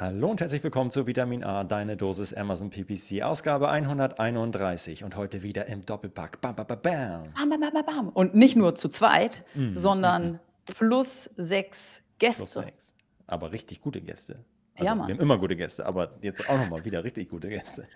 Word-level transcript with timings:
Hallo 0.00 0.30
und 0.30 0.40
herzlich 0.40 0.62
willkommen 0.62 0.92
zu 0.92 1.08
Vitamin 1.08 1.42
A, 1.42 1.64
deine 1.64 1.96
Dosis 1.96 2.32
Amazon 2.32 2.70
PPC, 2.70 3.22
Ausgabe 3.24 3.68
131 3.68 5.02
und 5.02 5.16
heute 5.16 5.42
wieder 5.42 5.66
im 5.66 5.84
Doppelpack. 5.84 6.40
Bam, 6.40 6.54
bam, 6.54 6.68
bam, 6.68 6.80
bam. 6.80 7.32
Bam, 7.34 7.50
bam, 7.50 7.60
bam, 7.60 7.84
bam. 7.84 8.08
Und 8.10 8.32
nicht 8.32 8.54
nur 8.54 8.76
zu 8.76 8.90
zweit, 8.90 9.44
mm, 9.56 9.76
sondern 9.76 10.34
mm. 10.34 10.38
plus 10.78 11.30
sechs 11.36 12.04
Gäste. 12.20 12.42
Plus 12.42 12.52
sechs. 12.52 12.94
Aber 13.26 13.50
richtig 13.50 13.80
gute 13.80 14.00
Gäste. 14.00 14.44
Also, 14.76 14.84
ja, 14.84 14.94
Mann. 14.94 15.08
Wir 15.08 15.16
haben 15.16 15.20
immer 15.20 15.36
gute 15.36 15.56
Gäste, 15.56 15.84
aber 15.84 16.12
jetzt 16.22 16.48
auch 16.48 16.58
nochmal 16.58 16.84
wieder 16.84 17.02
richtig 17.02 17.28
gute 17.28 17.48
Gäste. 17.48 17.88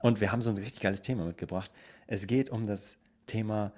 Und 0.00 0.20
wir 0.20 0.32
haben 0.32 0.42
so 0.42 0.50
ein 0.50 0.58
richtig 0.58 0.80
geiles 0.80 1.00
Thema 1.00 1.24
mitgebracht. 1.24 1.70
Es 2.06 2.26
geht 2.26 2.50
um 2.50 2.66
das 2.66 2.98
Thema, 3.24 3.72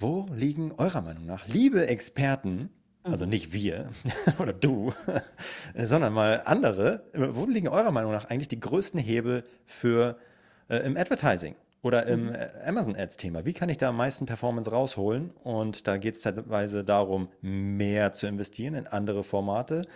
wo 0.00 0.26
liegen 0.34 0.72
eurer 0.72 1.02
Meinung 1.02 1.26
nach, 1.26 1.46
liebe 1.46 1.86
Experten, 1.86 2.70
also 3.10 3.24
mhm. 3.24 3.30
nicht 3.30 3.52
wir 3.52 3.88
oder 4.38 4.52
du, 4.52 4.92
sondern 5.76 6.12
mal 6.12 6.42
andere. 6.44 7.04
Wo 7.14 7.46
liegen 7.46 7.68
eurer 7.68 7.90
Meinung 7.90 8.12
nach 8.12 8.26
eigentlich 8.26 8.48
die 8.48 8.60
größten 8.60 9.00
Hebel 9.00 9.44
für 9.64 10.16
äh, 10.68 10.78
im 10.78 10.96
Advertising 10.96 11.54
oder 11.82 12.06
im 12.06 12.26
mhm. 12.26 12.34
Äh, 12.34 12.48
Amazon 12.66 12.96
Ads 12.96 13.16
Thema? 13.16 13.44
Wie 13.44 13.52
kann 13.52 13.68
ich 13.68 13.78
da 13.78 13.90
am 13.90 13.96
meisten 13.96 14.26
Performance 14.26 14.70
rausholen? 14.70 15.30
Und 15.44 15.86
da 15.86 15.96
geht 15.96 16.14
es 16.16 16.22
teilweise 16.22 16.84
darum, 16.84 17.28
mehr 17.40 18.12
zu 18.12 18.26
investieren 18.26 18.74
in 18.74 18.86
andere 18.86 19.22
Formate. 19.22 19.86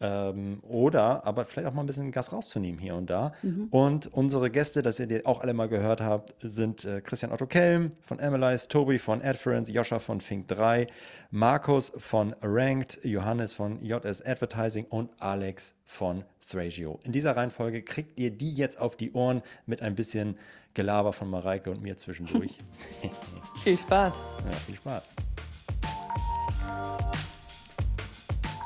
Ähm, 0.00 0.60
oder 0.62 1.26
aber 1.26 1.44
vielleicht 1.44 1.66
auch 1.66 1.74
mal 1.74 1.82
ein 1.82 1.86
bisschen 1.86 2.12
Gas 2.12 2.32
rauszunehmen 2.32 2.78
hier 2.78 2.94
und 2.94 3.10
da. 3.10 3.32
Mhm. 3.42 3.66
Und 3.70 4.06
unsere 4.12 4.48
Gäste, 4.48 4.82
dass 4.82 5.00
ihr 5.00 5.06
die 5.06 5.26
auch 5.26 5.40
alle 5.40 5.54
mal 5.54 5.68
gehört 5.68 6.00
habt, 6.00 6.36
sind 6.40 6.84
äh, 6.84 7.00
Christian 7.00 7.32
Otto 7.32 7.46
Kelm 7.46 7.90
von 8.04 8.20
Analyze, 8.20 8.68
Tobi 8.68 8.98
von 8.98 9.22
Adference, 9.22 9.68
Joscha 9.70 9.98
von 9.98 10.20
Fink3, 10.20 10.86
Markus 11.30 11.92
von 11.96 12.34
Ranked, 12.42 13.00
Johannes 13.04 13.54
von 13.54 13.84
JS 13.84 14.22
Advertising 14.24 14.84
und 14.84 15.10
Alex 15.18 15.74
von 15.84 16.24
Thragio. 16.48 17.00
In 17.02 17.12
dieser 17.12 17.36
Reihenfolge 17.36 17.82
kriegt 17.82 18.18
ihr 18.18 18.30
die 18.30 18.54
jetzt 18.54 18.80
auf 18.80 18.96
die 18.96 19.12
Ohren 19.12 19.42
mit 19.66 19.82
ein 19.82 19.96
bisschen 19.96 20.36
Gelaber 20.74 21.12
von 21.12 21.28
Mareike 21.28 21.70
und 21.72 21.82
mir 21.82 21.96
zwischendurch. 21.96 22.56
viel 23.64 23.76
Spaß. 23.76 24.14
Ja, 24.44 24.52
viel 24.52 24.76
Spaß. 24.76 25.10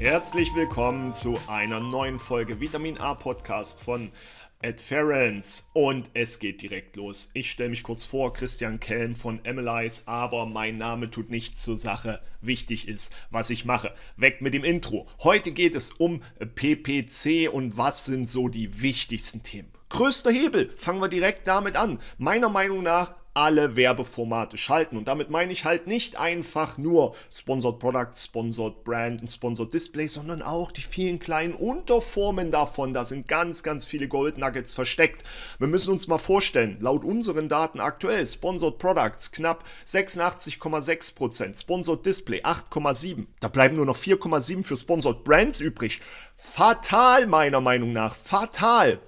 Herzlich 0.00 0.54
willkommen 0.54 1.12
zu 1.12 1.38
einer 1.46 1.78
neuen 1.78 2.18
Folge 2.18 2.58
Vitamin 2.58 2.96
A 2.96 3.12
Podcast 3.12 3.82
von 3.82 4.10
Adference 4.64 5.68
und 5.74 6.08
es 6.14 6.38
geht 6.38 6.62
direkt 6.62 6.96
los. 6.96 7.30
Ich 7.34 7.50
stelle 7.50 7.68
mich 7.68 7.82
kurz 7.82 8.06
vor, 8.06 8.32
Christian 8.32 8.80
Kelm 8.80 9.14
von 9.14 9.44
Emilize, 9.44 10.04
aber 10.06 10.46
mein 10.46 10.78
Name 10.78 11.10
tut 11.10 11.28
nichts 11.28 11.62
zur 11.62 11.76
Sache. 11.76 12.22
Wichtig 12.40 12.88
ist, 12.88 13.12
was 13.30 13.50
ich 13.50 13.66
mache. 13.66 13.92
Weg 14.16 14.40
mit 14.40 14.54
dem 14.54 14.64
Intro. 14.64 15.06
Heute 15.22 15.52
geht 15.52 15.74
es 15.74 15.90
um 15.92 16.22
PPC 16.38 17.52
und 17.52 17.76
was 17.76 18.06
sind 18.06 18.26
so 18.26 18.48
die 18.48 18.80
wichtigsten 18.80 19.42
Themen. 19.42 19.70
Größter 19.90 20.30
Hebel, 20.30 20.72
fangen 20.78 21.02
wir 21.02 21.08
direkt 21.08 21.46
damit 21.46 21.76
an. 21.76 21.98
Meiner 22.16 22.48
Meinung 22.48 22.82
nach 22.82 23.16
alle 23.40 23.74
Werbeformate 23.74 24.58
schalten. 24.58 24.98
Und 24.98 25.08
damit 25.08 25.30
meine 25.30 25.50
ich 25.50 25.64
halt 25.64 25.86
nicht 25.86 26.18
einfach 26.20 26.76
nur 26.76 27.14
Sponsored 27.32 27.78
Product, 27.78 28.14
Sponsored 28.14 28.84
Brand 28.84 29.22
und 29.22 29.30
Sponsored 29.30 29.72
Display, 29.72 30.08
sondern 30.08 30.42
auch 30.42 30.70
die 30.70 30.82
vielen 30.82 31.18
kleinen 31.18 31.54
Unterformen 31.54 32.50
davon. 32.50 32.92
Da 32.92 33.06
sind 33.06 33.26
ganz, 33.26 33.62
ganz 33.62 33.86
viele 33.86 34.08
Gold 34.08 34.36
Nuggets 34.36 34.74
versteckt. 34.74 35.24
Wir 35.58 35.68
müssen 35.68 35.90
uns 35.90 36.06
mal 36.06 36.18
vorstellen, 36.18 36.76
laut 36.80 37.02
unseren 37.02 37.48
Daten 37.48 37.80
aktuell 37.80 38.26
Sponsored 38.26 38.76
Products 38.76 39.32
knapp 39.32 39.64
86,6%, 39.86 41.58
Sponsored 41.58 42.04
Display 42.04 42.42
8,7%. 42.42 43.24
Da 43.40 43.48
bleiben 43.48 43.76
nur 43.76 43.86
noch 43.86 43.96
4,7% 43.96 44.64
für 44.64 44.76
Sponsored 44.76 45.24
Brands 45.24 45.60
übrig. 45.60 46.02
Fatal 46.34 47.26
meiner 47.26 47.62
Meinung 47.62 47.94
nach, 47.94 48.14
fatal. 48.14 49.00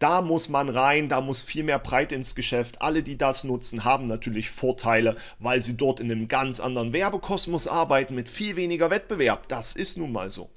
Da 0.00 0.22
muss 0.22 0.48
man 0.48 0.70
rein, 0.70 1.10
da 1.10 1.20
muss 1.20 1.42
viel 1.42 1.62
mehr 1.62 1.78
Breite 1.78 2.14
ins 2.14 2.34
Geschäft. 2.34 2.80
Alle, 2.80 3.02
die 3.02 3.18
das 3.18 3.44
nutzen, 3.44 3.84
haben 3.84 4.06
natürlich 4.06 4.48
Vorteile, 4.48 5.14
weil 5.38 5.60
sie 5.60 5.76
dort 5.76 6.00
in 6.00 6.10
einem 6.10 6.26
ganz 6.26 6.58
anderen 6.58 6.94
Werbekosmos 6.94 7.68
arbeiten 7.68 8.14
mit 8.14 8.30
viel 8.30 8.56
weniger 8.56 8.88
Wettbewerb. 8.88 9.46
Das 9.48 9.76
ist 9.76 9.98
nun 9.98 10.10
mal 10.10 10.30
so. 10.30 10.48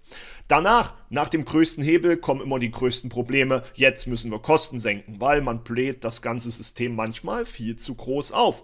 Danach, 0.48 0.94
nach 1.10 1.28
dem 1.28 1.44
größten 1.44 1.84
Hebel, 1.84 2.16
kommen 2.16 2.40
immer 2.40 2.58
die 2.58 2.72
größten 2.72 3.10
Probleme. 3.10 3.64
Jetzt 3.76 4.08
müssen 4.08 4.32
wir 4.32 4.40
Kosten 4.40 4.80
senken, 4.80 5.20
weil 5.20 5.42
man 5.42 5.66
bläht 5.66 6.06
das 6.06 6.22
ganze 6.22 6.50
System 6.50 6.96
manchmal 6.96 7.46
viel 7.46 7.76
zu 7.76 7.96
groß 7.96 8.32
auf. 8.32 8.64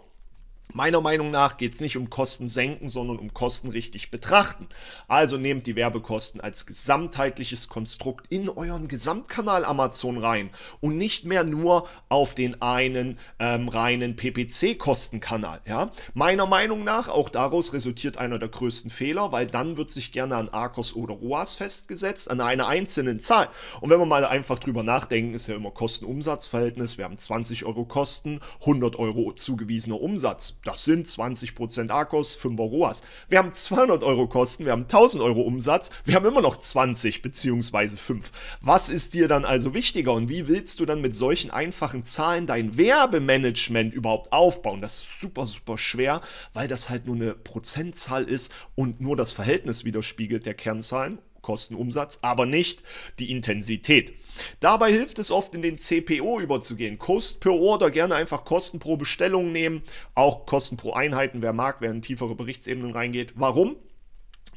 Meiner 0.71 1.01
Meinung 1.01 1.31
nach 1.31 1.57
geht 1.57 1.73
es 1.73 1.81
nicht 1.81 1.97
um 1.97 2.11
Kosten 2.11 2.47
senken, 2.47 2.89
sondern 2.89 3.17
um 3.17 3.33
Kosten 3.33 3.69
richtig 3.69 4.11
betrachten. 4.11 4.67
Also 5.07 5.35
nehmt 5.35 5.65
die 5.65 5.75
Werbekosten 5.75 6.41
als 6.41 6.67
gesamtheitliches 6.67 7.69
Konstrukt 7.69 8.31
in 8.31 8.49
euren 8.49 8.87
Gesamtkanal 8.87 9.65
Amazon 9.65 10.19
rein 10.19 10.51
und 10.79 10.95
nicht 10.95 11.25
mehr 11.25 11.43
nur 11.43 11.87
auf 12.07 12.35
den 12.35 12.61
einen 12.61 13.17
ähm, 13.39 13.67
reinen 13.67 14.15
PPC-Kostenkanal. 14.15 15.61
Ja? 15.65 15.91
Meiner 16.13 16.45
Meinung 16.45 16.83
nach, 16.83 17.07
auch 17.07 17.29
daraus 17.29 17.73
resultiert 17.73 18.17
einer 18.17 18.37
der 18.37 18.49
größten 18.49 18.91
Fehler, 18.91 19.31
weil 19.31 19.47
dann 19.47 19.75
wird 19.75 19.89
sich 19.89 20.11
gerne 20.11 20.35
an 20.35 20.49
Arcos 20.49 20.95
oder 20.95 21.15
ROAS 21.15 21.55
festgesetzt, 21.55 22.29
an 22.29 22.41
einer 22.41 22.67
einzelnen 22.67 23.19
Zahl. 23.19 23.49
Und 23.81 23.89
wenn 23.89 23.97
wir 23.97 24.05
mal 24.05 24.23
einfach 24.23 24.59
drüber 24.59 24.83
nachdenken, 24.83 25.33
ist 25.33 25.47
ja 25.47 25.55
immer 25.55 25.71
Kosten-Umsatz-Verhältnis. 25.71 26.99
Wir 26.99 27.05
haben 27.05 27.17
20 27.17 27.65
Euro 27.65 27.85
Kosten, 27.85 28.39
100 28.61 28.97
Euro 28.97 29.33
zugewiesener 29.33 29.99
Umsatz 29.99 30.58
das 30.63 30.83
sind 30.83 31.07
20% 31.07 31.89
Akkus, 31.89 32.35
5 32.35 32.59
ROAS. 32.59 33.03
Wir 33.29 33.37
haben 33.37 33.53
200 33.53 34.03
Euro 34.03 34.27
Kosten, 34.27 34.65
wir 34.65 34.73
haben 34.73 34.83
1000 34.83 35.23
Euro 35.23 35.41
Umsatz, 35.41 35.89
wir 36.03 36.15
haben 36.15 36.25
immer 36.25 36.41
noch 36.41 36.57
20 36.57 37.21
bzw. 37.21 37.87
5. 37.87 38.31
Was 38.61 38.89
ist 38.89 39.13
dir 39.13 39.27
dann 39.27 39.45
also 39.45 39.73
wichtiger 39.73 40.13
und 40.13 40.27
wie 40.29 40.47
willst 40.47 40.79
du 40.79 40.85
dann 40.85 41.01
mit 41.01 41.15
solchen 41.15 41.51
einfachen 41.51 42.03
Zahlen 42.03 42.45
dein 42.45 42.77
Werbemanagement 42.77 43.93
überhaupt 43.93 44.33
aufbauen? 44.33 44.81
Das 44.81 44.97
ist 44.97 45.21
super, 45.21 45.45
super 45.45 45.77
schwer, 45.77 46.21
weil 46.53 46.67
das 46.67 46.89
halt 46.89 47.05
nur 47.05 47.15
eine 47.15 47.33
Prozentzahl 47.33 48.25
ist 48.25 48.53
und 48.75 48.99
nur 48.99 49.15
das 49.15 49.31
Verhältnis 49.31 49.85
widerspiegelt 49.85 50.45
der 50.45 50.55
Kernzahlen. 50.55 51.19
Kostenumsatz, 51.49 52.19
aber 52.21 52.45
nicht 52.45 52.83
die 53.17 53.31
Intensität. 53.31 54.13
Dabei 54.59 54.91
hilft 54.91 55.17
es 55.17 55.31
oft 55.31 55.55
in 55.55 55.63
den 55.63 55.79
CPO 55.79 56.39
überzugehen. 56.39 56.99
Cost 56.99 57.41
per 57.41 57.53
Order, 57.53 57.89
gerne 57.89 58.13
einfach 58.13 58.45
Kosten 58.45 58.77
pro 58.77 58.97
Bestellung 58.97 59.51
nehmen, 59.51 59.81
auch 60.13 60.45
Kosten 60.45 60.77
pro 60.77 60.93
Einheiten, 60.93 61.41
wer 61.41 61.51
mag, 61.51 61.77
wer 61.79 61.89
in 61.89 62.03
tiefere 62.03 62.35
Berichtsebenen 62.35 62.91
reingeht. 62.91 63.33
Warum? 63.35 63.77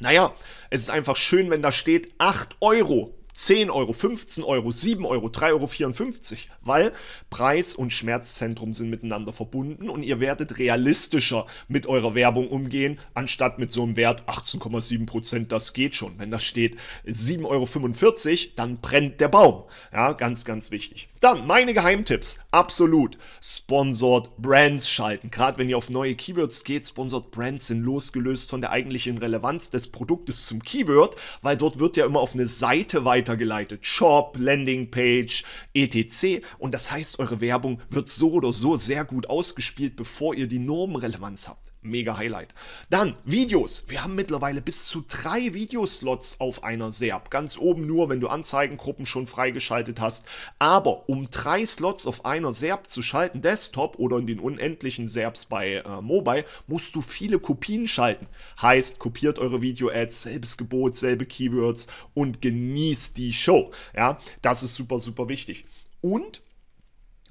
Naja, 0.01 0.35
es 0.69 0.83
ist 0.83 0.91
einfach 0.91 1.17
schön, 1.17 1.49
wenn 1.49 1.63
da 1.63 1.73
steht 1.73 2.13
8 2.19 2.57
Euro 2.61 3.15
10 3.35 3.71
Euro, 3.71 3.93
15 3.93 4.45
Euro, 4.45 4.71
7 4.71 5.07
Euro, 5.07 5.29
3,54 5.29 6.33
Euro, 6.33 6.43
weil 6.61 6.93
Preis 7.31 7.75
und 7.75 7.93
Schmerzzentrum 7.93 8.75
sind 8.75 8.91
miteinander 8.91 9.33
verbunden 9.33 9.89
und 9.89 10.03
ihr 10.03 10.21
werdet 10.21 10.59
realistischer 10.59 11.47
mit 11.67 11.87
eurer 11.87 12.15
Werbung 12.15 12.49
umgehen, 12.49 12.99
anstatt 13.15 13.59
mit 13.59 13.73
so 13.73 13.83
einem 13.83 13.97
Wert 13.97 14.29
18,7 14.29 15.07
Prozent, 15.07 15.53
das 15.53 15.73
geht 15.73 15.95
schon. 15.95 16.19
Wenn 16.19 16.31
da 16.31 16.39
steht 16.39 16.77
7,45 17.07 17.47
Euro, 17.47 18.53
dann 18.57 18.81
brennt 18.81 19.21
der 19.21 19.29
Baum. 19.29 19.65
Ja, 19.93 20.13
ganz, 20.13 20.45
ganz 20.45 20.71
wichtig. 20.71 21.09
Dann 21.21 21.47
meine 21.47 21.73
Geheimtipps. 21.73 22.41
Absolut. 22.51 23.17
Sponsored 23.41 24.37
Brands 24.37 24.91
schalten. 24.91 25.31
Gerade 25.31 25.59
wenn 25.59 25.69
ihr 25.69 25.79
auf 25.79 25.89
neue 25.89 26.15
Keywords 26.15 26.65
geht, 26.65 26.87
Sponsored 26.87 27.31
Brands 27.31 27.69
sind 27.69 27.83
losgelöst 27.83 28.51
von 28.51 28.61
der 28.61 28.71
eigentlichen 28.71 29.19
Relevanz 29.19 29.71
des 29.71 29.89
Produktes 29.89 30.47
zum 30.47 30.63
Keyword, 30.63 31.17
weil 31.41 31.57
dort 31.57 31.79
wird 31.79 31.97
ja 31.97 32.05
immer 32.05 32.21
auf 32.21 32.35
eine 32.35 32.47
Seite 32.47 33.05
weiter 33.05 33.22
weitergeleitet. 33.23 33.87
Shop, 33.87 34.37
Landingpage, 34.39 35.45
etc. 35.75 36.45
Und 36.59 36.75
das 36.75 36.91
heißt, 36.91 37.19
eure 37.19 37.41
Werbung 37.41 37.81
wird 37.89 38.09
so 38.09 38.33
oder 38.33 38.53
so 38.53 38.77
sehr 38.77 39.05
gut 39.05 39.29
ausgespielt, 39.31 39.97
bevor 39.97 40.35
ihr 40.35 40.49
die 40.49 40.59
Normenrelevanz 40.59 41.49
habt. 41.49 41.72
Mega 41.83 42.17
Highlight. 42.17 42.55
Dann 42.91 43.17
Videos. 43.25 43.85
Wir 43.89 44.03
haben 44.03 44.15
mittlerweile 44.15 44.63
bis 44.63 44.85
zu 44.87 45.05
drei 45.07 45.55
Videoslots 45.55 46.41
auf 46.41 46.65
einer 46.65 46.93
SERP. 46.93 47.31
Ganz 47.31 47.59
oben 47.59 47.87
nur, 47.87 48.09
wenn 48.09 48.21
du 48.21 48.29
Anzeigengruppen 48.29 49.07
schon 49.07 49.27
freigeschaltet 49.27 50.01
hast. 50.01 50.27
Aber 50.59 51.09
um 51.09 51.29
drei 51.31 51.67
Slots 51.67 52.07
auf 52.07 52.25
einer 52.25 52.53
SERP 52.53 52.91
zu 52.91 53.03
schalten, 53.03 53.41
Desktop 53.41 53.99
oder 53.99 54.19
in 54.19 54.27
den 54.27 54.39
unendlichen 54.39 55.07
SERPs 55.07 55.47
bei 55.47 55.75
äh, 55.75 56.01
Mobile, 56.01 56.45
musst 56.67 56.95
du 56.95 57.03
viele 57.03 57.39
Kopien 57.39 57.89
schalten. 57.89 58.27
Heißt, 58.61 58.99
kopiert 58.99 59.39
eure 59.39 59.61
Video-Ads, 59.61 60.23
selbes 60.23 60.57
Gebot, 60.57 60.95
selbe 60.95 61.27
Keywords 61.27 61.89
und 62.15 62.41
genießt 62.41 63.19
die 63.19 63.33
Show. 63.33 63.73
Ja, 63.97 64.19
das 64.41 64.63
ist 64.63 64.75
super, 64.75 64.99
super 64.99 65.29
wichtig. 65.29 65.65
Und 66.01 66.43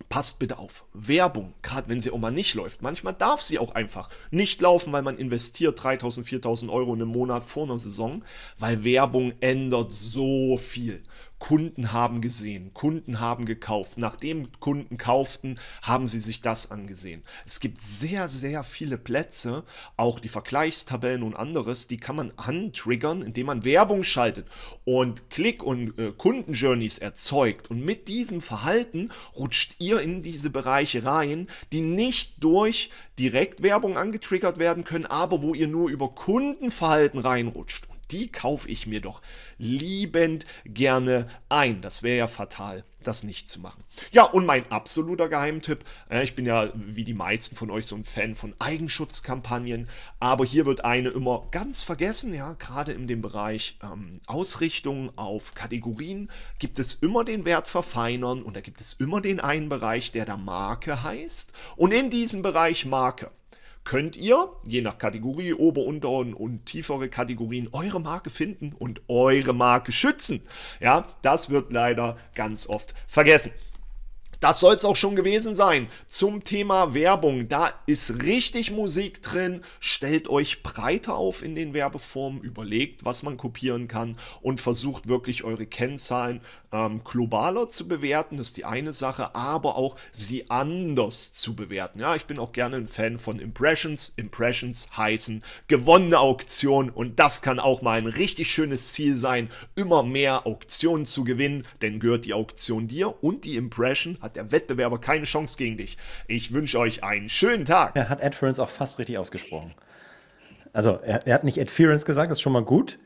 passt 0.09 0.39
bitte 0.39 0.57
auf. 0.57 0.85
Werbung, 0.93 1.53
gerade 1.61 1.89
wenn 1.89 2.01
sie 2.01 2.11
auch 2.11 2.17
mal 2.17 2.31
nicht 2.31 2.55
läuft. 2.55 2.81
Manchmal 2.81 3.13
darf 3.13 3.41
sie 3.41 3.59
auch 3.59 3.75
einfach 3.75 4.09
nicht 4.29 4.61
laufen, 4.61 4.93
weil 4.93 5.01
man 5.01 5.17
investiert 5.17 5.81
3000, 5.81 6.27
4000 6.27 6.71
Euro 6.71 6.93
in 6.93 7.01
einem 7.01 7.11
Monat 7.11 7.43
vor 7.43 7.63
einer 7.63 7.77
Saison, 7.77 8.23
weil 8.57 8.83
Werbung 8.83 9.33
ändert 9.39 9.91
so 9.91 10.57
viel. 10.57 11.03
Kunden 11.41 11.91
haben 11.91 12.21
gesehen, 12.21 12.71
Kunden 12.75 13.19
haben 13.19 13.45
gekauft. 13.45 13.97
Nachdem 13.97 14.51
Kunden 14.59 14.97
kauften, 14.97 15.57
haben 15.81 16.07
sie 16.07 16.19
sich 16.19 16.41
das 16.41 16.69
angesehen. 16.69 17.23
Es 17.47 17.59
gibt 17.59 17.81
sehr, 17.81 18.27
sehr 18.27 18.63
viele 18.63 18.99
Plätze, 18.99 19.63
auch 19.97 20.19
die 20.19 20.29
Vergleichstabellen 20.29 21.23
und 21.23 21.35
anderes, 21.35 21.87
die 21.87 21.97
kann 21.97 22.15
man 22.15 22.31
antriggern, 22.37 23.23
indem 23.23 23.47
man 23.47 23.65
Werbung 23.65 24.03
schaltet 24.03 24.45
und 24.85 25.31
Klick- 25.31 25.63
und 25.63 25.97
äh, 25.97 26.11
Kundenjourneys 26.15 26.99
erzeugt. 26.99 27.71
Und 27.71 27.83
mit 27.83 28.07
diesem 28.07 28.41
Verhalten 28.41 29.09
rutscht 29.35 29.75
ihr 29.79 29.99
in 29.99 30.21
diese 30.21 30.51
Bereiche 30.51 31.05
rein, 31.05 31.47
die 31.71 31.81
nicht 31.81 32.43
durch 32.43 32.91
Direktwerbung 33.17 33.97
angetriggert 33.97 34.59
werden 34.59 34.83
können, 34.83 35.07
aber 35.07 35.41
wo 35.41 35.55
ihr 35.55 35.67
nur 35.67 35.89
über 35.89 36.13
Kundenverhalten 36.13 37.19
reinrutscht 37.19 37.87
die 38.11 38.31
kaufe 38.31 38.69
ich 38.69 38.87
mir 38.87 39.01
doch 39.01 39.21
liebend 39.57 40.45
gerne 40.65 41.27
ein. 41.49 41.81
Das 41.81 42.03
wäre 42.03 42.17
ja 42.17 42.27
fatal, 42.27 42.83
das 43.03 43.23
nicht 43.23 43.49
zu 43.49 43.59
machen. 43.59 43.83
Ja, 44.11 44.23
und 44.23 44.45
mein 44.45 44.69
absoluter 44.71 45.29
Geheimtipp, 45.29 45.83
äh, 46.09 46.23
ich 46.23 46.35
bin 46.35 46.45
ja 46.45 46.69
wie 46.75 47.03
die 47.03 47.13
meisten 47.13 47.55
von 47.55 47.69
euch 47.69 47.85
so 47.85 47.95
ein 47.95 48.03
Fan 48.03 48.35
von 48.35 48.55
Eigenschutzkampagnen, 48.59 49.87
aber 50.19 50.45
hier 50.45 50.65
wird 50.65 50.83
eine 50.85 51.09
immer 51.09 51.47
ganz 51.51 51.83
vergessen, 51.83 52.33
ja, 52.33 52.53
gerade 52.53 52.91
in 52.93 53.07
dem 53.07 53.21
Bereich 53.21 53.77
ähm, 53.83 54.19
Ausrichtung 54.27 55.15
auf 55.17 55.53
Kategorien 55.53 56.29
gibt 56.59 56.79
es 56.79 56.93
immer 56.95 57.23
den 57.23 57.45
Wert 57.45 57.67
verfeinern 57.67 58.41
und 58.41 58.55
da 58.55 58.61
gibt 58.61 58.81
es 58.81 58.93
immer 58.93 59.21
den 59.21 59.39
einen 59.39 59.69
Bereich, 59.69 60.11
der 60.11 60.25
da 60.25 60.37
Marke 60.37 61.03
heißt 61.03 61.51
und 61.75 61.91
in 61.91 62.09
diesem 62.09 62.41
Bereich 62.41 62.85
Marke 62.85 63.31
könnt 63.83 64.15
ihr, 64.15 64.49
je 64.65 64.81
nach 64.81 64.97
Kategorie, 64.97 65.53
Ober-, 65.53 65.85
Unter- 65.85 66.09
und 66.09 66.65
tiefere 66.65 67.09
Kategorien, 67.09 67.69
eure 67.71 67.99
Marke 67.99 68.29
finden 68.29 68.73
und 68.73 69.01
eure 69.07 69.53
Marke 69.53 69.91
schützen. 69.91 70.41
Ja, 70.79 71.07
das 71.21 71.49
wird 71.49 71.71
leider 71.71 72.17
ganz 72.35 72.67
oft 72.67 72.93
vergessen. 73.07 73.53
Das 74.41 74.59
soll 74.59 74.73
es 74.73 74.85
auch 74.85 74.95
schon 74.95 75.15
gewesen 75.15 75.53
sein 75.53 75.87
zum 76.07 76.43
Thema 76.43 76.95
Werbung. 76.95 77.47
Da 77.47 77.71
ist 77.85 78.23
richtig 78.23 78.71
Musik 78.71 79.21
drin. 79.21 79.61
Stellt 79.79 80.27
euch 80.29 80.63
breiter 80.63 81.13
auf 81.13 81.43
in 81.43 81.53
den 81.53 81.75
Werbeformen, 81.75 82.41
überlegt, 82.41 83.05
was 83.05 83.21
man 83.21 83.37
kopieren 83.37 83.87
kann 83.87 84.17
und 84.41 84.59
versucht 84.59 85.07
wirklich 85.07 85.43
eure 85.43 85.67
Kennzahlen 85.67 86.41
ähm, 86.71 87.03
globaler 87.03 87.69
zu 87.69 87.87
bewerten, 87.87 88.37
das 88.37 88.47
ist 88.47 88.57
die 88.57 88.65
eine 88.65 88.93
Sache, 88.93 89.35
aber 89.35 89.75
auch 89.75 89.95
sie 90.11 90.49
anders 90.49 91.33
zu 91.33 91.55
bewerten. 91.55 91.99
Ja, 91.99 92.15
ich 92.15 92.25
bin 92.25 92.39
auch 92.39 92.51
gerne 92.51 92.77
ein 92.77 92.87
Fan 92.87 93.19
von 93.19 93.39
Impressions. 93.39 94.13
Impressions 94.15 94.89
heißen 94.95 95.43
gewonnene 95.67 96.19
Auktion 96.19 96.89
und 96.89 97.19
das 97.19 97.41
kann 97.41 97.59
auch 97.59 97.81
mal 97.81 97.97
ein 97.97 98.07
richtig 98.07 98.51
schönes 98.51 98.93
Ziel 98.93 99.15
sein, 99.15 99.49
immer 99.75 100.03
mehr 100.03 100.47
Auktionen 100.47 101.05
zu 101.05 101.23
gewinnen, 101.23 101.65
denn 101.81 101.99
gehört 101.99 102.25
die 102.25 102.33
Auktion 102.33 102.87
dir 102.87 103.23
und 103.23 103.43
die 103.45 103.55
Impression 103.55 104.17
hat 104.21 104.30
der 104.35 104.51
Wettbewerber 104.51 104.99
keine 104.99 105.25
Chance 105.25 105.57
gegen 105.57 105.77
dich. 105.77 105.97
Ich 106.27 106.53
wünsche 106.53 106.79
euch 106.79 107.03
einen 107.03 107.29
schönen 107.29 107.65
Tag. 107.65 107.95
Er 107.95 108.09
hat 108.09 108.23
Adference 108.23 108.59
auch 108.59 108.69
fast 108.69 108.99
richtig 108.99 109.17
ausgesprochen. 109.17 109.73
Also, 110.73 110.99
er, 111.03 111.25
er 111.27 111.33
hat 111.33 111.43
nicht 111.43 111.59
Adference 111.59 112.05
gesagt, 112.05 112.31
das 112.31 112.37
ist 112.37 112.41
schon 112.41 112.53
mal 112.53 112.63
gut. 112.63 112.99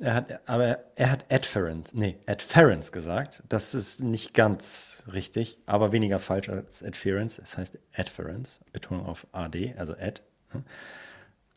Er 0.00 0.14
hat, 0.14 0.40
aber 0.48 0.78
er 0.96 1.10
hat 1.10 1.26
Adference, 1.30 1.92
nee, 1.92 2.16
Adference 2.26 2.90
gesagt. 2.90 3.42
Das 3.50 3.74
ist 3.74 4.02
nicht 4.02 4.32
ganz 4.32 5.02
richtig, 5.12 5.58
aber 5.66 5.92
weniger 5.92 6.18
falsch 6.18 6.48
als 6.48 6.82
Adference. 6.82 7.38
Es 7.38 7.58
heißt 7.58 7.78
Adference, 7.94 8.60
Betonung 8.72 9.04
auf 9.04 9.26
AD, 9.32 9.74
also 9.76 9.92
Ad. 9.92 10.22
Ne? 10.54 10.64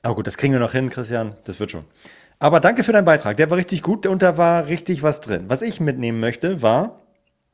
Aber 0.01 0.15
gut, 0.15 0.27
das 0.27 0.35
kriegen 0.35 0.51
wir 0.51 0.59
noch 0.59 0.73
hin, 0.73 0.89
Christian, 0.89 1.37
das 1.45 1.61
wird 1.61 1.71
schon. 1.71 1.85
Aber 2.37 2.59
danke 2.59 2.83
für 2.83 2.91
deinen 2.91 3.05
Beitrag, 3.05 3.37
der 3.37 3.49
war 3.49 3.57
richtig 3.57 3.81
gut 3.81 4.05
und 4.05 4.21
da 4.21 4.37
war 4.37 4.67
richtig 4.67 5.01
was 5.01 5.21
drin. 5.21 5.45
Was 5.47 5.61
ich 5.61 5.79
mitnehmen 5.79 6.19
möchte, 6.19 6.61
war 6.61 7.01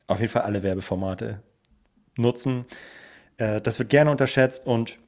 auf 0.08 0.18
jeden 0.18 0.32
Fall 0.32 0.42
alle 0.42 0.64
Werbeformate 0.64 1.40
nutzen. 2.16 2.64
Äh, 3.36 3.60
das 3.60 3.78
wird 3.78 3.90
gerne 3.90 4.10
unterschätzt 4.10 4.66
und 4.66 4.98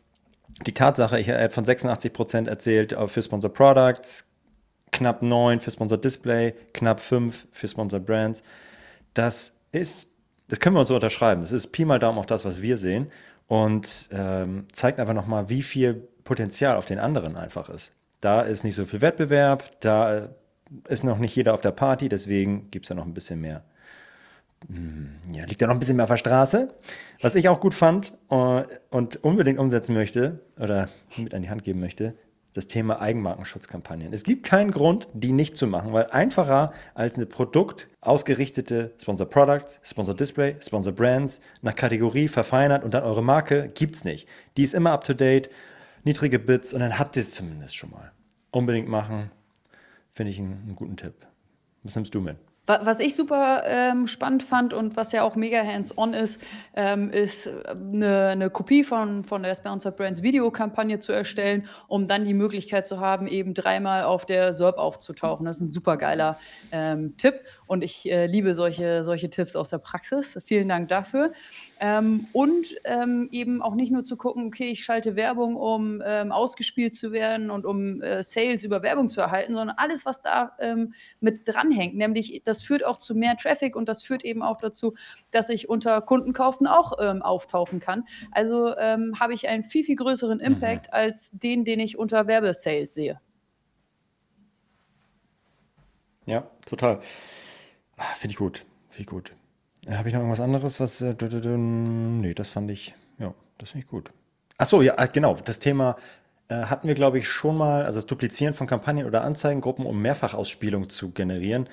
die 0.66 0.75
Tatsache, 0.75 1.19
ich 1.19 1.31
habe 1.31 1.50
von 1.50 1.64
86% 1.64 2.49
erzählt 2.49 2.94
für 3.06 3.22
Sponsor 3.22 3.52
Products, 3.52 4.26
knapp 4.93 5.22
9 5.22 5.60
für 5.60 5.70
Sponsored 5.70 6.04
Display, 6.04 6.54
knapp 6.75 7.00
5 7.00 7.49
für 7.50 7.69
Sponsored 7.69 8.04
Brands. 8.04 8.43
Das 9.14 9.54
ist, 9.72 10.10
das 10.49 10.60
können 10.60 10.76
wir 10.76 10.81
uns 10.81 10.88
so 10.88 10.94
unterschreiben. 10.94 11.43
Das 11.43 11.52
ist 11.52 11.69
Pi 11.69 11.84
mal 11.84 11.99
Daumen 11.99 12.19
auf 12.19 12.26
das, 12.26 12.44
was 12.44 12.60
wir 12.60 12.76
sehen 12.76 13.10
und 13.48 14.08
ähm, 14.12 14.66
zeigt 14.72 15.00
einfach 15.00 15.14
nochmal, 15.14 15.48
wie 15.48 15.62
viel 15.62 16.08
Potenzial 16.25 16.76
auf 16.76 16.84
den 16.84 16.98
anderen 16.98 17.37
einfach 17.37 17.69
ist. 17.69 17.94
Da 18.20 18.43
ist 18.43 18.62
nicht 18.62 18.76
so 18.76 18.84
viel 18.84 19.00
Wettbewerb, 19.00 19.81
da 19.81 20.28
ist 20.88 21.02
noch 21.02 21.19
nicht 21.19 21.34
jeder 21.34 21.55
auf 21.55 21.60
der 21.60 21.72
Party, 21.72 22.08
deswegen 22.08 22.70
gibt 22.70 22.84
es 22.84 22.88
da 22.88 22.94
noch 22.94 23.05
ein 23.05 23.14
bisschen 23.14 23.40
mehr. 23.40 23.64
Ja, 25.32 25.44
liegt 25.44 25.60
da 25.60 25.66
noch 25.66 25.74
ein 25.74 25.80
bisschen 25.80 25.96
mehr 25.96 26.04
auf 26.04 26.10
der 26.10 26.16
Straße. 26.16 26.74
Was 27.20 27.34
ich 27.34 27.48
auch 27.48 27.60
gut 27.60 27.74
fand 27.74 28.12
äh, 28.30 28.62
und 28.90 29.22
unbedingt 29.24 29.58
umsetzen 29.58 29.94
möchte 29.94 30.40
oder 30.58 30.88
mit 31.16 31.34
an 31.34 31.42
die 31.42 31.50
Hand 31.50 31.64
geben 31.64 31.80
möchte, 31.80 32.14
das 32.52 32.66
Thema 32.66 33.00
Eigenmarkenschutzkampagnen. 33.00 34.12
Es 34.12 34.24
gibt 34.24 34.44
keinen 34.44 34.72
Grund, 34.72 35.08
die 35.14 35.32
nicht 35.32 35.56
zu 35.56 35.66
machen, 35.66 35.92
weil 35.92 36.06
einfacher 36.08 36.72
als 36.94 37.16
eine 37.16 37.26
Produkt 37.26 37.88
ausgerichtete 38.00 38.92
Sponsor 39.00 39.28
Products, 39.28 39.80
Sponsor 39.82 40.14
Display, 40.14 40.56
Sponsor 40.60 40.92
Brands 40.92 41.40
nach 41.62 41.74
Kategorie 41.74 42.28
verfeinert 42.28 42.84
und 42.84 42.92
dann 42.92 43.04
eure 43.04 43.22
Marke 43.22 43.70
gibt 43.74 43.96
es 43.96 44.04
nicht. 44.04 44.28
Die 44.56 44.62
ist 44.62 44.74
immer 44.74 44.92
up 44.92 45.04
to 45.04 45.14
date, 45.14 45.48
niedrige 46.04 46.38
Bits 46.38 46.74
und 46.74 46.80
dann 46.80 46.98
habt 46.98 47.16
ihr 47.16 47.22
es 47.22 47.32
zumindest 47.32 47.76
schon 47.76 47.90
mal. 47.90 48.12
Unbedingt 48.50 48.88
machen, 48.88 49.30
finde 50.12 50.30
ich 50.30 50.38
einen, 50.38 50.62
einen 50.66 50.76
guten 50.76 50.96
Tipp. 50.96 51.14
Was 51.84 51.94
nimmst 51.94 52.14
du 52.14 52.20
mit? 52.20 52.36
Was 52.64 53.00
ich 53.00 53.16
super 53.16 53.64
ähm, 53.66 54.06
spannend 54.06 54.44
fand 54.44 54.72
und 54.72 54.96
was 54.96 55.10
ja 55.10 55.24
auch 55.24 55.34
mega 55.34 55.64
hands-on 55.64 56.14
ist, 56.14 56.40
ähm, 56.76 57.10
ist 57.10 57.50
eine, 57.66 58.28
eine, 58.28 58.50
Kopie 58.50 58.84
von, 58.84 59.24
von 59.24 59.42
der 59.42 59.56
Sponsored 59.56 59.96
Brands 59.96 60.22
Videokampagne 60.22 61.00
zu 61.00 61.10
erstellen, 61.10 61.66
um 61.88 62.06
dann 62.06 62.24
die 62.24 62.34
Möglichkeit 62.34 62.86
zu 62.86 63.00
haben, 63.00 63.26
eben 63.26 63.54
dreimal 63.54 64.04
auf 64.04 64.26
der 64.26 64.52
SERP 64.52 64.78
aufzutauchen. 64.78 65.44
Das 65.44 65.56
ist 65.56 65.62
ein 65.62 65.68
super 65.68 65.96
geiler 65.96 66.38
ähm, 66.70 67.16
Tipp 67.16 67.40
und 67.66 67.82
ich 67.82 68.08
äh, 68.08 68.26
liebe 68.26 68.54
solche, 68.54 69.02
solche 69.02 69.28
Tipps 69.28 69.56
aus 69.56 69.70
der 69.70 69.78
Praxis. 69.78 70.38
Vielen 70.44 70.68
Dank 70.68 70.86
dafür. 70.86 71.32
Ähm, 71.84 72.29
und 72.32 72.77
ähm, 72.84 73.29
eben 73.32 73.60
auch 73.60 73.74
nicht 73.74 73.91
nur 73.91 74.05
zu 74.05 74.17
gucken, 74.17 74.46
okay, 74.46 74.69
ich 74.70 74.84
schalte 74.84 75.17
Werbung, 75.17 75.56
um 75.56 76.01
ähm, 76.06 76.31
ausgespielt 76.31 76.94
zu 76.94 77.10
werden 77.10 77.51
und 77.51 77.67
um 77.67 78.01
äh, 78.01 78.22
Sales 78.22 78.62
über 78.62 78.84
Werbung 78.84 79.10
zu 79.10 79.20
erhalten, 79.20 79.55
sondern 79.55 79.77
alles, 79.77 80.06
was 80.06 80.22
da 80.22 80.53
ähm, 80.60 80.94
mit 81.19 81.41
dranhängt. 81.48 81.96
Nämlich, 81.96 82.41
das 82.44 82.62
führt 82.62 82.86
auch 82.86 82.98
zu 82.98 83.17
mehr 83.17 83.36
Traffic 83.36 83.74
und 83.74 83.89
das 83.89 84.05
führt 84.05 84.24
eben 84.24 84.43
auch 84.43 84.58
dazu, 84.58 84.94
dass 85.32 85.48
ich 85.48 85.69
unter 85.69 86.01
Kundenkauften 86.03 86.69
auch 86.69 86.93
ähm, 87.01 87.20
auftauchen 87.20 87.81
kann. 87.81 88.05
Also 88.31 88.77
ähm, 88.77 89.19
habe 89.19 89.34
ich 89.34 89.48
einen 89.48 89.65
viel, 89.65 89.82
viel 89.82 89.96
größeren 89.96 90.39
mhm. 90.39 90.44
Impact 90.44 90.86
mhm. 90.86 90.94
als 90.94 91.32
den, 91.32 91.65
den 91.65 91.81
ich 91.81 91.98
unter 91.98 92.29
Werbesales 92.29 92.94
sehe. 92.94 93.20
Ja, 96.27 96.46
total. 96.65 97.01
Ah, 97.96 98.15
finde 98.15 98.34
ich 98.34 98.39
gut. 98.39 98.58
Finde 98.89 99.01
ich 99.01 99.06
gut. 99.08 99.32
Äh, 99.86 99.94
Habe 99.94 100.08
ich 100.08 100.15
noch 100.15 100.20
irgendwas 100.20 100.41
anderes, 100.41 100.81
was. 100.81 101.01
Äh, 101.01 101.15
nee, 101.20 102.34
das 102.34 102.51
fand 102.51 102.70
ich. 102.70 102.94
Ja, 103.19 103.34
das 103.58 103.70
finde 103.70 103.84
ich 103.84 103.91
gut. 103.91 104.10
Achso, 104.58 104.82
ja, 104.82 104.94
äh, 105.03 105.08
genau. 105.12 105.36
Das 105.44 105.58
Thema 105.58 105.96
äh, 106.48 106.55
hatten 106.55 106.89
wir, 106.89 106.94
glaube 106.94 107.19
ich, 107.19 107.29
schon 107.29 107.56
mal. 107.56 107.84
Also 107.84 107.98
das 107.98 108.06
Duplizieren 108.06 108.55
von 108.55 108.67
Kampagnen 108.67 109.06
oder 109.06 109.22
Anzeigengruppen, 109.22 109.86
um 109.86 110.01
Mehrfachausspielung 110.01 110.91
zu 110.91 111.10
generieren, 111.10 111.69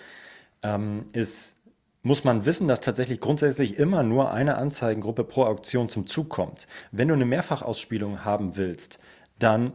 ähm, 0.64 1.06
ist. 1.14 1.56
Muss 2.02 2.24
man 2.24 2.46
wissen, 2.46 2.70
dass 2.70 2.80
tatsächlich 2.80 3.20
grundsätzlich 3.20 3.78
immer 3.78 4.04
nur 4.04 4.32
eine 4.32 4.56
Anzeigengruppe 4.56 5.26
pro 5.26 5.44
Auktion 5.44 5.90
zum 5.90 6.08
Zug 6.08 6.30
kommt. 6.30 6.66
Wenn 6.94 7.10
du 7.10 7.14
eine 7.14 7.26
Mehrfachausspielung 7.26 8.24
haben 8.24 8.56
willst, 8.56 9.00
dann 9.38 9.74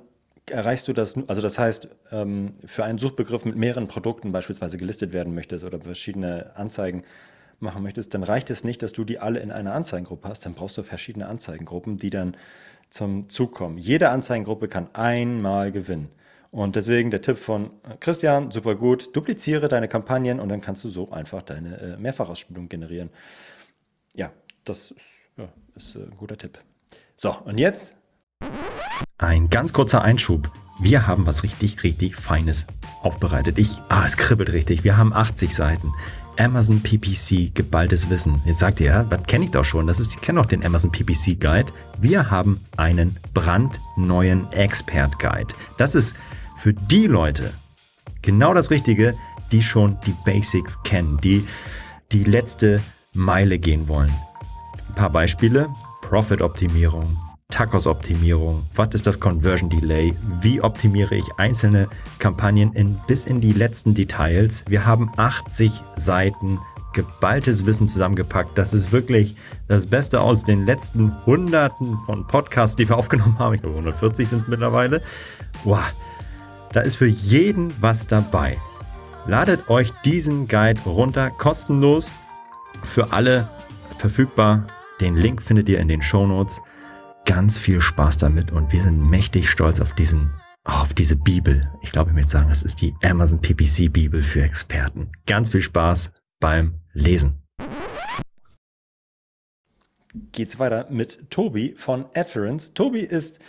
erreichst 0.50 0.88
du 0.88 0.94
das, 0.94 1.16
also 1.26 1.42
das 1.42 1.58
heißt, 1.58 1.88
ähm, 2.12 2.54
für 2.64 2.84
einen 2.84 2.98
Suchbegriff 2.98 3.44
mit 3.44 3.56
mehreren 3.56 3.88
Produkten 3.88 4.32
beispielsweise 4.32 4.78
gelistet 4.78 5.12
werden 5.12 5.34
möchtest 5.34 5.64
oder 5.64 5.78
verschiedene 5.80 6.56
Anzeigen 6.56 7.04
machen 7.60 7.82
möchtest, 7.82 8.14
dann 8.14 8.22
reicht 8.22 8.50
es 8.50 8.64
nicht, 8.64 8.82
dass 8.82 8.92
du 8.92 9.04
die 9.04 9.18
alle 9.18 9.40
in 9.40 9.50
einer 9.50 9.74
Anzeigengruppe 9.74 10.28
hast. 10.28 10.44
Dann 10.46 10.54
brauchst 10.54 10.76
du 10.78 10.82
verschiedene 10.82 11.26
Anzeigengruppen, 11.26 11.96
die 11.96 12.10
dann 12.10 12.36
zum 12.90 13.28
Zug 13.28 13.52
kommen. 13.52 13.78
Jede 13.78 14.10
Anzeigengruppe 14.10 14.68
kann 14.68 14.88
einmal 14.94 15.72
gewinnen. 15.72 16.08
Und 16.50 16.76
deswegen 16.76 17.10
der 17.10 17.20
Tipp 17.20 17.36
von 17.36 17.70
Christian, 17.98 18.52
super 18.52 18.76
gut, 18.76 19.14
dupliziere 19.16 19.66
deine 19.66 19.88
Kampagnen 19.88 20.38
und 20.38 20.48
dann 20.48 20.60
kannst 20.60 20.84
du 20.84 20.88
so 20.88 21.10
einfach 21.10 21.42
deine 21.42 21.80
äh, 21.80 21.96
Mehrfachausspielung 21.96 22.68
generieren. 22.68 23.10
Ja, 24.14 24.30
das 24.64 24.92
ist, 24.92 25.00
ja, 25.36 25.48
ist 25.74 25.96
äh, 25.96 26.04
ein 26.04 26.16
guter 26.16 26.38
Tipp. 26.38 26.60
So, 27.16 27.34
und 27.44 27.58
jetzt 27.58 27.96
ein 29.18 29.50
ganz 29.50 29.72
kurzer 29.72 30.02
Einschub. 30.02 30.48
Wir 30.80 31.08
haben 31.08 31.26
was 31.26 31.42
richtig, 31.42 31.82
richtig 31.82 32.16
Feines 32.16 32.66
aufbereitet. 33.02 33.58
Ich, 33.58 33.70
ah, 33.88 34.04
es 34.06 34.16
kribbelt 34.16 34.52
richtig. 34.52 34.84
Wir 34.84 34.96
haben 34.96 35.12
80 35.12 35.54
Seiten. 35.54 35.92
Amazon 36.38 36.80
PPC 36.80 37.54
geballtes 37.54 38.10
Wissen. 38.10 38.40
Jetzt 38.44 38.58
sagt 38.58 38.80
ihr, 38.80 39.06
das 39.08 39.22
kenne 39.24 39.44
ich 39.44 39.50
doch 39.50 39.64
schon. 39.64 39.86
Das 39.86 40.00
ist, 40.00 40.14
ich 40.14 40.20
kenne 40.20 40.40
doch 40.40 40.46
den 40.46 40.64
Amazon 40.64 40.90
PPC 40.90 41.40
Guide. 41.40 41.72
Wir 42.00 42.30
haben 42.30 42.60
einen 42.76 43.16
brandneuen 43.32 44.50
Expert 44.52 45.18
Guide. 45.18 45.54
Das 45.76 45.94
ist 45.94 46.16
für 46.58 46.72
die 46.72 47.06
Leute 47.06 47.52
genau 48.22 48.54
das 48.54 48.70
Richtige, 48.70 49.14
die 49.52 49.62
schon 49.62 49.98
die 50.06 50.14
Basics 50.24 50.82
kennen, 50.82 51.18
die 51.22 51.46
die 52.12 52.24
letzte 52.24 52.80
Meile 53.12 53.58
gehen 53.58 53.88
wollen. 53.88 54.12
Ein 54.88 54.94
paar 54.94 55.10
Beispiele. 55.10 55.68
Profit-Optimierung, 56.02 57.16
Tacos-Optimierung, 57.54 58.64
was 58.74 58.88
ist 58.94 59.06
das 59.06 59.20
Conversion 59.20 59.70
Delay, 59.70 60.12
wie 60.40 60.60
optimiere 60.60 61.14
ich 61.14 61.24
einzelne 61.36 61.88
Kampagnen 62.18 62.72
in, 62.72 62.98
bis 63.06 63.26
in 63.26 63.40
die 63.40 63.52
letzten 63.52 63.94
Details. 63.94 64.64
Wir 64.68 64.84
haben 64.84 65.08
80 65.16 65.70
Seiten 65.94 66.58
geballtes 66.94 67.64
Wissen 67.64 67.86
zusammengepackt. 67.86 68.58
Das 68.58 68.74
ist 68.74 68.90
wirklich 68.90 69.36
das 69.68 69.86
Beste 69.86 70.20
aus 70.20 70.42
den 70.42 70.66
letzten 70.66 71.14
Hunderten 71.26 71.96
von 72.06 72.26
Podcasts, 72.26 72.74
die 72.74 72.88
wir 72.88 72.96
aufgenommen 72.98 73.38
haben. 73.38 73.54
Ich 73.54 73.60
glaube, 73.60 73.76
140 73.76 74.28
sind 74.28 74.42
es 74.42 74.48
mittlerweile. 74.48 75.00
Wow, 75.62 75.92
da 76.72 76.80
ist 76.80 76.96
für 76.96 77.06
jeden 77.06 77.72
was 77.80 78.08
dabei. 78.08 78.58
Ladet 79.26 79.70
euch 79.70 79.92
diesen 80.04 80.48
Guide 80.48 80.80
runter, 80.86 81.30
kostenlos, 81.30 82.10
für 82.82 83.12
alle 83.12 83.48
verfügbar. 83.98 84.66
Den 85.00 85.14
Link 85.14 85.40
findet 85.40 85.68
ihr 85.68 85.78
in 85.78 85.86
den 85.86 86.02
Show 86.02 86.26
Notes 86.26 86.60
ganz 87.24 87.58
viel 87.58 87.80
Spaß 87.80 88.18
damit 88.18 88.52
und 88.52 88.72
wir 88.72 88.80
sind 88.80 89.00
mächtig 89.00 89.50
stolz 89.50 89.80
auf 89.80 89.94
diesen 89.94 90.32
auf 90.64 90.94
diese 90.94 91.16
Bibel. 91.16 91.70
Ich 91.82 91.92
glaube, 91.92 92.10
ich 92.10 92.14
möchte 92.14 92.30
sagen, 92.30 92.50
es 92.50 92.62
ist 92.62 92.80
die 92.80 92.94
Amazon 93.02 93.40
PPC 93.40 93.92
Bibel 93.92 94.22
für 94.22 94.42
Experten. 94.42 95.12
Ganz 95.26 95.50
viel 95.50 95.60
Spaß 95.60 96.10
beim 96.40 96.80
Lesen. 96.94 97.42
Geht's 100.32 100.58
weiter 100.58 100.86
mit 100.90 101.30
Tobi 101.30 101.74
von 101.76 102.06
Adference. 102.14 102.72
Tobi 102.72 103.00
ist 103.00 103.40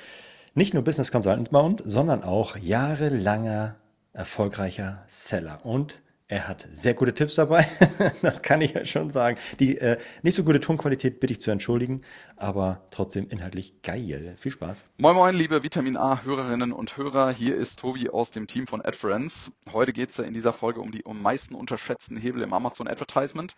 nicht 0.56 0.74
nur 0.74 0.84
Business 0.84 1.12
Consultant 1.12 1.52
bei 1.52 1.60
uns, 1.60 1.82
sondern 1.86 2.24
auch 2.24 2.58
jahrelanger 2.58 3.76
erfolgreicher 4.14 5.04
Seller 5.08 5.66
und 5.66 6.02
er 6.28 6.48
hat 6.48 6.68
sehr 6.72 6.96
gute 6.96 7.14
Tipps 7.14 7.36
dabei, 7.36 7.68
das 8.24 8.42
kann 8.42 8.60
ich 8.62 8.74
ja 8.74 8.84
schon 8.84 9.12
sagen. 9.12 9.38
Die 9.60 9.78
äh, 9.78 10.00
nicht 10.24 10.34
so 10.34 10.44
gute 10.44 10.60
Tonqualität 10.60 11.20
bitte 11.20 11.34
ich 11.34 11.40
zu 11.40 11.52
entschuldigen, 11.52 12.02
aber 12.36 12.82
trotzdem 12.90 13.30
inhaltlich 13.30 13.82
geil. 13.84 14.36
Viel 14.38 14.52
Spaß. 14.52 14.86
Moin 14.98 15.16
Moin, 15.16 15.36
liebe 15.36 15.62
Vitamin 15.62 15.98
A 15.98 16.24
Hörerinnen 16.24 16.72
und 16.72 16.98
Hörer. 16.98 17.32
Hier 17.32 17.56
ist 17.56 17.80
Tobi 17.80 18.10
aus 18.10 18.32
dem 18.32 18.48
Team 18.48 18.66
von 18.66 18.82
AdFriends. 18.82 19.52
Heute 19.72 19.94
geht 19.94 20.10
es 20.10 20.18
ja 20.18 20.24
in 20.24 20.34
dieser 20.34 20.52
Folge 20.52 20.82
um 20.82 20.92
die 20.92 21.06
am 21.06 21.22
meisten 21.22 21.54
unterschätzten 21.54 22.18
Hebel 22.18 22.42
im 22.42 22.54
Amazon 22.54 22.88
Advertisement. 22.88 23.56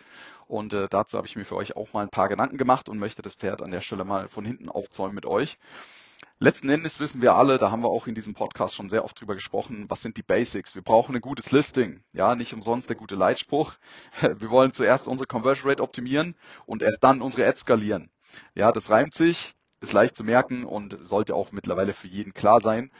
Und 0.47 0.73
äh, 0.73 0.87
dazu 0.89 1.17
habe 1.17 1.27
ich 1.27 1.37
mir 1.37 1.45
für 1.45 1.55
euch 1.55 1.77
auch 1.77 1.93
mal 1.93 2.01
ein 2.01 2.09
paar 2.09 2.27
Gedanken 2.27 2.57
gemacht 2.57 2.89
und 2.89 2.99
möchte 2.99 3.21
das 3.21 3.35
Pferd 3.35 3.61
an 3.61 3.71
der 3.71 3.81
Stelle 3.81 4.03
mal 4.03 4.27
von 4.27 4.43
hinten 4.43 4.67
aufzäumen 4.67 5.15
mit 5.15 5.25
euch. 5.25 5.57
Letzten 6.39 6.69
Endes 6.69 6.99
wissen 6.99 7.21
wir 7.21 7.35
alle, 7.35 7.57
da 7.57 7.71
haben 7.71 7.81
wir 7.81 7.89
auch 7.89 8.07
in 8.07 8.15
diesem 8.15 8.33
Podcast 8.33 8.75
schon 8.75 8.89
sehr 8.89 9.03
oft 9.03 9.19
drüber 9.19 9.35
gesprochen, 9.35 9.85
was 9.87 10.01
sind 10.01 10.17
die 10.17 10.23
Basics? 10.23 10.75
Wir 10.75 10.83
brauchen 10.83 11.15
ein 11.15 11.21
gutes 11.21 11.51
Listing. 11.51 12.03
Ja, 12.13 12.35
nicht 12.35 12.53
umsonst 12.53 12.89
der 12.89 12.95
gute 12.95 13.15
Leitspruch. 13.15 13.73
Wir 14.21 14.49
wollen 14.49 14.71
zuerst 14.71 15.07
unsere 15.07 15.27
Conversion 15.27 15.69
Rate 15.69 15.83
optimieren 15.83 16.35
und 16.65 16.83
erst 16.83 17.03
dann 17.03 17.21
unsere 17.21 17.47
Ads 17.47 17.61
skalieren. 17.61 18.11
Ja, 18.53 18.71
das 18.71 18.89
reimt 18.89 19.13
sich, 19.13 19.55
ist 19.81 19.93
leicht 19.93 20.15
zu 20.15 20.23
merken 20.23 20.63
und 20.63 20.97
sollte 21.03 21.35
auch 21.35 21.51
mittlerweile 21.51 21.93
für 21.93 22.07
jeden 22.07 22.33
klar 22.33 22.61
sein. 22.61 22.91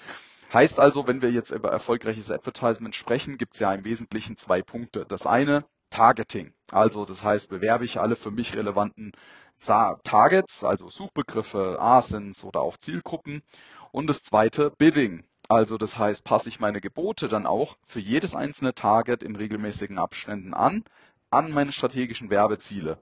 Heißt 0.53 0.79
also, 0.79 1.07
wenn 1.07 1.21
wir 1.21 1.31
jetzt 1.31 1.51
über 1.51 1.71
erfolgreiches 1.71 2.31
Advertisement 2.31 2.95
sprechen, 2.95 3.37
gibt 3.37 3.53
es 3.55 3.59
ja 3.59 3.73
im 3.73 3.83
Wesentlichen 3.83 4.37
zwei 4.37 4.61
Punkte. 4.61 5.05
Das 5.05 5.27
eine, 5.27 5.65
Targeting. 5.89 6.53
Also 6.71 7.05
das 7.05 7.23
heißt, 7.23 7.49
bewerbe 7.49 7.85
ich 7.85 7.99
alle 7.99 8.15
für 8.15 8.31
mich 8.31 8.55
relevanten 8.55 9.11
Targets, 9.57 10.63
also 10.63 10.89
Suchbegriffe, 10.89 11.77
ASINs 11.79 12.43
oder 12.43 12.61
auch 12.61 12.77
Zielgruppen. 12.77 13.43
Und 13.91 14.07
das 14.07 14.23
zweite, 14.23 14.71
Bidding. 14.71 15.23
Also 15.49 15.77
das 15.77 15.97
heißt, 15.97 16.23
passe 16.23 16.49
ich 16.49 16.59
meine 16.59 16.81
Gebote 16.81 17.27
dann 17.27 17.45
auch 17.45 17.77
für 17.85 17.99
jedes 17.99 18.35
einzelne 18.35 18.73
Target 18.73 19.23
in 19.23 19.35
regelmäßigen 19.35 19.97
Abständen 19.97 20.53
an, 20.53 20.83
an 21.31 21.51
meine 21.51 21.71
strategischen 21.71 22.29
Werbeziele. 22.29 22.99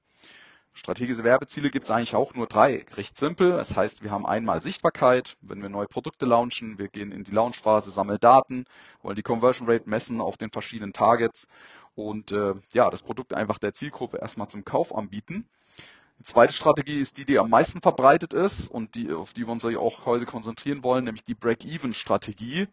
Strategische 0.74 1.24
Werbeziele 1.24 1.72
gibt 1.72 1.86
es 1.86 1.92
eigentlich 1.92 2.16
auch 2.16 2.34
nur 2.34 2.48
drei. 2.48 2.86
Recht 2.98 3.18
simpel. 3.18 3.52
Das 3.52 3.78
heißt, 3.78 4.04
wir 4.04 4.12
haben 4.12 4.26
einmal 4.26 4.62
Sichtbarkeit, 4.62 5.38
wenn 5.42 5.62
wir 5.62 5.70
neue 5.70 5.88
Produkte 5.88 6.26
launchen. 6.26 6.78
Wir 6.78 6.90
gehen 6.90 7.14
in 7.14 7.24
die 7.24 7.32
Launchphase, 7.32 7.92
sammeln 7.92 8.20
Daten, 8.20 8.66
wollen 9.02 9.16
die 9.16 9.24
Conversion 9.24 9.70
Rate 9.70 9.90
messen 9.90 10.20
auf 10.20 10.38
den 10.38 10.52
verschiedenen 10.52 10.92
Targets 10.92 11.48
und 11.96 12.34
äh, 12.34 12.56
ja, 12.74 12.90
das 12.90 13.04
Produkt 13.04 13.34
einfach 13.34 13.58
der 13.58 13.74
Zielgruppe 13.74 14.18
erstmal 14.18 14.50
zum 14.50 14.66
Kauf 14.66 14.94
anbieten. 14.94 15.48
Die 16.18 16.24
zweite 16.24 16.54
Strategie 16.54 17.00
ist 17.00 17.18
die, 17.18 17.26
die 17.26 17.38
am 17.38 17.50
meisten 17.50 17.82
verbreitet 17.82 18.34
ist 18.34 18.70
und 18.70 18.96
die, 18.96 19.12
auf 19.12 19.34
die 19.34 19.46
wir 19.46 19.52
uns 19.52 19.66
auch 19.66 20.06
heute 20.06 20.26
konzentrieren 20.26 20.84
wollen, 20.84 21.04
nämlich 21.04 21.24
die 21.24 21.36
Break-Even-Strategie. 21.36 22.68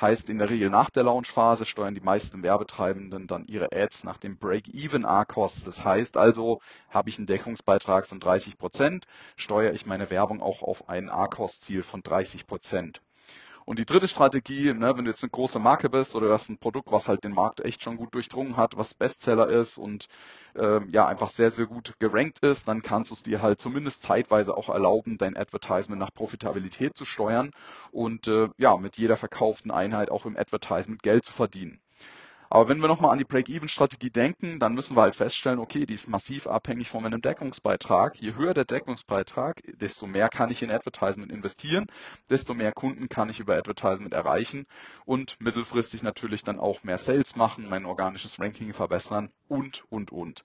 Heißt, 0.00 0.28
in 0.28 0.38
der 0.38 0.50
Regel 0.50 0.68
nach 0.68 0.90
der 0.90 1.04
Launchphase 1.04 1.64
steuern 1.64 1.94
die 1.94 2.00
meisten 2.00 2.42
Werbetreibenden 2.42 3.26
dann 3.26 3.46
ihre 3.46 3.72
Ads 3.72 4.04
nach 4.04 4.18
dem 4.18 4.36
Break-Even-A-Cost. 4.38 5.66
Das 5.66 5.84
heißt 5.84 6.16
also, 6.16 6.60
habe 6.90 7.08
ich 7.08 7.18
einen 7.18 7.26
Deckungsbeitrag 7.26 8.06
von 8.06 8.20
30 8.20 8.58
Prozent, 8.58 9.06
steuere 9.36 9.72
ich 9.72 9.86
meine 9.86 10.10
Werbung 10.10 10.42
auch 10.42 10.62
auf 10.62 10.88
ein 10.88 11.08
A-Cost-Ziel 11.08 11.82
von 11.82 12.02
30 12.02 12.46
Prozent. 12.46 13.00
Und 13.68 13.78
die 13.78 13.84
dritte 13.84 14.08
Strategie, 14.08 14.72
ne, 14.72 14.96
wenn 14.96 15.04
du 15.04 15.10
jetzt 15.10 15.22
eine 15.22 15.28
große 15.28 15.58
Marke 15.58 15.90
bist 15.90 16.16
oder 16.16 16.28
du 16.28 16.32
hast 16.32 16.48
ein 16.48 16.56
Produkt, 16.56 16.90
was 16.90 17.06
halt 17.06 17.22
den 17.22 17.34
Markt 17.34 17.60
echt 17.60 17.82
schon 17.82 17.98
gut 17.98 18.14
durchdrungen 18.14 18.56
hat, 18.56 18.78
was 18.78 18.94
Bestseller 18.94 19.46
ist 19.46 19.76
und 19.76 20.08
äh, 20.54 20.80
ja 20.90 21.06
einfach 21.06 21.28
sehr, 21.28 21.50
sehr 21.50 21.66
gut 21.66 21.92
gerankt 21.98 22.38
ist, 22.38 22.66
dann 22.66 22.80
kannst 22.80 23.10
du 23.10 23.14
es 23.14 23.22
dir 23.22 23.42
halt 23.42 23.60
zumindest 23.60 24.00
zeitweise 24.00 24.56
auch 24.56 24.70
erlauben, 24.70 25.18
dein 25.18 25.36
Advertisement 25.36 26.00
nach 26.00 26.14
Profitabilität 26.14 26.96
zu 26.96 27.04
steuern 27.04 27.50
und 27.92 28.26
äh, 28.26 28.48
ja, 28.56 28.74
mit 28.78 28.96
jeder 28.96 29.18
verkauften 29.18 29.70
Einheit 29.70 30.10
auch 30.10 30.24
im 30.24 30.38
Advertisement 30.38 31.02
Geld 31.02 31.26
zu 31.26 31.34
verdienen. 31.34 31.78
Aber 32.50 32.68
wenn 32.68 32.80
wir 32.80 32.88
nochmal 32.88 33.12
an 33.12 33.18
die 33.18 33.24
Break-Even-Strategie 33.24 34.10
denken, 34.10 34.58
dann 34.58 34.74
müssen 34.74 34.96
wir 34.96 35.02
halt 35.02 35.16
feststellen, 35.16 35.58
okay, 35.58 35.84
die 35.84 35.94
ist 35.94 36.08
massiv 36.08 36.46
abhängig 36.46 36.88
von 36.88 37.02
meinem 37.02 37.20
Deckungsbeitrag. 37.20 38.20
Je 38.20 38.34
höher 38.34 38.54
der 38.54 38.64
Deckungsbeitrag, 38.64 39.62
desto 39.78 40.06
mehr 40.06 40.28
kann 40.28 40.50
ich 40.50 40.62
in 40.62 40.70
Advertisement 40.70 41.30
investieren, 41.30 41.86
desto 42.30 42.54
mehr 42.54 42.72
Kunden 42.72 43.08
kann 43.08 43.28
ich 43.28 43.40
über 43.40 43.56
Advertisement 43.56 44.14
erreichen 44.14 44.66
und 45.04 45.40
mittelfristig 45.40 46.02
natürlich 46.02 46.42
dann 46.42 46.58
auch 46.58 46.84
mehr 46.84 46.98
Sales 46.98 47.36
machen, 47.36 47.68
mein 47.68 47.84
organisches 47.84 48.40
Ranking 48.40 48.72
verbessern 48.72 49.30
und, 49.48 49.84
und, 49.90 50.10
und. 50.10 50.44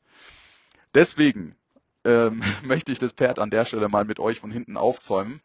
Deswegen 0.94 1.56
ähm, 2.04 2.44
möchte 2.64 2.92
ich 2.92 3.00
das 3.00 3.14
Pferd 3.14 3.40
an 3.40 3.50
der 3.50 3.66
Stelle 3.66 3.88
mal 3.88 4.04
mit 4.04 4.20
euch 4.20 4.40
von 4.40 4.52
hinten 4.52 4.76
aufzäumen 4.76 5.42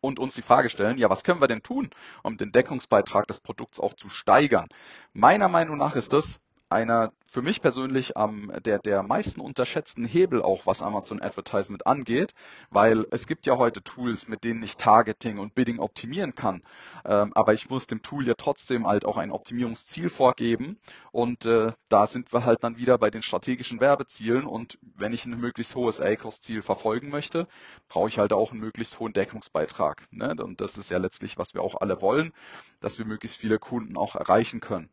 und 0.00 0.18
uns 0.18 0.34
die 0.34 0.42
Frage 0.42 0.70
stellen, 0.70 0.98
ja, 0.98 1.10
was 1.10 1.24
können 1.24 1.40
wir 1.40 1.48
denn 1.48 1.62
tun, 1.62 1.90
um 2.22 2.36
den 2.36 2.52
Deckungsbeitrag 2.52 3.26
des 3.26 3.40
Produkts 3.40 3.80
auch 3.80 3.94
zu 3.94 4.08
steigern? 4.08 4.68
Meiner 5.12 5.48
Meinung 5.48 5.78
nach 5.78 5.96
ist 5.96 6.12
das 6.12 6.40
einer 6.68 7.12
für 7.24 7.42
mich 7.42 7.60
persönlich 7.60 8.12
ähm, 8.16 8.52
der, 8.64 8.78
der 8.78 9.02
meisten 9.02 9.40
unterschätzten 9.40 10.04
Hebel 10.04 10.40
auch, 10.42 10.66
was 10.66 10.82
Amazon 10.82 11.20
Advertisement 11.20 11.86
angeht, 11.86 12.32
weil 12.70 13.06
es 13.10 13.26
gibt 13.26 13.46
ja 13.46 13.58
heute 13.58 13.82
Tools, 13.82 14.28
mit 14.28 14.44
denen 14.44 14.62
ich 14.62 14.76
Targeting 14.76 15.38
und 15.38 15.54
Bidding 15.54 15.80
optimieren 15.80 16.34
kann. 16.34 16.62
Ähm, 17.04 17.32
aber 17.34 17.52
ich 17.52 17.68
muss 17.70 17.86
dem 17.86 18.02
Tool 18.02 18.26
ja 18.26 18.34
trotzdem 18.34 18.86
halt 18.86 19.04
auch 19.04 19.16
ein 19.16 19.32
Optimierungsziel 19.32 20.10
vorgeben 20.10 20.78
und 21.10 21.44
äh, 21.46 21.72
da 21.88 22.06
sind 22.06 22.32
wir 22.32 22.44
halt 22.44 22.62
dann 22.62 22.76
wieder 22.76 22.98
bei 22.98 23.10
den 23.10 23.22
strategischen 23.22 23.80
Werbezielen 23.80 24.46
und 24.46 24.78
wenn 24.82 25.12
ich 25.12 25.26
ein 25.26 25.38
möglichst 25.38 25.74
hohes 25.74 26.00
ACOS-Ziel 26.00 26.62
verfolgen 26.62 27.08
möchte, 27.08 27.48
brauche 27.88 28.08
ich 28.08 28.18
halt 28.18 28.32
auch 28.32 28.52
einen 28.52 28.60
möglichst 28.60 29.00
hohen 29.00 29.12
Deckungsbeitrag. 29.12 30.06
Ne? 30.12 30.34
Und 30.40 30.60
das 30.60 30.78
ist 30.78 30.90
ja 30.90 30.98
letztlich, 30.98 31.36
was 31.38 31.54
wir 31.54 31.62
auch 31.62 31.80
alle 31.80 32.00
wollen, 32.00 32.32
dass 32.80 32.98
wir 32.98 33.06
möglichst 33.06 33.36
viele 33.36 33.58
Kunden 33.58 33.96
auch 33.96 34.14
erreichen 34.14 34.60
können. 34.60 34.88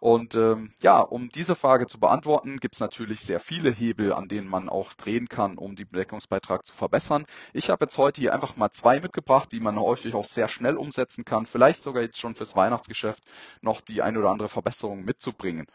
Und 0.00 0.34
ähm, 0.34 0.74
ja, 0.82 1.00
um 1.00 1.30
diese 1.30 1.54
Frage 1.54 1.86
zu 1.86 1.98
beantworten, 1.98 2.58
gibt 2.58 2.74
es 2.74 2.80
natürlich 2.80 3.20
sehr 3.20 3.40
viele 3.40 3.70
Hebel, 3.70 4.12
an 4.12 4.28
denen 4.28 4.48
man 4.48 4.68
auch 4.68 4.92
drehen 4.94 5.28
kann, 5.28 5.58
um 5.58 5.76
den 5.76 5.90
Deckungsbeitrag 5.90 6.66
zu 6.66 6.72
verbessern. 6.72 7.26
Ich 7.52 7.70
habe 7.70 7.84
jetzt 7.84 7.98
heute 7.98 8.20
hier 8.20 8.34
einfach 8.34 8.56
mal 8.56 8.70
zwei 8.70 9.00
mitgebracht, 9.00 9.50
die 9.52 9.60
man 9.60 9.78
häufig 9.78 10.14
auch 10.14 10.24
sehr 10.24 10.48
schnell 10.48 10.76
umsetzen 10.76 11.24
kann, 11.24 11.46
vielleicht 11.46 11.82
sogar 11.82 12.02
jetzt 12.02 12.20
schon 12.20 12.34
fürs 12.34 12.56
Weihnachtsgeschäft 12.56 13.22
noch 13.62 13.80
die 13.80 14.02
ein 14.02 14.16
oder 14.16 14.30
andere 14.30 14.48
Verbesserung 14.48 15.04
mitzubringen. 15.04 15.66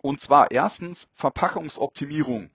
Und 0.00 0.20
zwar 0.20 0.50
erstens 0.50 1.08
Verpackungsoptimierung. 1.14 2.50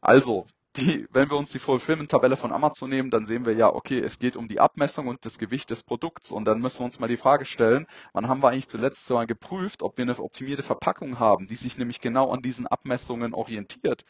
Also 0.00 0.46
die, 0.76 1.06
wenn 1.10 1.30
wir 1.30 1.36
uns 1.36 1.50
die 1.50 1.58
Fulfillment-Tabelle 1.58 2.36
von 2.36 2.52
Amazon 2.52 2.90
nehmen, 2.90 3.10
dann 3.10 3.24
sehen 3.24 3.46
wir 3.46 3.54
ja, 3.54 3.72
okay, 3.72 3.98
es 3.98 4.18
geht 4.18 4.36
um 4.36 4.48
die 4.48 4.60
Abmessung 4.60 5.06
und 5.08 5.24
das 5.24 5.38
Gewicht 5.38 5.70
des 5.70 5.82
Produkts. 5.82 6.30
Und 6.30 6.44
dann 6.44 6.60
müssen 6.60 6.80
wir 6.80 6.84
uns 6.86 7.00
mal 7.00 7.08
die 7.08 7.16
Frage 7.16 7.44
stellen, 7.44 7.86
wann 8.12 8.28
haben 8.28 8.42
wir 8.42 8.50
eigentlich 8.50 8.68
zuletzt 8.68 9.08
mal 9.10 9.26
geprüft, 9.26 9.82
ob 9.82 9.96
wir 9.98 10.02
eine 10.02 10.18
optimierte 10.18 10.62
Verpackung 10.62 11.18
haben, 11.18 11.46
die 11.46 11.56
sich 11.56 11.78
nämlich 11.78 12.00
genau 12.00 12.30
an 12.30 12.42
diesen 12.42 12.66
Abmessungen 12.66 13.34
orientiert, 13.34 14.04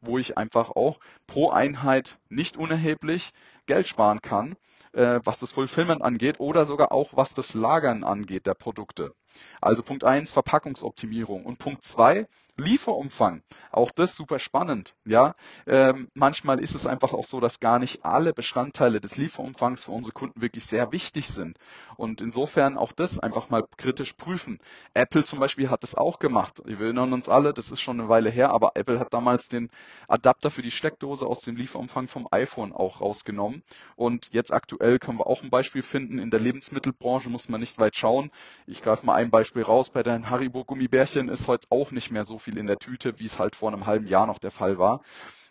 wo 0.00 0.18
ich 0.18 0.38
einfach 0.38 0.70
auch 0.70 0.98
pro 1.26 1.50
Einheit 1.50 2.18
nicht 2.28 2.56
unerheblich 2.56 3.32
Geld 3.66 3.86
sparen 3.86 4.20
kann, 4.20 4.56
äh, 4.92 5.20
was 5.24 5.38
das 5.38 5.52
Fulfillment 5.52 6.02
angeht 6.02 6.40
oder 6.40 6.64
sogar 6.64 6.92
auch 6.92 7.10
was 7.16 7.34
das 7.34 7.54
Lagern 7.54 8.04
angeht 8.04 8.46
der 8.46 8.54
Produkte. 8.54 9.14
Also 9.60 9.82
Punkt 9.82 10.04
eins 10.04 10.30
Verpackungsoptimierung 10.30 11.46
und 11.46 11.58
Punkt 11.58 11.82
zwei 11.82 12.26
Lieferumfang. 12.58 13.42
Auch 13.70 13.90
das 13.90 14.14
super 14.14 14.38
spannend. 14.38 14.94
Ja, 15.06 15.34
ähm, 15.66 16.08
manchmal 16.12 16.60
ist 16.60 16.74
es 16.74 16.86
einfach 16.86 17.14
auch 17.14 17.24
so, 17.24 17.40
dass 17.40 17.60
gar 17.60 17.78
nicht 17.78 18.04
alle 18.04 18.34
Bestandteile 18.34 19.00
des 19.00 19.16
Lieferumfangs 19.16 19.84
für 19.84 19.92
unsere 19.92 20.12
Kunden 20.12 20.42
wirklich 20.42 20.66
sehr 20.66 20.92
wichtig 20.92 21.28
sind. 21.28 21.56
Und 21.96 22.20
insofern 22.20 22.76
auch 22.76 22.92
das 22.92 23.18
einfach 23.18 23.48
mal 23.48 23.64
kritisch 23.78 24.12
prüfen. 24.12 24.58
Apple 24.92 25.24
zum 25.24 25.40
Beispiel 25.40 25.70
hat 25.70 25.82
das 25.82 25.94
auch 25.94 26.18
gemacht. 26.18 26.60
Wir 26.66 26.78
erinnern 26.78 27.14
uns 27.14 27.30
alle, 27.30 27.54
das 27.54 27.70
ist 27.70 27.80
schon 27.80 27.98
eine 27.98 28.10
Weile 28.10 28.28
her, 28.28 28.50
aber 28.50 28.72
Apple 28.74 29.00
hat 29.00 29.14
damals 29.14 29.48
den 29.48 29.70
Adapter 30.06 30.50
für 30.50 30.62
die 30.62 30.70
Steckdose 30.70 31.26
aus 31.26 31.40
dem 31.40 31.56
Lieferumfang 31.56 32.06
vom 32.06 32.28
iPhone 32.30 32.74
auch 32.74 33.00
rausgenommen. 33.00 33.62
Und 33.96 34.28
jetzt 34.32 34.52
aktuell 34.52 34.98
können 34.98 35.18
wir 35.18 35.26
auch 35.26 35.42
ein 35.42 35.50
Beispiel 35.50 35.82
finden. 35.82 36.18
In 36.18 36.30
der 36.30 36.40
Lebensmittelbranche 36.40 37.30
muss 37.30 37.48
man 37.48 37.60
nicht 37.60 37.78
weit 37.78 37.96
schauen. 37.96 38.30
Ich 38.66 38.82
greife 38.82 39.06
mal 39.06 39.14
ein 39.14 39.30
Beispiel 39.30 39.62
raus. 39.62 39.88
Bei 39.88 40.02
den 40.02 40.28
Haribo 40.28 40.64
Gummibärchen 40.64 41.30
ist 41.30 41.48
heute 41.48 41.66
auch 41.70 41.92
nicht 41.92 42.10
mehr 42.10 42.24
so 42.24 42.41
viel 42.42 42.58
in 42.58 42.66
der 42.66 42.78
Tüte, 42.78 43.18
wie 43.18 43.26
es 43.26 43.38
halt 43.38 43.56
vor 43.56 43.72
einem 43.72 43.86
halben 43.86 44.06
Jahr 44.06 44.26
noch 44.26 44.38
der 44.38 44.50
Fall 44.50 44.78
war. 44.78 45.02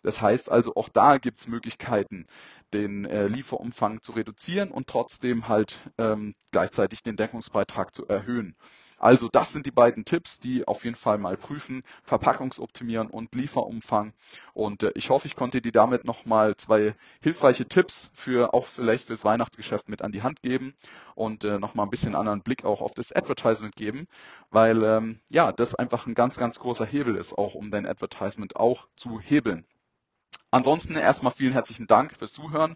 Das 0.03 0.21
heißt 0.21 0.51
also, 0.51 0.75
auch 0.75 0.89
da 0.89 1.17
gibt 1.17 1.38
es 1.38 1.48
Möglichkeiten, 1.48 2.25
den 2.74 3.05
äh, 3.05 3.27
Lieferumfang 3.27 4.01
zu 4.01 4.13
reduzieren 4.13 4.71
und 4.71 4.88
trotzdem 4.88 5.48
halt 5.48 5.77
ähm, 5.98 6.36
gleichzeitig 6.51 7.03
den 7.03 7.17
Deckungsbeitrag 7.17 7.93
zu 7.93 8.07
erhöhen. 8.07 8.55
Also 9.01 9.29
das 9.29 9.51
sind 9.51 9.65
die 9.65 9.72
beiden 9.72 10.05
Tipps, 10.05 10.39
die 10.39 10.67
auf 10.67 10.86
jeden 10.86 10.96
Fall 10.96 11.17
mal 11.17 11.36
prüfen, 11.36 11.81
Verpackungsoptimieren 12.03 13.10
und 13.10 13.34
Lieferumfang. 13.34 14.13
Und 14.53 14.84
äh, 14.84 14.91
ich 14.93 15.10
hoffe, 15.10 15.25
ich 15.25 15.36
konnte 15.36 15.60
dir 15.60 15.72
damit 15.72 16.05
nochmal 16.05 16.55
zwei 16.55 16.93
hilfreiche 17.20 17.67
Tipps 17.67 18.12
für 18.13 18.53
auch 18.53 18.67
vielleicht 18.67 19.08
fürs 19.08 19.25
Weihnachtsgeschäft 19.25 19.89
mit 19.89 20.03
an 20.03 20.12
die 20.12 20.22
Hand 20.22 20.43
geben 20.43 20.75
und 21.15 21.43
äh, 21.46 21.58
nochmal 21.58 21.88
ein 21.88 21.89
bisschen 21.89 22.13
anderen 22.13 22.43
Blick 22.43 22.63
auch 22.63 22.79
auf 22.79 22.93
das 22.93 23.12
Advertisement 23.12 23.75
geben, 23.75 24.08
weil 24.51 24.84
ähm, 24.84 25.20
ja, 25.31 25.51
das 25.51 25.74
einfach 25.74 26.05
ein 26.05 26.13
ganz, 26.13 26.38
ganz 26.38 26.60
großer 26.60 26.86
Hebel 26.86 27.15
ist, 27.15 27.36
auch 27.36 27.55
um 27.55 27.72
dein 27.72 27.88
Advertisement 27.88 28.55
auch 28.55 28.88
zu 28.96 29.20
hebeln. 29.20 29.65
Ansonsten 30.53 30.98
erstmal 30.98 31.31
vielen 31.31 31.53
herzlichen 31.53 31.88
Dank 31.88 32.12
fürs 32.17 32.34
Zuhören. 32.34 32.75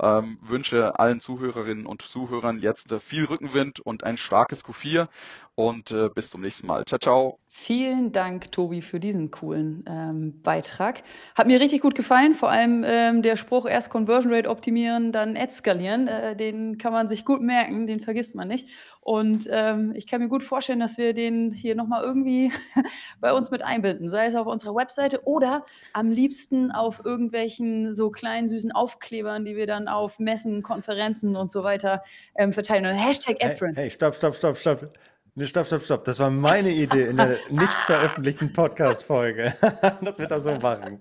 Ähm, 0.00 0.38
wünsche 0.42 0.98
allen 1.00 1.18
Zuhörerinnen 1.18 1.84
und 1.84 2.02
Zuhörern 2.02 2.60
jetzt 2.60 2.92
äh, 2.92 3.00
viel 3.00 3.24
Rückenwind 3.24 3.80
und 3.80 4.04
ein 4.04 4.16
starkes 4.16 4.64
Q4 4.64 5.08
und 5.56 5.90
äh, 5.90 6.10
bis 6.14 6.30
zum 6.30 6.42
nächsten 6.42 6.66
Mal. 6.66 6.84
Ciao, 6.84 6.98
ciao. 6.98 7.38
Vielen 7.48 8.12
Dank, 8.12 8.52
Tobi, 8.52 8.82
für 8.82 9.00
diesen 9.00 9.30
coolen 9.30 9.84
ähm, 9.88 10.42
Beitrag. 10.42 11.02
Hat 11.34 11.46
mir 11.46 11.58
richtig 11.58 11.80
gut 11.80 11.94
gefallen, 11.94 12.34
vor 12.34 12.50
allem 12.50 12.84
ähm, 12.86 13.22
der 13.22 13.36
Spruch, 13.36 13.66
erst 13.66 13.88
Conversion 13.88 14.32
Rate 14.32 14.50
optimieren, 14.50 15.12
dann 15.12 15.34
Ad 15.34 15.50
skalieren. 15.50 16.06
Äh, 16.06 16.36
den 16.36 16.76
kann 16.76 16.92
man 16.92 17.08
sich 17.08 17.24
gut 17.24 17.40
merken, 17.40 17.86
den 17.86 18.00
vergisst 18.00 18.34
man 18.34 18.48
nicht. 18.48 18.68
Und 19.00 19.48
ähm, 19.50 19.94
ich 19.96 20.06
kann 20.06 20.20
mir 20.20 20.28
gut 20.28 20.44
vorstellen, 20.44 20.80
dass 20.80 20.98
wir 20.98 21.14
den 21.14 21.52
hier 21.52 21.74
nochmal 21.74 22.04
irgendwie 22.04 22.52
bei 23.20 23.32
uns 23.32 23.50
mit 23.50 23.62
einbinden, 23.62 24.10
sei 24.10 24.26
es 24.26 24.34
auf 24.34 24.46
unserer 24.46 24.74
Webseite 24.74 25.26
oder 25.26 25.64
am 25.94 26.10
liebsten 26.10 26.70
auf 26.70 27.00
irgendwelchen 27.16 27.94
so 27.94 28.10
kleinen 28.10 28.46
süßen 28.48 28.72
Aufklebern, 28.72 29.46
die 29.46 29.56
wir 29.56 29.66
dann 29.66 29.88
auf 29.88 30.18
Messen, 30.18 30.62
Konferenzen 30.62 31.34
und 31.34 31.50
so 31.50 31.64
weiter 31.64 32.02
ähm, 32.36 32.52
verteilen. 32.52 32.84
Und 32.84 32.92
Hashtag 32.92 33.36
Hey, 33.40 33.52
AdFriend. 33.52 33.76
hey, 33.78 33.90
stopp, 33.90 34.14
stopp, 34.14 34.36
stopp, 34.36 34.58
stopp. 34.58 34.92
Nee, 35.34 35.46
stopp, 35.46 35.66
stopp, 35.66 35.82
stopp. 35.82 36.04
Das 36.04 36.18
war 36.18 36.30
meine 36.30 36.70
Idee 36.70 37.06
in 37.06 37.16
der 37.16 37.36
nicht 37.50 37.72
veröffentlichten 37.86 38.52
Podcast-Folge. 38.52 39.54
das 40.02 40.18
wird 40.18 40.30
er 40.30 40.40
so 40.40 40.54
machen. 40.56 41.00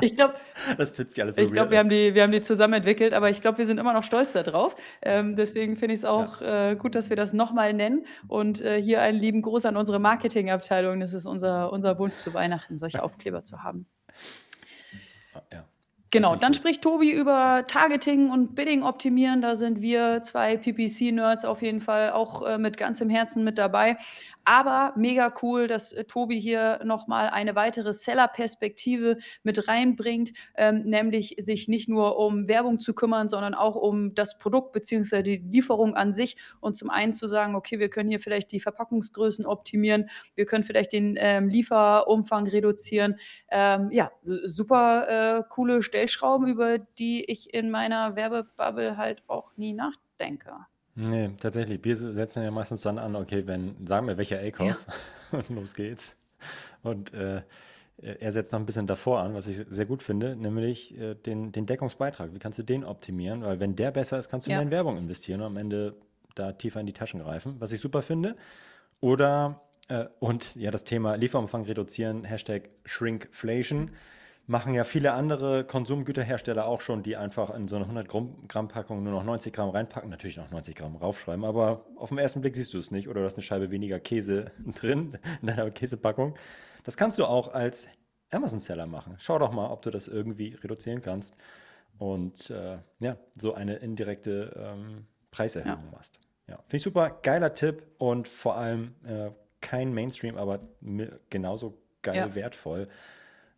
Ich 0.00 0.16
glaube, 0.16 0.34
Das 0.78 0.96
sich 0.96 1.22
alles 1.22 1.36
so 1.36 1.42
Ich 1.42 1.52
glaube, 1.52 1.70
wir, 1.70 1.78
haben 1.78 1.88
die, 1.88 2.14
wir 2.14 2.24
haben 2.24 2.32
die 2.32 2.40
zusammen 2.40 2.74
entwickelt, 2.74 3.14
aber 3.14 3.30
ich 3.30 3.40
glaube, 3.40 3.58
wir 3.58 3.66
sind 3.66 3.78
immer 3.78 3.92
noch 3.92 4.02
stolz 4.02 4.32
darauf. 4.32 4.74
Ähm, 5.02 5.36
deswegen 5.36 5.76
finde 5.76 5.94
ich 5.94 6.00
es 6.00 6.04
auch 6.04 6.40
äh, 6.40 6.76
gut, 6.76 6.94
dass 6.94 7.08
wir 7.08 7.16
das 7.16 7.32
nochmal 7.32 7.72
nennen. 7.72 8.06
Und 8.26 8.60
äh, 8.62 8.80
hier 8.80 9.00
einen 9.02 9.18
lieben 9.18 9.42
Gruß 9.42 9.64
an 9.64 9.76
unsere 9.76 9.98
Marketingabteilung. 9.98 11.00
Das 11.00 11.14
ist 11.14 11.26
unser, 11.26 11.72
unser 11.72 11.98
Wunsch 11.98 12.14
zu 12.14 12.34
Weihnachten, 12.34 12.78
solche 12.78 13.02
Aufkleber 13.02 13.44
zu 13.44 13.62
haben. 13.62 13.86
Ja. 15.50 15.75
Genau, 16.16 16.34
dann 16.34 16.54
spricht 16.54 16.80
Tobi 16.80 17.10
über 17.10 17.66
Targeting 17.68 18.30
und 18.30 18.54
Bidding 18.54 18.82
optimieren. 18.82 19.42
Da 19.42 19.54
sind 19.54 19.82
wir 19.82 20.22
zwei 20.22 20.56
PPC-Nerds 20.56 21.44
auf 21.44 21.60
jeden 21.60 21.82
Fall 21.82 22.12
auch 22.12 22.40
äh, 22.40 22.56
mit 22.56 22.78
ganzem 22.78 23.10
Herzen 23.10 23.44
mit 23.44 23.58
dabei. 23.58 23.98
Aber 24.46 24.92
mega 24.96 25.34
cool, 25.42 25.66
dass 25.66 25.92
äh, 25.92 26.04
Tobi 26.04 26.40
hier 26.40 26.80
nochmal 26.84 27.28
eine 27.28 27.56
weitere 27.56 27.92
Seller-Perspektive 27.92 29.18
mit 29.42 29.66
reinbringt, 29.66 30.32
ähm, 30.56 30.84
nämlich 30.84 31.34
sich 31.40 31.66
nicht 31.66 31.88
nur 31.88 32.16
um 32.16 32.46
Werbung 32.46 32.78
zu 32.78 32.94
kümmern, 32.94 33.28
sondern 33.28 33.54
auch 33.54 33.74
um 33.74 34.14
das 34.14 34.38
Produkt 34.38 34.72
bzw. 34.72 35.22
die 35.22 35.36
Lieferung 35.38 35.96
an 35.96 36.12
sich 36.12 36.36
und 36.60 36.76
zum 36.76 36.90
einen 36.90 37.12
zu 37.12 37.26
sagen, 37.26 37.56
okay, 37.56 37.80
wir 37.80 37.90
können 37.90 38.08
hier 38.08 38.20
vielleicht 38.20 38.52
die 38.52 38.60
Verpackungsgrößen 38.60 39.44
optimieren, 39.44 40.08
wir 40.36 40.46
können 40.46 40.62
vielleicht 40.62 40.92
den 40.92 41.16
ähm, 41.18 41.48
Lieferumfang 41.48 42.46
reduzieren. 42.46 43.16
Ähm, 43.50 43.90
ja, 43.90 44.12
super 44.22 45.40
äh, 45.40 45.42
coole 45.50 45.82
Stellschrauben, 46.06 46.46
über 46.46 46.78
die 46.78 47.24
ich 47.24 47.52
in 47.54 47.70
meiner 47.70 48.16
Werbebubble 48.16 48.96
halt 48.96 49.22
auch 49.26 49.50
nie 49.56 49.72
nachdenke. 49.72 50.52
Nee, 50.94 51.30
tatsächlich. 51.40 51.84
Wir 51.84 51.94
setzen 51.96 52.42
ja 52.42 52.50
meistens 52.50 52.82
dann 52.82 52.98
an, 52.98 53.16
okay, 53.16 53.46
wenn, 53.46 53.86
sagen 53.86 54.06
wir, 54.06 54.16
welcher 54.16 54.40
ACOS, 54.40 54.86
und 55.32 55.48
los 55.50 55.74
geht's. 55.74 56.16
Und 56.82 57.12
äh, 57.12 57.42
er 57.98 58.32
setzt 58.32 58.52
noch 58.52 58.60
ein 58.60 58.66
bisschen 58.66 58.86
davor 58.86 59.20
an, 59.20 59.34
was 59.34 59.46
ich 59.46 59.64
sehr 59.68 59.86
gut 59.86 60.02
finde, 60.02 60.36
nämlich 60.36 60.96
äh, 60.98 61.14
den, 61.14 61.52
den 61.52 61.66
Deckungsbeitrag. 61.66 62.34
Wie 62.34 62.38
kannst 62.38 62.58
du 62.58 62.62
den 62.62 62.84
optimieren? 62.84 63.42
Weil 63.42 63.60
wenn 63.60 63.74
der 63.76 63.90
besser 63.90 64.18
ist, 64.18 64.28
kannst 64.30 64.46
du 64.46 64.50
Ja. 64.50 64.56
mehr 64.58 64.64
in 64.64 64.70
Werbung 64.70 64.96
investieren 64.96 65.40
und 65.40 65.46
am 65.46 65.56
Ende 65.56 65.96
da 66.34 66.52
tiefer 66.52 66.80
in 66.80 66.86
die 66.86 66.92
Taschen 66.92 67.20
greifen, 67.20 67.56
was 67.58 67.72
ich 67.72 67.80
super 67.80 68.02
finde. 68.02 68.36
Oder, 69.00 69.60
äh, 69.88 70.06
und 70.18 70.54
ja, 70.56 70.70
das 70.70 70.84
Thema 70.84 71.16
Lieferumfang 71.16 71.64
reduzieren, 71.64 72.24
Hashtag 72.24 72.70
Shrinkflation, 72.84 73.90
machen 74.46 74.74
ja 74.74 74.84
viele 74.84 75.12
andere 75.12 75.64
Konsumgüterhersteller 75.64 76.66
auch 76.66 76.80
schon, 76.80 77.02
die 77.02 77.16
einfach 77.16 77.52
in 77.54 77.66
so 77.68 77.76
eine 77.76 77.84
100 77.86 78.08
Gramm 78.48 78.68
Packung 78.68 79.02
nur 79.02 79.12
noch 79.12 79.24
90 79.24 79.52
Gramm 79.52 79.70
reinpacken, 79.70 80.08
natürlich 80.08 80.36
noch 80.36 80.50
90 80.50 80.76
Gramm 80.76 80.96
raufschreiben, 80.96 81.44
aber 81.44 81.84
auf 81.96 82.10
den 82.10 82.18
ersten 82.18 82.40
Blick 82.40 82.54
siehst 82.54 82.72
du 82.72 82.78
es 82.78 82.90
nicht 82.90 83.08
oder 83.08 83.20
du 83.20 83.26
hast 83.26 83.34
eine 83.34 83.42
Scheibe 83.42 83.70
weniger 83.70 83.98
Käse 83.98 84.52
drin 84.80 85.18
in 85.40 85.48
deiner 85.48 85.70
Käsepackung. 85.70 86.36
Das 86.84 86.96
kannst 86.96 87.18
du 87.18 87.24
auch 87.24 87.52
als 87.52 87.88
Amazon-Seller 88.30 88.86
machen. 88.86 89.16
Schau 89.18 89.38
doch 89.38 89.52
mal, 89.52 89.70
ob 89.70 89.82
du 89.82 89.90
das 89.90 90.06
irgendwie 90.08 90.54
reduzieren 90.54 91.00
kannst 91.00 91.34
und 91.98 92.50
äh, 92.50 92.78
ja, 93.00 93.16
so 93.36 93.54
eine 93.54 93.76
indirekte 93.76 94.52
ähm, 94.56 95.06
Preiserhöhung 95.30 95.90
machst. 95.90 96.20
Ja, 96.48 96.56
finde 96.56 96.76
ich 96.76 96.82
super, 96.82 97.10
geiler 97.22 97.54
Tipp 97.54 97.82
und 97.98 98.28
vor 98.28 98.56
allem 98.56 98.94
äh, 99.04 99.30
kein 99.60 99.92
Mainstream, 99.92 100.36
aber 100.36 100.60
genauso 101.30 101.78
geil 102.02 102.16
Ja. 102.16 102.34
wertvoll. 102.36 102.88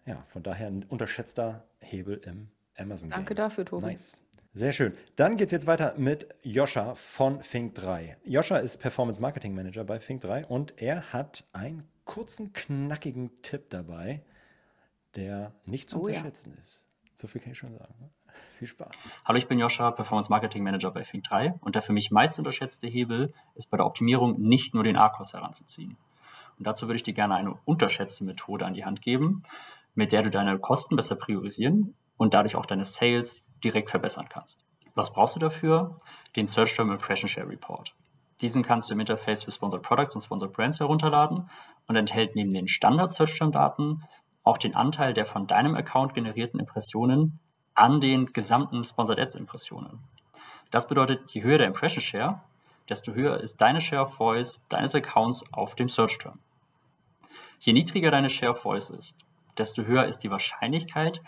Ja, 0.08 0.24
von 0.28 0.42
daher 0.42 0.68
ein 0.68 0.84
unterschätzter 0.84 1.66
Hebel 1.80 2.16
im 2.24 2.48
Amazon. 2.76 3.10
Danke 3.10 3.34
Game. 3.34 3.44
dafür, 3.44 3.64
Tobi. 3.66 3.86
Nice. 3.86 4.22
Sehr 4.54 4.72
schön. 4.72 4.92
Dann 5.16 5.36
geht 5.36 5.46
es 5.46 5.52
jetzt 5.52 5.66
weiter 5.66 5.94
mit 5.98 6.34
Joscha 6.42 6.94
von 6.94 7.40
Fink3. 7.42 8.16
Joscha 8.24 8.56
ist 8.56 8.78
Performance 8.78 9.20
Marketing 9.20 9.54
Manager 9.54 9.84
bei 9.84 9.98
Fink3 9.98 10.46
und 10.46 10.80
er 10.80 11.12
hat 11.12 11.44
einen 11.52 11.86
kurzen, 12.06 12.52
knackigen 12.54 13.36
Tipp 13.42 13.68
dabei, 13.68 14.22
der 15.14 15.52
nicht 15.66 15.90
zu 15.90 15.98
Oh 15.98 16.00
ja. 16.00 16.06
unterschätzen 16.08 16.56
ist. 16.58 16.86
So 17.14 17.26
viel 17.28 17.40
kann 17.40 17.52
ich 17.52 17.58
schon 17.58 17.76
sagen. 17.76 17.94
ne? 18.00 18.10
Viel 18.58 18.68
Spaß. 18.68 18.88
Hallo, 19.24 19.38
ich 19.38 19.46
bin 19.48 19.58
Joscha, 19.58 19.90
Performance 19.90 20.30
Marketing 20.30 20.62
Manager 20.62 20.90
bei 20.90 21.02
Fink3 21.02 21.58
und 21.60 21.74
der 21.74 21.82
für 21.82 21.92
mich 21.92 22.10
meist 22.10 22.38
unterschätzte 22.38 22.86
Hebel 22.86 23.34
ist 23.54 23.70
bei 23.70 23.76
der 23.76 23.84
Optimierung 23.86 24.40
nicht 24.40 24.72
nur 24.74 24.84
den 24.84 24.96
ARCOS 24.96 25.34
heranzuziehen. 25.34 25.96
Und 26.58 26.66
dazu 26.66 26.86
würde 26.86 26.96
ich 26.96 27.02
dir 27.02 27.14
gerne 27.14 27.34
eine 27.36 27.54
unterschätzte 27.64 28.24
Methode 28.24 28.64
an 28.66 28.74
die 28.74 28.84
Hand 28.84 29.02
geben, 29.02 29.42
mit 29.98 30.12
der 30.12 30.22
du 30.22 30.30
deine 30.30 30.56
Kosten 30.60 30.94
besser 30.94 31.16
priorisieren 31.16 31.96
und 32.16 32.32
dadurch 32.32 32.54
auch 32.54 32.66
deine 32.66 32.84
Sales 32.84 33.44
direkt 33.64 33.90
verbessern 33.90 34.28
kannst. 34.28 34.64
Was 34.94 35.12
brauchst 35.12 35.34
du 35.34 35.40
dafür? 35.40 35.96
Den 36.36 36.46
Search 36.46 36.76
Term 36.76 36.92
Impression 36.92 37.28
Share 37.28 37.48
Report. 37.48 37.96
Diesen 38.40 38.62
kannst 38.62 38.88
du 38.88 38.94
im 38.94 39.00
Interface 39.00 39.42
für 39.42 39.50
Sponsored 39.50 39.82
Products 39.82 40.14
und 40.14 40.20
Sponsored 40.20 40.52
Brands 40.52 40.78
herunterladen 40.78 41.50
und 41.88 41.96
enthält 41.96 42.36
neben 42.36 42.52
den 42.52 42.68
Standard 42.68 43.10
Search 43.10 43.36
Term 43.36 43.50
Daten 43.50 44.04
auch 44.44 44.56
den 44.56 44.76
Anteil 44.76 45.14
der 45.14 45.26
von 45.26 45.48
deinem 45.48 45.74
Account 45.74 46.14
generierten 46.14 46.60
Impressionen 46.60 47.40
an 47.74 48.00
den 48.00 48.32
gesamten 48.32 48.84
Sponsored 48.84 49.18
Ads 49.18 49.34
Impressionen. 49.34 49.98
Das 50.70 50.86
bedeutet, 50.86 51.28
je 51.32 51.42
höher 51.42 51.58
der 51.58 51.66
Impression 51.66 52.02
Share, 52.02 52.40
desto 52.88 53.14
höher 53.14 53.40
ist 53.40 53.60
deine 53.60 53.80
Share 53.80 54.02
of 54.02 54.14
Voice 54.14 54.64
deines 54.68 54.94
Accounts 54.94 55.44
auf 55.52 55.74
dem 55.74 55.88
Search 55.88 56.18
Term. 56.18 56.38
Je 57.58 57.72
niedriger 57.72 58.12
deine 58.12 58.28
Share 58.28 58.52
of 58.52 58.60
Voice 58.60 58.90
ist, 58.90 59.18
desto 59.58 59.82
höher 59.82 60.06
ist 60.06 60.20
die 60.20 60.30
Wahrscheinlichkeit, 60.30 61.22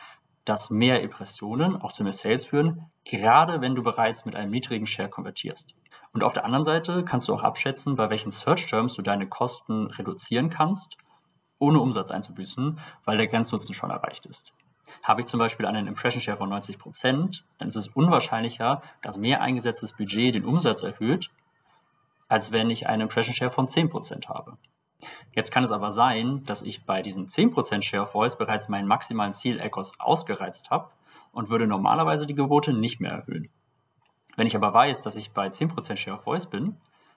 dass 0.44 0.70
mehr 0.70 1.02
Impressionen 1.02 1.76
auch 1.80 1.92
zu 1.92 2.02
mehr 2.02 2.12
Sales 2.12 2.46
führen, 2.46 2.90
gerade 3.04 3.60
wenn 3.60 3.74
du 3.74 3.82
bereits 3.82 4.24
mit 4.24 4.34
einem 4.34 4.50
niedrigen 4.50 4.86
Share 4.86 5.08
konvertierst. 5.08 5.74
Und 6.12 6.24
auf 6.24 6.32
der 6.32 6.44
anderen 6.44 6.64
Seite 6.64 7.04
kannst 7.04 7.28
du 7.28 7.34
auch 7.34 7.42
abschätzen, 7.42 7.94
bei 7.94 8.10
welchen 8.10 8.30
Search 8.30 8.66
Terms 8.66 8.94
du 8.94 9.02
deine 9.02 9.28
Kosten 9.28 9.86
reduzieren 9.86 10.50
kannst, 10.50 10.96
ohne 11.58 11.78
Umsatz 11.78 12.10
einzubüßen, 12.10 12.80
weil 13.04 13.16
der 13.16 13.26
Grenznutzen 13.26 13.74
schon 13.74 13.90
erreicht 13.90 14.26
ist. 14.26 14.52
Habe 15.04 15.20
ich 15.20 15.26
zum 15.26 15.38
Beispiel 15.38 15.66
einen 15.66 15.86
Impression 15.86 16.20
Share 16.20 16.38
von 16.38 16.52
90%, 16.52 17.42
dann 17.58 17.68
ist 17.68 17.76
es 17.76 17.88
unwahrscheinlicher, 17.88 18.82
dass 19.02 19.18
mehr 19.18 19.40
eingesetztes 19.40 19.92
Budget 19.92 20.34
den 20.34 20.44
Umsatz 20.44 20.82
erhöht, 20.82 21.30
als 22.28 22.50
wenn 22.50 22.70
ich 22.70 22.88
einen 22.88 23.02
Impression 23.02 23.34
Share 23.34 23.50
von 23.50 23.66
10% 23.68 24.28
habe. 24.28 24.56
Jetzt 25.32 25.50
kann 25.50 25.64
es 25.64 25.72
aber 25.72 25.90
sein, 25.90 26.44
dass 26.44 26.62
ich 26.62 26.84
bei 26.84 27.02
diesen 27.02 27.26
10% 27.26 27.82
Share 27.82 28.02
of 28.02 28.12
Voice 28.12 28.36
bereits 28.36 28.68
meinen 28.68 28.88
maximalen 28.88 29.32
Ziel-Ecos 29.32 29.92
ausgereizt 29.98 30.70
habe 30.70 30.90
und 31.32 31.50
würde 31.50 31.66
normalerweise 31.66 32.26
die 32.26 32.34
Gebote 32.34 32.72
nicht 32.72 33.00
mehr 33.00 33.12
erhöhen. 33.12 33.48
Wenn 34.36 34.46
ich 34.46 34.56
aber 34.56 34.72
weiß, 34.72 35.02
dass 35.02 35.16
ich 35.16 35.32
bei 35.32 35.48
10% 35.48 35.96
Share 35.96 36.16
of 36.16 36.24
Voice 36.24 36.46
bin, 36.46 36.76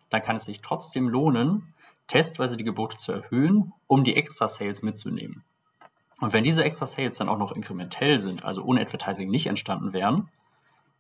dann 0.09 0.21
kann 0.21 0.35
es 0.35 0.45
sich 0.45 0.61
trotzdem 0.61 1.07
lohnen, 1.07 1.73
testweise 2.07 2.57
die 2.57 2.63
Gebote 2.63 2.97
zu 2.97 3.11
erhöhen, 3.11 3.73
um 3.87 4.03
die 4.03 4.15
extra 4.15 4.47
Sales 4.47 4.83
mitzunehmen. 4.83 5.43
Und 6.19 6.33
wenn 6.33 6.43
diese 6.43 6.63
extra 6.63 6.85
Sales 6.85 7.17
dann 7.17 7.29
auch 7.29 7.37
noch 7.37 7.51
inkrementell 7.51 8.19
sind, 8.19 8.43
also 8.43 8.63
ohne 8.63 8.81
Advertising 8.81 9.29
nicht 9.29 9.47
entstanden 9.47 9.93
wären, 9.93 10.29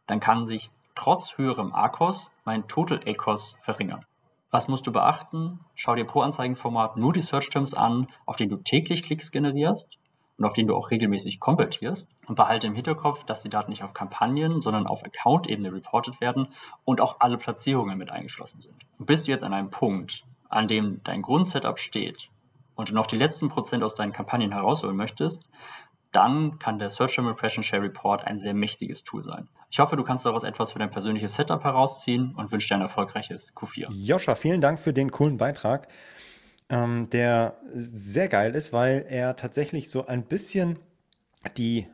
dann 0.07 0.19
kann 0.19 0.45
sich 0.45 0.71
trotz 0.95 1.37
höherem 1.37 1.73
ACOS 1.73 2.31
mein 2.45 2.67
Total 2.67 2.99
ACOS 3.05 3.57
verringern. 3.61 4.05
Was 4.53 4.67
musst 4.67 4.85
du 4.85 4.91
beachten? 4.91 5.61
Schau 5.73 5.95
dir 5.95 6.05
pro 6.05 6.21
Anzeigenformat 6.21 6.95
nur 6.95 7.11
die 7.11 7.21
Search 7.21 7.49
Terms 7.49 7.73
an, 7.73 8.07
auf 8.27 8.35
denen 8.35 8.51
du 8.51 8.57
täglich 8.57 9.01
Klicks 9.01 9.31
generierst 9.31 9.97
und 10.37 10.45
auf 10.45 10.53
denen 10.53 10.67
du 10.67 10.75
auch 10.75 10.91
regelmäßig 10.91 11.39
konvertierst 11.39 12.15
und 12.27 12.35
behalte 12.35 12.67
im 12.67 12.75
Hinterkopf, 12.75 13.23
dass 13.23 13.41
die 13.41 13.49
Daten 13.49 13.71
nicht 13.71 13.83
auf 13.83 13.95
Kampagnen, 13.95 14.61
sondern 14.61 14.85
auf 14.85 15.03
Account-Ebene 15.03 15.73
reported 15.73 16.21
werden 16.21 16.49
und 16.85 17.01
auch 17.01 17.15
alle 17.19 17.39
Platzierungen 17.39 17.97
mit 17.97 18.11
eingeschlossen 18.11 18.61
sind. 18.61 18.75
Und 18.99 19.07
bist 19.07 19.25
du 19.25 19.31
jetzt 19.31 19.43
an 19.43 19.55
einem 19.55 19.71
Punkt, 19.71 20.23
an 20.49 20.67
dem 20.67 21.01
dein 21.03 21.23
Grundsetup 21.23 21.79
steht 21.79 22.29
und 22.75 22.91
du 22.91 22.93
noch 22.93 23.07
die 23.07 23.17
letzten 23.17 23.49
Prozent 23.49 23.81
aus 23.81 23.95
deinen 23.95 24.13
Kampagnen 24.13 24.51
herausholen 24.51 24.95
möchtest, 24.95 25.49
dann 26.11 26.59
kann 26.59 26.77
der 26.77 26.91
Search 26.91 27.15
Term 27.15 27.27
Impression 27.27 27.63
Share 27.63 27.81
Report 27.81 28.23
ein 28.23 28.37
sehr 28.37 28.53
mächtiges 28.53 29.03
Tool 29.03 29.23
sein. 29.23 29.49
Ich 29.73 29.79
hoffe, 29.79 29.95
du 29.95 30.03
kannst 30.03 30.23
daraus 30.27 30.43
etwas 30.43 30.71
für 30.71 30.77
dein 30.77 30.91
persönliches 30.91 31.33
Setup 31.33 31.63
herausziehen 31.63 32.35
und 32.35 32.51
wünsche 32.51 32.67
dir 32.67 32.75
ein 32.75 32.81
erfolgreiches 32.81 33.55
Q4. 33.55 33.91
Joscha, 33.91 34.35
vielen 34.35 34.61
Dank 34.61 34.77
für 34.77 34.93
den 34.93 35.09
coolen 35.09 35.37
Beitrag, 35.37 35.87
ähm, 36.69 37.09
der 37.09 37.55
sehr 37.73 38.27
geil 38.27 38.53
ist, 38.53 38.71
weil 38.71 39.03
er 39.09 39.35
tatsächlich 39.35 39.89
so 39.89 40.05
ein 40.05 40.25
bisschen 40.25 40.77
die 41.57 41.87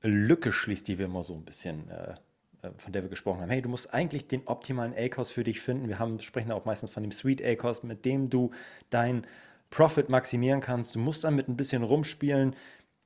Lücke 0.00 0.52
schließt, 0.52 0.86
die 0.86 0.98
wir 0.98 1.06
immer 1.06 1.24
so 1.24 1.34
ein 1.34 1.44
bisschen 1.44 1.90
äh, 1.90 2.14
äh 2.62 2.70
von 2.76 2.92
der 2.92 3.02
wir 3.02 3.10
gesprochen 3.10 3.40
haben. 3.40 3.50
Hey, 3.50 3.62
du 3.62 3.68
musst 3.68 3.92
eigentlich 3.92 4.28
den 4.28 4.46
optimalen 4.46 4.94
ACOS 4.96 5.32
für 5.32 5.42
dich 5.42 5.60
finden. 5.60 5.88
Wir 5.88 5.98
haben, 5.98 6.20
sprechen 6.20 6.52
auch 6.52 6.66
meistens 6.66 6.92
von 6.92 7.02
dem 7.02 7.10
Sweet 7.10 7.44
ACOS, 7.44 7.82
mit 7.82 8.04
dem 8.04 8.30
du 8.30 8.52
dein 8.90 9.26
Profit 9.70 10.08
maximieren 10.08 10.60
kannst. 10.60 10.94
Du 10.94 11.00
musst 11.00 11.24
dann 11.24 11.34
mit 11.34 11.48
ein 11.48 11.56
bisschen 11.56 11.82
rumspielen, 11.82 12.54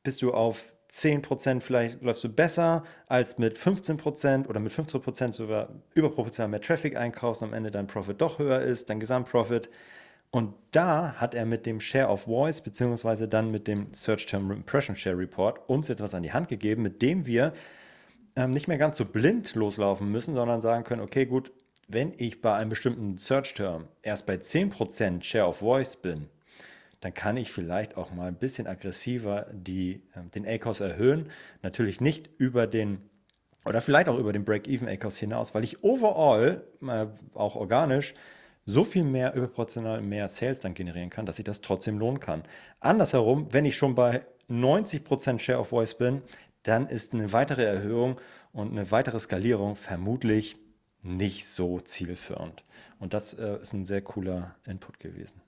bist 0.02 0.20
du 0.20 0.34
auf 0.34 0.76
10% 0.92 1.60
vielleicht 1.60 2.02
läufst 2.02 2.22
du 2.22 2.28
besser 2.28 2.84
als 3.06 3.38
mit 3.38 3.58
15% 3.58 4.46
oder 4.46 4.60
mit 4.60 4.72
15% 4.72 5.32
sogar 5.32 5.70
überproportional 5.94 6.50
mehr 6.50 6.60
Traffic 6.60 6.96
einkaufst 6.96 7.42
und 7.42 7.48
am 7.48 7.54
Ende 7.54 7.70
dein 7.70 7.86
Profit 7.86 8.20
doch 8.20 8.38
höher 8.38 8.60
ist, 8.60 8.90
dein 8.90 9.00
Gesamtprofit. 9.00 9.70
Und 10.30 10.54
da 10.70 11.14
hat 11.14 11.34
er 11.34 11.46
mit 11.46 11.66
dem 11.66 11.80
Share 11.80 12.08
of 12.08 12.22
Voice 12.22 12.60
beziehungsweise 12.60 13.26
dann 13.26 13.50
mit 13.50 13.66
dem 13.66 13.92
Search 13.92 14.26
Term 14.26 14.50
Impression 14.50 14.94
Share 14.96 15.16
Report 15.16 15.60
uns 15.68 15.88
jetzt 15.88 16.02
was 16.02 16.14
an 16.14 16.22
die 16.22 16.32
Hand 16.32 16.48
gegeben, 16.48 16.82
mit 16.82 17.00
dem 17.00 17.26
wir 17.26 17.52
ähm, 18.36 18.50
nicht 18.50 18.68
mehr 18.68 18.78
ganz 18.78 18.96
so 18.98 19.04
blind 19.04 19.54
loslaufen 19.54 20.10
müssen, 20.10 20.34
sondern 20.34 20.60
sagen 20.60 20.84
können, 20.84 21.02
okay, 21.02 21.26
gut, 21.26 21.52
wenn 21.88 22.12
ich 22.16 22.40
bei 22.40 22.54
einem 22.54 22.70
bestimmten 22.70 23.18
Search 23.18 23.54
Term 23.54 23.88
erst 24.02 24.26
bei 24.26 24.34
10% 24.34 25.22
Share 25.22 25.46
of 25.46 25.58
Voice 25.58 25.96
bin, 25.96 26.28
dann 27.02 27.12
kann 27.12 27.36
ich 27.36 27.52
vielleicht 27.52 27.96
auch 27.96 28.12
mal 28.12 28.28
ein 28.28 28.36
bisschen 28.36 28.66
aggressiver 28.66 29.46
die, 29.52 30.02
äh, 30.14 30.22
den 30.34 30.46
ACOS 30.46 30.80
erhöhen. 30.80 31.30
Natürlich 31.62 32.00
nicht 32.00 32.30
über 32.38 32.66
den 32.66 33.02
oder 33.64 33.80
vielleicht 33.80 34.08
auch 34.08 34.18
über 34.18 34.32
den 34.32 34.44
Break-Even 34.44 34.88
ACOS 34.88 35.18
hinaus, 35.18 35.54
weil 35.54 35.64
ich 35.64 35.84
overall, 35.84 36.64
äh, 36.82 37.06
auch 37.34 37.54
organisch, 37.54 38.14
so 38.64 38.84
viel 38.84 39.04
mehr 39.04 39.34
überproportional 39.34 40.00
mehr 40.00 40.28
Sales 40.28 40.60
dann 40.60 40.74
generieren 40.74 41.10
kann, 41.10 41.26
dass 41.26 41.38
ich 41.38 41.44
das 41.44 41.60
trotzdem 41.60 41.98
lohnen 41.98 42.20
kann. 42.20 42.44
Andersherum, 42.80 43.52
wenn 43.52 43.64
ich 43.64 43.76
schon 43.76 43.94
bei 43.94 44.24
90% 44.48 45.40
Share 45.40 45.58
of 45.58 45.68
Voice 45.68 45.94
bin, 45.94 46.22
dann 46.62 46.86
ist 46.86 47.12
eine 47.12 47.32
weitere 47.32 47.64
Erhöhung 47.64 48.20
und 48.52 48.70
eine 48.70 48.90
weitere 48.92 49.18
Skalierung 49.18 49.74
vermutlich 49.74 50.56
nicht 51.02 51.46
so 51.46 51.80
zielführend. 51.80 52.64
Und 53.00 53.14
das 53.14 53.34
äh, 53.34 53.60
ist 53.60 53.72
ein 53.72 53.84
sehr 53.84 54.02
cooler 54.02 54.54
Input 54.66 55.00
gewesen. 55.00 55.40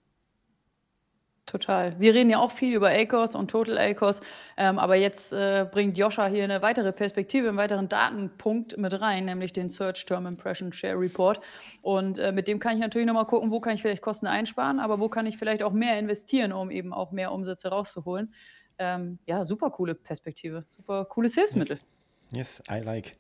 Total. 1.47 1.95
Wir 2.01 2.15
reden 2.15 2.31
ja 2.31 2.39
auch 2.39 2.51
viel 2.51 2.75
über 2.75 2.89
ACOS 2.89 3.35
und 3.35 3.51
Total 3.51 3.77
ACOS, 3.77 4.23
ähm, 4.57 4.79
aber 4.79 4.95
jetzt 4.95 5.31
äh, 5.33 5.67
bringt 5.71 5.99
Joscha 5.99 6.27
hier 6.27 6.43
eine 6.45 6.63
weitere 6.63 6.91
Perspektive, 6.91 7.49
einen 7.49 7.59
weiteren 7.59 7.89
Datenpunkt 7.89 8.79
mit 8.79 8.99
rein, 8.99 9.27
nämlich 9.27 9.53
den 9.53 9.69
Search 9.69 10.07
Term 10.07 10.27
Impression 10.27 10.73
Share 10.73 10.99
Report. 10.99 11.41
Und 11.83 12.17
äh, 12.17 12.33
mit 12.33 12.49
dem 12.49 12.59
kann 12.59 12.75
ich 12.75 12.81
natürlich 12.81 13.07
nochmal 13.07 13.27
gucken, 13.27 13.51
wo 13.51 13.61
kann 13.61 13.75
ich 13.75 13.83
vielleicht 13.83 14.01
Kosten 14.01 14.27
einsparen, 14.27 14.81
aber 14.81 15.01
wo 15.01 15.11
kann 15.11 15.27
ich 15.27 15.37
vielleicht 15.37 15.63
auch 15.63 15.73
mehr 15.73 15.99
investieren, 15.99 16.53
um 16.53 16.71
eben 16.71 16.95
auch 16.95 17.13
mehr 17.13 17.31
Umsätze 17.31 17.69
rauszuholen. 17.69 18.33
Ähm, 18.79 19.19
ja, 19.27 19.45
super 19.45 19.71
coole 19.71 19.95
Perspektive, 19.95 20.65
super 20.71 21.05
cooles 21.05 21.35
Hilfsmittel. 21.35 21.77
Yes. 22.33 22.61
yes, 22.61 22.63
I 22.71 22.81
like. 22.81 23.17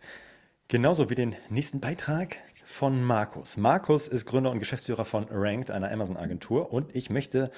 Genauso 0.68 1.10
wie 1.10 1.14
den 1.14 1.36
nächsten 1.50 1.80
Beitrag 1.80 2.38
von 2.64 3.04
Markus. 3.04 3.58
Markus 3.58 4.08
ist 4.08 4.24
Gründer 4.24 4.50
und 4.50 4.60
Geschäftsführer 4.60 5.04
von 5.04 5.26
Ranked, 5.30 5.70
einer 5.70 5.92
Amazon-Agentur. 5.92 6.72
Und 6.72 6.96
ich 6.96 7.10
möchte 7.10 7.50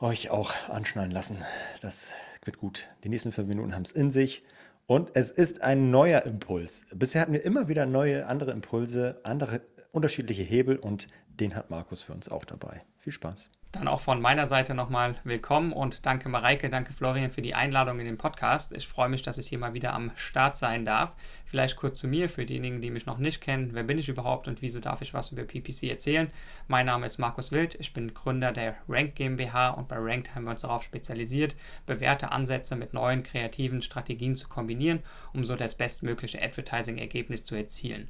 euch 0.00 0.30
auch 0.30 0.68
anschneiden 0.68 1.10
lassen. 1.10 1.38
Das 1.80 2.14
wird 2.44 2.58
gut. 2.58 2.88
Die 3.04 3.08
nächsten 3.08 3.32
fünf 3.32 3.48
Minuten 3.48 3.74
haben 3.74 3.82
es 3.82 3.92
in 3.92 4.10
sich. 4.10 4.44
Und 4.86 5.10
es 5.14 5.30
ist 5.30 5.62
ein 5.62 5.90
neuer 5.90 6.22
Impuls. 6.22 6.84
Bisher 6.94 7.20
hatten 7.20 7.32
wir 7.32 7.44
immer 7.44 7.66
wieder 7.66 7.86
neue, 7.86 8.26
andere 8.26 8.52
Impulse, 8.52 9.20
andere 9.24 9.62
unterschiedliche 9.90 10.42
Hebel 10.42 10.76
und 10.76 11.08
den 11.28 11.54
hat 11.54 11.70
Markus 11.70 12.02
für 12.02 12.12
uns 12.12 12.28
auch 12.28 12.44
dabei. 12.44 12.82
Viel 12.98 13.12
Spaß. 13.12 13.50
Dann 13.78 13.88
auch 13.88 14.00
von 14.00 14.22
meiner 14.22 14.46
Seite 14.46 14.74
nochmal 14.74 15.16
willkommen 15.22 15.70
und 15.74 16.06
danke 16.06 16.30
Mareike, 16.30 16.70
danke 16.70 16.94
Florian 16.94 17.30
für 17.30 17.42
die 17.42 17.54
Einladung 17.54 17.98
in 18.00 18.06
den 18.06 18.16
Podcast. 18.16 18.72
Ich 18.72 18.88
freue 18.88 19.10
mich, 19.10 19.20
dass 19.20 19.36
ich 19.36 19.48
hier 19.48 19.58
mal 19.58 19.74
wieder 19.74 19.92
am 19.92 20.12
Start 20.16 20.56
sein 20.56 20.86
darf. 20.86 21.12
Vielleicht 21.44 21.76
kurz 21.76 21.98
zu 21.98 22.08
mir, 22.08 22.30
für 22.30 22.46
diejenigen, 22.46 22.80
die 22.80 22.90
mich 22.90 23.04
noch 23.04 23.18
nicht 23.18 23.42
kennen. 23.42 23.74
Wer 23.74 23.82
bin 23.82 23.98
ich 23.98 24.08
überhaupt 24.08 24.48
und 24.48 24.62
wieso 24.62 24.80
darf 24.80 25.02
ich 25.02 25.12
was 25.12 25.30
über 25.30 25.42
PPC 25.42 25.90
erzählen? 25.90 26.30
Mein 26.68 26.86
Name 26.86 27.04
ist 27.04 27.18
Markus 27.18 27.52
Wild, 27.52 27.74
ich 27.78 27.92
bin 27.92 28.14
Gründer 28.14 28.50
der 28.50 28.76
Rank 28.88 29.14
GmbH 29.14 29.68
und 29.68 29.88
bei 29.88 29.96
Rank 29.98 30.34
haben 30.34 30.44
wir 30.44 30.52
uns 30.52 30.62
darauf 30.62 30.82
spezialisiert, 30.82 31.54
bewährte 31.84 32.32
Ansätze 32.32 32.76
mit 32.76 32.94
neuen 32.94 33.22
kreativen 33.24 33.82
Strategien 33.82 34.36
zu 34.36 34.48
kombinieren, 34.48 35.00
um 35.34 35.44
so 35.44 35.54
das 35.54 35.74
bestmögliche 35.74 36.40
Advertising-Ergebnis 36.40 37.44
zu 37.44 37.54
erzielen. 37.54 38.08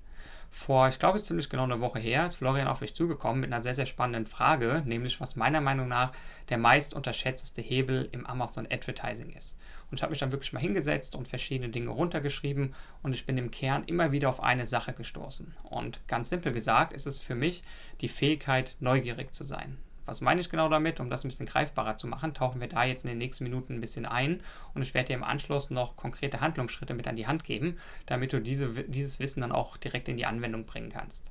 Vor, 0.57 0.89
ich 0.89 0.99
glaube, 0.99 1.21
ziemlich 1.21 1.51
genau 1.51 1.65
eine 1.65 1.83
Woche 1.83 1.99
her, 1.99 2.25
ist 2.25 2.37
Florian 2.37 2.67
auf 2.67 2.81
mich 2.81 2.95
zugekommen 2.95 3.43
mit 3.43 3.53
einer 3.53 3.61
sehr, 3.61 3.75
sehr 3.75 3.85
spannenden 3.85 4.25
Frage, 4.25 4.83
nämlich 4.87 5.21
was 5.21 5.37
meiner 5.37 5.61
Meinung 5.61 5.87
nach 5.87 6.13
der 6.49 6.57
meist 6.57 6.95
unterschätzte 6.95 7.61
Hebel 7.61 8.09
im 8.11 8.27
Amazon 8.27 8.67
Advertising 8.71 9.29
ist. 9.35 9.59
Und 9.91 9.99
ich 9.99 10.03
habe 10.03 10.13
mich 10.13 10.19
dann 10.19 10.33
wirklich 10.33 10.55
mal 10.55 10.61
hingesetzt 10.61 11.15
und 11.15 11.29
verschiedene 11.29 11.69
Dinge 11.69 11.91
runtergeschrieben 11.91 12.75
und 13.03 13.13
ich 13.13 13.27
bin 13.27 13.37
im 13.37 13.51
Kern 13.51 13.85
immer 13.85 14.13
wieder 14.13 14.31
auf 14.31 14.43
eine 14.43 14.65
Sache 14.65 14.95
gestoßen. 14.95 15.55
Und 15.63 16.01
ganz 16.09 16.31
simpel 16.31 16.53
gesagt 16.53 16.95
ist 16.95 17.07
es 17.07 17.21
für 17.21 17.35
mich 17.35 17.63
die 18.01 18.09
Fähigkeit, 18.09 18.77
neugierig 18.81 19.35
zu 19.35 19.45
sein. 19.45 19.77
Was 20.07 20.21
meine 20.21 20.41
ich 20.41 20.49
genau 20.49 20.69
damit? 20.69 21.01
Um 21.01 21.11
das 21.11 21.25
ein 21.25 21.29
bisschen 21.29 21.47
greifbarer 21.47 21.97
zu 21.97 22.07
machen, 22.07 22.33
tauchen 22.33 22.61
wir 22.61 22.69
da 22.69 22.85
jetzt 22.85 23.05
in 23.05 23.09
den 23.09 23.19
nächsten 23.19 23.45
Minuten 23.45 23.75
ein 23.75 23.81
bisschen 23.81 24.07
ein 24.07 24.41
und 24.73 24.83
ich 24.83 24.95
werde 24.95 25.09
dir 25.09 25.15
im 25.15 25.25
Anschluss 25.25 25.71
noch 25.71 25.97
konkrete 25.97 26.41
Handlungsschritte 26.41 26.95
mit 26.95 27.09
an 27.09 27.17
die 27.17 27.27
Hand 27.27 27.45
geben, 27.45 27.79
damit 28.07 28.33
du 28.33 28.41
diese, 28.41 28.69
dieses 28.85 29.19
Wissen 29.19 29.41
dann 29.41 29.53
auch 29.53 29.77
direkt 29.77 30.09
in 30.09 30.17
die 30.17 30.27
Anwendung 30.27 30.65
bringen 30.65 30.91
kannst. 30.91 31.31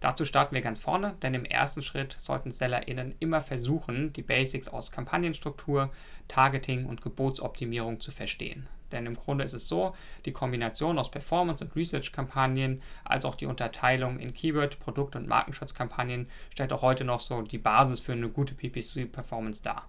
Dazu 0.00 0.24
starten 0.24 0.54
wir 0.54 0.62
ganz 0.62 0.78
vorne, 0.78 1.16
denn 1.22 1.34
im 1.34 1.44
ersten 1.44 1.82
Schritt 1.82 2.14
sollten 2.18 2.50
SellerInnen 2.50 3.14
immer 3.20 3.40
versuchen, 3.40 4.12
die 4.12 4.22
Basics 4.22 4.68
aus 4.68 4.92
Kampagnenstruktur, 4.92 5.90
Targeting 6.28 6.86
und 6.86 7.02
Gebotsoptimierung 7.02 8.00
zu 8.00 8.10
verstehen. 8.10 8.68
Denn 8.92 9.06
im 9.06 9.14
Grunde 9.14 9.44
ist 9.44 9.54
es 9.54 9.68
so, 9.68 9.94
die 10.24 10.32
Kombination 10.32 10.98
aus 10.98 11.10
Performance- 11.10 11.64
und 11.64 11.76
Research-Kampagnen 11.76 12.82
als 13.04 13.24
auch 13.24 13.34
die 13.34 13.46
Unterteilung 13.46 14.18
in 14.18 14.34
Keyword-, 14.34 14.80
Produkt- 14.80 15.16
und 15.16 15.28
Markenschutzkampagnen 15.28 16.28
stellt 16.52 16.72
auch 16.72 16.82
heute 16.82 17.04
noch 17.04 17.20
so 17.20 17.42
die 17.42 17.58
Basis 17.58 18.00
für 18.00 18.12
eine 18.12 18.28
gute 18.28 18.54
PPC-Performance 18.54 19.62
dar. 19.62 19.88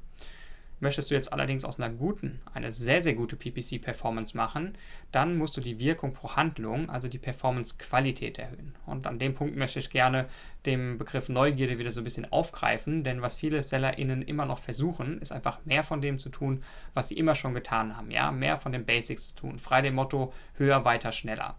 Möchtest 0.81 1.11
du 1.11 1.15
jetzt 1.15 1.31
allerdings 1.31 1.63
aus 1.63 1.79
einer 1.79 1.93
guten, 1.93 2.41
eine 2.55 2.71
sehr, 2.71 3.03
sehr 3.03 3.13
gute 3.13 3.35
PPC-Performance 3.35 4.35
machen, 4.35 4.75
dann 5.11 5.37
musst 5.37 5.55
du 5.55 5.61
die 5.61 5.79
Wirkung 5.79 6.13
pro 6.13 6.35
Handlung, 6.35 6.89
also 6.89 7.07
die 7.07 7.19
Performance-Qualität 7.19 8.39
erhöhen. 8.39 8.73
Und 8.87 9.05
an 9.05 9.19
dem 9.19 9.35
Punkt 9.35 9.55
möchte 9.55 9.77
ich 9.77 9.91
gerne 9.91 10.27
den 10.65 10.97
Begriff 10.97 11.29
Neugierde 11.29 11.77
wieder 11.77 11.91
so 11.91 12.01
ein 12.01 12.03
bisschen 12.03 12.31
aufgreifen, 12.31 13.03
denn 13.03 13.21
was 13.21 13.35
viele 13.35 13.61
SellerInnen 13.61 14.23
immer 14.23 14.47
noch 14.47 14.57
versuchen, 14.57 15.21
ist 15.21 15.31
einfach 15.31 15.63
mehr 15.65 15.83
von 15.83 16.01
dem 16.01 16.17
zu 16.17 16.29
tun, 16.29 16.63
was 16.95 17.09
sie 17.09 17.17
immer 17.17 17.35
schon 17.35 17.53
getan 17.53 17.95
haben. 17.95 18.09
Ja, 18.09 18.31
mehr 18.31 18.57
von 18.57 18.71
den 18.71 18.83
Basics 18.83 19.27
zu 19.27 19.35
tun. 19.35 19.59
Frei 19.59 19.83
dem 19.83 19.93
Motto 19.93 20.33
höher, 20.55 20.83
weiter, 20.83 21.11
schneller. 21.11 21.57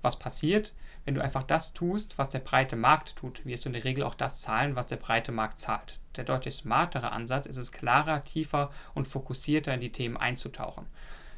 Was 0.00 0.18
passiert? 0.18 0.72
Wenn 1.04 1.14
du 1.14 1.22
einfach 1.22 1.42
das 1.42 1.72
tust, 1.72 2.16
was 2.18 2.28
der 2.28 2.38
breite 2.38 2.76
Markt 2.76 3.16
tut, 3.16 3.44
wirst 3.44 3.64
du 3.64 3.68
in 3.68 3.72
der 3.72 3.84
Regel 3.84 4.04
auch 4.04 4.14
das 4.14 4.40
zahlen, 4.40 4.76
was 4.76 4.86
der 4.86 4.96
breite 4.96 5.32
Markt 5.32 5.58
zahlt. 5.58 5.98
Der 6.16 6.24
deutlich 6.24 6.54
smartere 6.54 7.12
Ansatz 7.12 7.46
ist 7.46 7.56
es, 7.56 7.72
klarer, 7.72 8.24
tiefer 8.24 8.70
und 8.94 9.08
fokussierter 9.08 9.74
in 9.74 9.80
die 9.80 9.92
Themen 9.92 10.16
einzutauchen. 10.16 10.86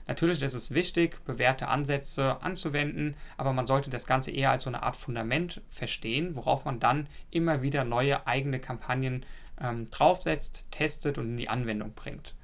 Natürlich 0.06 0.42
ist 0.42 0.52
es 0.52 0.74
wichtig, 0.74 1.24
bewährte 1.24 1.68
Ansätze 1.68 2.42
anzuwenden, 2.42 3.16
aber 3.38 3.54
man 3.54 3.66
sollte 3.66 3.88
das 3.88 4.06
Ganze 4.06 4.32
eher 4.32 4.50
als 4.50 4.64
so 4.64 4.70
eine 4.70 4.82
Art 4.82 4.96
Fundament 4.96 5.62
verstehen, 5.70 6.36
worauf 6.36 6.66
man 6.66 6.78
dann 6.78 7.08
immer 7.30 7.62
wieder 7.62 7.84
neue 7.84 8.26
eigene 8.26 8.60
Kampagnen 8.60 9.24
ähm, 9.58 9.90
draufsetzt, 9.90 10.66
testet 10.70 11.16
und 11.16 11.30
in 11.30 11.36
die 11.38 11.48
Anwendung 11.48 11.94
bringt. 11.94 12.34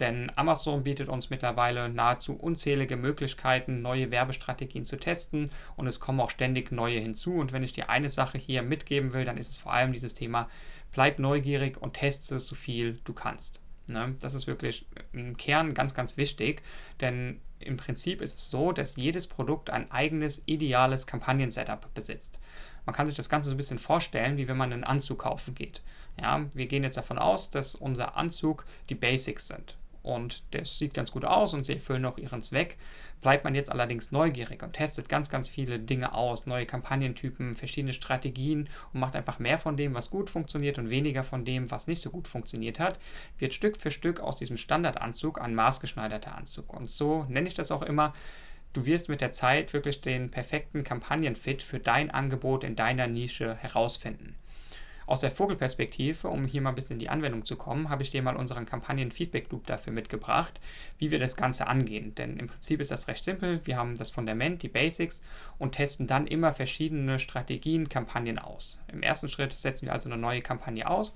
Denn 0.00 0.30
Amazon 0.36 0.84
bietet 0.84 1.08
uns 1.08 1.30
mittlerweile 1.30 1.88
nahezu 1.88 2.34
unzählige 2.34 2.96
Möglichkeiten, 2.96 3.82
neue 3.82 4.10
Werbestrategien 4.10 4.84
zu 4.84 4.96
testen 4.96 5.50
und 5.76 5.86
es 5.86 5.98
kommen 5.98 6.20
auch 6.20 6.30
ständig 6.30 6.70
neue 6.70 7.00
hinzu. 7.00 7.34
Und 7.34 7.52
wenn 7.52 7.64
ich 7.64 7.72
dir 7.72 7.90
eine 7.90 8.08
Sache 8.08 8.38
hier 8.38 8.62
mitgeben 8.62 9.12
will, 9.12 9.24
dann 9.24 9.38
ist 9.38 9.50
es 9.50 9.58
vor 9.58 9.72
allem 9.72 9.92
dieses 9.92 10.14
Thema, 10.14 10.48
bleib 10.92 11.18
neugierig 11.18 11.80
und 11.80 11.94
teste 11.94 12.38
so 12.38 12.54
viel 12.54 13.00
du 13.04 13.12
kannst. 13.12 13.60
Ne? 13.88 14.14
Das 14.20 14.34
ist 14.34 14.46
wirklich 14.46 14.86
im 15.12 15.36
Kern 15.36 15.74
ganz, 15.74 15.94
ganz 15.94 16.16
wichtig, 16.16 16.62
denn 17.00 17.40
im 17.58 17.76
Prinzip 17.76 18.20
ist 18.20 18.38
es 18.38 18.50
so, 18.50 18.70
dass 18.70 18.96
jedes 18.96 19.26
Produkt 19.26 19.70
ein 19.70 19.90
eigenes 19.90 20.42
ideales 20.46 21.08
Kampagnen-Setup 21.08 21.92
besitzt. 21.92 22.38
Man 22.86 22.94
kann 22.94 23.06
sich 23.06 23.16
das 23.16 23.28
Ganze 23.28 23.48
so 23.48 23.54
ein 23.54 23.58
bisschen 23.58 23.80
vorstellen, 23.80 24.36
wie 24.36 24.46
wenn 24.46 24.56
man 24.56 24.72
einen 24.72 24.84
Anzug 24.84 25.20
kaufen 25.20 25.54
geht. 25.56 25.82
Ja, 26.20 26.46
wir 26.54 26.66
gehen 26.66 26.84
jetzt 26.84 26.96
davon 26.96 27.18
aus, 27.18 27.50
dass 27.50 27.74
unser 27.74 28.16
Anzug 28.16 28.64
die 28.88 28.94
Basics 28.94 29.48
sind 29.48 29.76
und 30.08 30.42
das 30.52 30.78
sieht 30.78 30.94
ganz 30.94 31.10
gut 31.10 31.24
aus 31.24 31.54
und 31.54 31.66
sie 31.66 31.74
erfüllen 31.74 32.04
auch 32.04 32.18
ihren 32.18 32.42
Zweck. 32.42 32.76
Bleibt 33.20 33.44
man 33.44 33.54
jetzt 33.54 33.70
allerdings 33.70 34.12
neugierig 34.12 34.62
und 34.62 34.74
testet 34.74 35.08
ganz, 35.08 35.28
ganz 35.28 35.48
viele 35.48 35.80
Dinge 35.80 36.14
aus, 36.14 36.46
neue 36.46 36.66
Kampagnentypen, 36.66 37.54
verschiedene 37.54 37.92
Strategien 37.92 38.68
und 38.92 39.00
macht 39.00 39.16
einfach 39.16 39.40
mehr 39.40 39.58
von 39.58 39.76
dem, 39.76 39.94
was 39.94 40.10
gut 40.10 40.30
funktioniert 40.30 40.78
und 40.78 40.88
weniger 40.88 41.24
von 41.24 41.44
dem, 41.44 41.70
was 41.70 41.88
nicht 41.88 42.00
so 42.00 42.10
gut 42.10 42.28
funktioniert 42.28 42.78
hat, 42.78 42.98
wird 43.38 43.54
Stück 43.54 43.76
für 43.76 43.90
Stück 43.90 44.20
aus 44.20 44.36
diesem 44.36 44.56
Standardanzug 44.56 45.40
ein 45.40 45.54
maßgeschneiderter 45.54 46.36
Anzug. 46.36 46.72
Und 46.72 46.90
so 46.90 47.26
nenne 47.28 47.48
ich 47.48 47.54
das 47.54 47.72
auch 47.72 47.82
immer. 47.82 48.14
Du 48.72 48.86
wirst 48.86 49.08
mit 49.08 49.20
der 49.20 49.32
Zeit 49.32 49.72
wirklich 49.72 50.00
den 50.00 50.30
perfekten 50.30 50.84
Kampagnenfit 50.84 51.62
für 51.62 51.80
dein 51.80 52.10
Angebot 52.10 52.62
in 52.62 52.76
deiner 52.76 53.08
Nische 53.08 53.56
herausfinden. 53.56 54.36
Aus 55.08 55.20
der 55.20 55.30
Vogelperspektive, 55.30 56.28
um 56.28 56.44
hier 56.44 56.60
mal 56.60 56.68
ein 56.68 56.74
bisschen 56.74 56.96
in 56.96 57.00
die 57.00 57.08
Anwendung 57.08 57.46
zu 57.46 57.56
kommen, 57.56 57.88
habe 57.88 58.02
ich 58.02 58.10
dir 58.10 58.20
mal 58.20 58.36
unseren 58.36 58.66
Kampagnen-Feedback-Loop 58.66 59.66
dafür 59.66 59.90
mitgebracht, 59.90 60.60
wie 60.98 61.10
wir 61.10 61.18
das 61.18 61.34
Ganze 61.34 61.66
angehen. 61.66 62.14
Denn 62.14 62.36
im 62.36 62.46
Prinzip 62.46 62.78
ist 62.78 62.90
das 62.90 63.08
recht 63.08 63.24
simpel. 63.24 63.62
Wir 63.64 63.78
haben 63.78 63.96
das 63.96 64.10
Fundament, 64.10 64.62
die 64.62 64.68
Basics 64.68 65.22
und 65.56 65.72
testen 65.72 66.06
dann 66.06 66.26
immer 66.26 66.52
verschiedene 66.52 67.18
Strategien, 67.18 67.88
Kampagnen 67.88 68.38
aus. 68.38 68.82
Im 68.92 69.02
ersten 69.02 69.30
Schritt 69.30 69.54
setzen 69.58 69.86
wir 69.86 69.94
also 69.94 70.10
eine 70.10 70.20
neue 70.20 70.42
Kampagne 70.42 70.86
aus, 70.86 71.14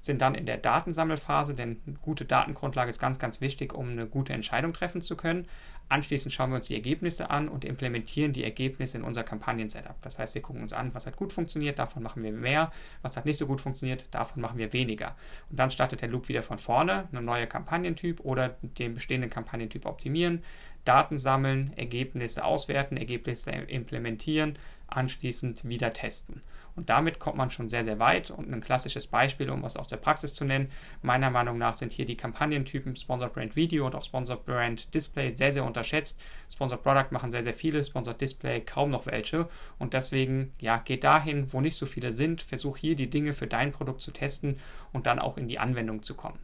sind 0.00 0.20
dann 0.20 0.34
in 0.34 0.44
der 0.44 0.56
Datensammelphase, 0.56 1.54
denn 1.54 1.80
eine 1.86 1.94
gute 1.96 2.24
Datengrundlage 2.24 2.90
ist 2.90 2.98
ganz, 2.98 3.20
ganz 3.20 3.40
wichtig, 3.40 3.72
um 3.72 3.90
eine 3.90 4.08
gute 4.08 4.32
Entscheidung 4.32 4.72
treffen 4.72 5.00
zu 5.00 5.16
können. 5.16 5.46
Anschließend 5.90 6.34
schauen 6.34 6.50
wir 6.50 6.56
uns 6.56 6.66
die 6.66 6.74
Ergebnisse 6.74 7.30
an 7.30 7.48
und 7.48 7.64
implementieren 7.64 8.32
die 8.32 8.44
Ergebnisse 8.44 8.98
in 8.98 9.04
unser 9.04 9.24
Kampagnen-Setup. 9.24 9.96
Das 10.02 10.18
heißt, 10.18 10.34
wir 10.34 10.42
gucken 10.42 10.62
uns 10.62 10.72
an, 10.74 10.92
was 10.94 11.06
hat 11.06 11.16
gut 11.16 11.32
funktioniert, 11.32 11.78
davon 11.78 12.02
machen 12.02 12.22
wir 12.22 12.32
mehr, 12.32 12.70
was 13.00 13.16
hat 13.16 13.24
nicht 13.24 13.38
so 13.38 13.46
gut 13.46 13.60
funktioniert, 13.60 14.06
davon 14.10 14.42
machen 14.42 14.58
wir 14.58 14.72
weniger. 14.74 15.16
Und 15.50 15.58
dann 15.58 15.70
startet 15.70 16.02
der 16.02 16.08
Loop 16.08 16.28
wieder 16.28 16.42
von 16.42 16.58
vorne, 16.58 17.08
ein 17.10 17.24
neuer 17.24 17.46
Kampagnentyp 17.46 18.20
oder 18.20 18.56
den 18.62 18.94
bestehenden 18.94 19.30
Kampagnentyp 19.30 19.86
optimieren, 19.86 20.42
Daten 20.88 21.18
sammeln, 21.18 21.74
Ergebnisse 21.76 22.44
auswerten, 22.44 22.96
Ergebnisse 22.96 23.50
implementieren, 23.50 24.58
anschließend 24.86 25.68
wieder 25.68 25.92
testen. 25.92 26.40
Und 26.76 26.88
damit 26.88 27.18
kommt 27.18 27.36
man 27.36 27.50
schon 27.50 27.68
sehr, 27.68 27.84
sehr 27.84 27.98
weit. 27.98 28.30
Und 28.30 28.50
ein 28.50 28.60
klassisches 28.60 29.06
Beispiel, 29.08 29.50
um 29.50 29.62
was 29.62 29.76
aus 29.76 29.88
der 29.88 29.98
Praxis 29.98 30.32
zu 30.32 30.44
nennen, 30.44 30.70
meiner 31.02 31.28
Meinung 31.28 31.58
nach 31.58 31.74
sind 31.74 31.92
hier 31.92 32.06
die 32.06 32.16
Kampagnentypen 32.16 32.96
Sponsored 32.96 33.34
Brand 33.34 33.54
Video 33.54 33.84
und 33.84 33.94
auch 33.94 34.04
Sponsored 34.04 34.46
Brand 34.46 34.94
Display 34.94 35.28
sehr, 35.28 35.52
sehr 35.52 35.64
unterschätzt. 35.64 36.22
Sponsored 36.50 36.82
Product 36.82 37.10
machen 37.10 37.32
sehr, 37.32 37.42
sehr 37.42 37.52
viele, 37.52 37.84
Sponsored 37.84 38.20
Display 38.20 38.60
kaum 38.60 38.90
noch 38.90 39.04
welche. 39.06 39.48
Und 39.78 39.92
deswegen, 39.92 40.54
ja, 40.58 40.78
geht 40.78 41.04
dahin, 41.04 41.52
wo 41.52 41.60
nicht 41.60 41.76
so 41.76 41.84
viele 41.84 42.12
sind, 42.12 42.40
versuch 42.40 42.78
hier 42.78 42.96
die 42.96 43.10
Dinge 43.10 43.34
für 43.34 43.46
dein 43.46 43.72
Produkt 43.72 44.00
zu 44.00 44.12
testen 44.12 44.58
und 44.92 45.06
dann 45.06 45.18
auch 45.18 45.36
in 45.36 45.48
die 45.48 45.58
Anwendung 45.58 46.02
zu 46.02 46.14
kommen. 46.14 46.38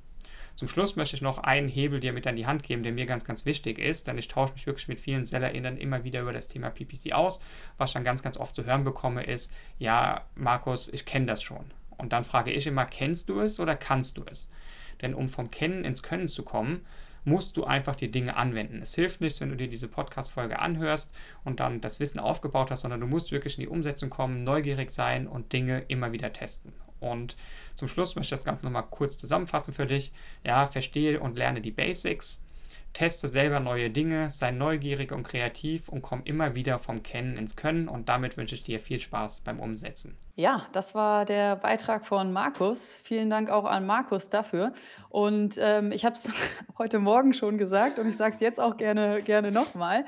Zum 0.54 0.68
Schluss 0.68 0.94
möchte 0.94 1.16
ich 1.16 1.22
noch 1.22 1.38
einen 1.38 1.68
Hebel 1.68 1.98
dir 1.98 2.12
mit 2.12 2.26
an 2.28 2.36
die 2.36 2.46
Hand 2.46 2.62
geben, 2.62 2.84
der 2.84 2.92
mir 2.92 3.06
ganz, 3.06 3.24
ganz 3.24 3.44
wichtig 3.44 3.78
ist, 3.78 4.06
denn 4.06 4.18
ich 4.18 4.28
tausche 4.28 4.52
mich 4.52 4.66
wirklich 4.66 4.86
mit 4.86 5.00
vielen 5.00 5.24
SellerInnen 5.24 5.76
immer 5.76 6.04
wieder 6.04 6.20
über 6.20 6.30
das 6.30 6.46
Thema 6.46 6.70
PPC 6.70 7.12
aus. 7.12 7.40
Was 7.76 7.90
ich 7.90 7.94
dann 7.94 8.04
ganz, 8.04 8.22
ganz 8.22 8.36
oft 8.36 8.54
zu 8.54 8.64
hören 8.64 8.84
bekomme, 8.84 9.24
ist, 9.24 9.52
ja, 9.78 10.24
Markus, 10.36 10.88
ich 10.88 11.04
kenne 11.04 11.26
das 11.26 11.42
schon. 11.42 11.72
Und 11.96 12.12
dann 12.12 12.24
frage 12.24 12.52
ich 12.52 12.66
immer, 12.66 12.86
kennst 12.86 13.28
du 13.28 13.40
es 13.40 13.58
oder 13.58 13.74
kannst 13.74 14.16
du 14.16 14.24
es? 14.30 14.50
Denn 15.02 15.14
um 15.14 15.28
vom 15.28 15.50
Kennen 15.50 15.84
ins 15.84 16.04
Können 16.04 16.28
zu 16.28 16.44
kommen, 16.44 16.86
musst 17.24 17.56
du 17.56 17.64
einfach 17.64 17.96
die 17.96 18.10
Dinge 18.10 18.36
anwenden. 18.36 18.80
Es 18.82 18.94
hilft 18.94 19.20
nicht, 19.20 19.40
wenn 19.40 19.48
du 19.48 19.56
dir 19.56 19.68
diese 19.68 19.88
Podcast-Folge 19.88 20.58
anhörst 20.58 21.12
und 21.42 21.58
dann 21.58 21.80
das 21.80 21.98
Wissen 21.98 22.20
aufgebaut 22.20 22.70
hast, 22.70 22.82
sondern 22.82 23.00
du 23.00 23.06
musst 23.06 23.32
wirklich 23.32 23.58
in 23.58 23.62
die 23.62 23.68
Umsetzung 23.68 24.10
kommen, 24.10 24.44
neugierig 24.44 24.90
sein 24.90 25.26
und 25.26 25.52
Dinge 25.52 25.84
immer 25.88 26.12
wieder 26.12 26.32
testen. 26.32 26.72
Und 27.04 27.36
zum 27.74 27.88
Schluss 27.88 28.16
möchte 28.16 28.34
ich 28.34 28.38
das 28.38 28.44
Ganze 28.44 28.64
nochmal 28.64 28.86
kurz 28.88 29.18
zusammenfassen 29.18 29.74
für 29.74 29.86
dich. 29.86 30.12
Ja, 30.44 30.66
verstehe 30.66 31.20
und 31.20 31.38
lerne 31.38 31.60
die 31.60 31.70
Basics. 31.70 32.40
Teste 32.94 33.26
selber 33.26 33.58
neue 33.58 33.90
Dinge, 33.90 34.30
sei 34.30 34.52
neugierig 34.52 35.10
und 35.10 35.24
kreativ 35.24 35.88
und 35.88 36.00
komm 36.00 36.22
immer 36.24 36.54
wieder 36.54 36.78
vom 36.78 37.02
Kennen 37.02 37.36
ins 37.36 37.56
Können. 37.56 37.88
Und 37.88 38.08
damit 38.08 38.36
wünsche 38.36 38.54
ich 38.54 38.62
dir 38.62 38.78
viel 38.78 39.00
Spaß 39.00 39.40
beim 39.40 39.58
Umsetzen. 39.58 40.16
Ja, 40.36 40.66
das 40.72 40.94
war 40.94 41.24
der 41.24 41.56
Beitrag 41.56 42.06
von 42.06 42.32
Markus. 42.32 43.00
Vielen 43.04 43.30
Dank 43.30 43.50
auch 43.50 43.64
an 43.64 43.84
Markus 43.84 44.28
dafür. 44.28 44.72
Und 45.08 45.56
ähm, 45.58 45.92
ich 45.92 46.04
habe 46.04 46.14
es 46.14 46.28
heute 46.78 47.00
Morgen 47.00 47.34
schon 47.34 47.58
gesagt 47.58 47.98
und 47.98 48.08
ich 48.08 48.16
sage 48.16 48.34
es 48.34 48.40
jetzt 48.40 48.60
auch 48.60 48.76
gerne, 48.76 49.20
gerne 49.22 49.50
nochmal. 49.50 50.06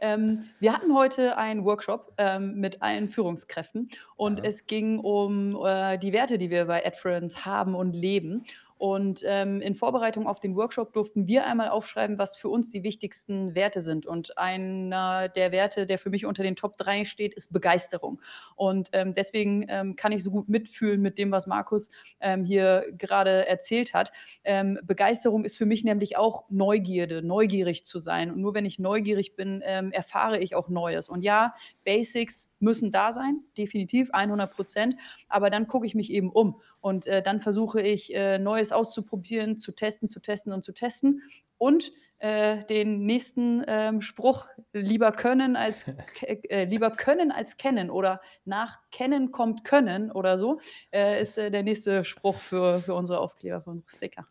Ähm, 0.00 0.46
wir 0.58 0.72
hatten 0.72 0.94
heute 0.94 1.36
einen 1.36 1.64
Workshop 1.64 2.12
ähm, 2.18 2.54
mit 2.54 2.82
allen 2.82 3.08
Führungskräften 3.08 3.88
und 4.16 4.38
ja. 4.38 4.44
es 4.44 4.66
ging 4.66 4.98
um 4.98 5.58
äh, 5.64 5.98
die 5.98 6.12
Werte, 6.12 6.38
die 6.38 6.50
wir 6.50 6.66
bei 6.66 6.84
AdFriends 6.84 7.44
haben 7.44 7.74
und 7.74 7.94
leben. 7.94 8.44
Und 8.80 9.22
ähm, 9.26 9.60
in 9.60 9.74
Vorbereitung 9.74 10.26
auf 10.26 10.40
den 10.40 10.56
Workshop 10.56 10.94
durften 10.94 11.26
wir 11.26 11.44
einmal 11.44 11.68
aufschreiben, 11.68 12.16
was 12.16 12.38
für 12.38 12.48
uns 12.48 12.70
die 12.72 12.82
wichtigsten 12.82 13.54
Werte 13.54 13.82
sind. 13.82 14.06
Und 14.06 14.38
einer 14.38 15.28
der 15.28 15.52
Werte, 15.52 15.84
der 15.84 15.98
für 15.98 16.08
mich 16.08 16.24
unter 16.24 16.42
den 16.42 16.56
Top 16.56 16.78
3 16.78 17.04
steht, 17.04 17.34
ist 17.34 17.52
Begeisterung. 17.52 18.22
Und 18.56 18.88
ähm, 18.94 19.12
deswegen 19.12 19.66
ähm, 19.68 19.96
kann 19.96 20.12
ich 20.12 20.24
so 20.24 20.30
gut 20.30 20.48
mitfühlen 20.48 21.02
mit 21.02 21.18
dem, 21.18 21.30
was 21.30 21.46
Markus 21.46 21.90
ähm, 22.20 22.46
hier 22.46 22.86
gerade 22.96 23.46
erzählt 23.46 23.92
hat. 23.92 24.12
Ähm, 24.44 24.78
Begeisterung 24.82 25.44
ist 25.44 25.58
für 25.58 25.66
mich 25.66 25.84
nämlich 25.84 26.16
auch 26.16 26.48
Neugierde, 26.48 27.20
neugierig 27.20 27.84
zu 27.84 27.98
sein. 27.98 28.30
Und 28.30 28.40
nur 28.40 28.54
wenn 28.54 28.64
ich 28.64 28.78
neugierig 28.78 29.36
bin, 29.36 29.60
ähm, 29.62 29.92
erfahre 29.92 30.38
ich 30.38 30.54
auch 30.54 30.70
Neues. 30.70 31.10
Und 31.10 31.20
ja, 31.20 31.52
Basics 31.84 32.50
müssen 32.60 32.90
da 32.92 33.12
sein, 33.12 33.42
definitiv 33.58 34.10
100 34.12 34.50
Prozent. 34.50 34.96
Aber 35.28 35.50
dann 35.50 35.66
gucke 35.66 35.86
ich 35.86 35.94
mich 35.94 36.10
eben 36.10 36.30
um. 36.30 36.62
Und 36.80 37.06
äh, 37.06 37.22
dann 37.22 37.42
versuche 37.42 37.82
ich, 37.82 38.14
äh, 38.14 38.38
Neues 38.38 38.69
auszuprobieren, 38.72 39.58
zu 39.58 39.72
testen, 39.72 40.08
zu 40.08 40.20
testen 40.20 40.52
und 40.52 40.62
zu 40.62 40.72
testen. 40.72 41.22
Und 41.58 41.92
äh, 42.20 42.64
den 42.66 43.06
nächsten 43.06 43.64
ähm, 43.66 44.02
Spruch 44.02 44.46
lieber 44.72 45.10
können 45.12 45.56
als 45.56 45.86
äh, 46.22 46.64
lieber 46.64 46.90
können 46.90 47.32
als 47.32 47.56
kennen 47.56 47.90
oder 47.90 48.20
nach 48.44 48.78
kennen 48.90 49.32
kommt 49.32 49.64
können 49.64 50.10
oder 50.10 50.36
so 50.36 50.60
äh, 50.92 51.20
ist 51.22 51.38
äh, 51.38 51.50
der 51.50 51.62
nächste 51.62 52.04
Spruch 52.04 52.36
für, 52.36 52.82
für 52.82 52.94
unsere 52.94 53.20
Aufkleber, 53.20 53.62
für 53.62 53.70
unsere 53.70 53.88
Sticker. 53.90 54.26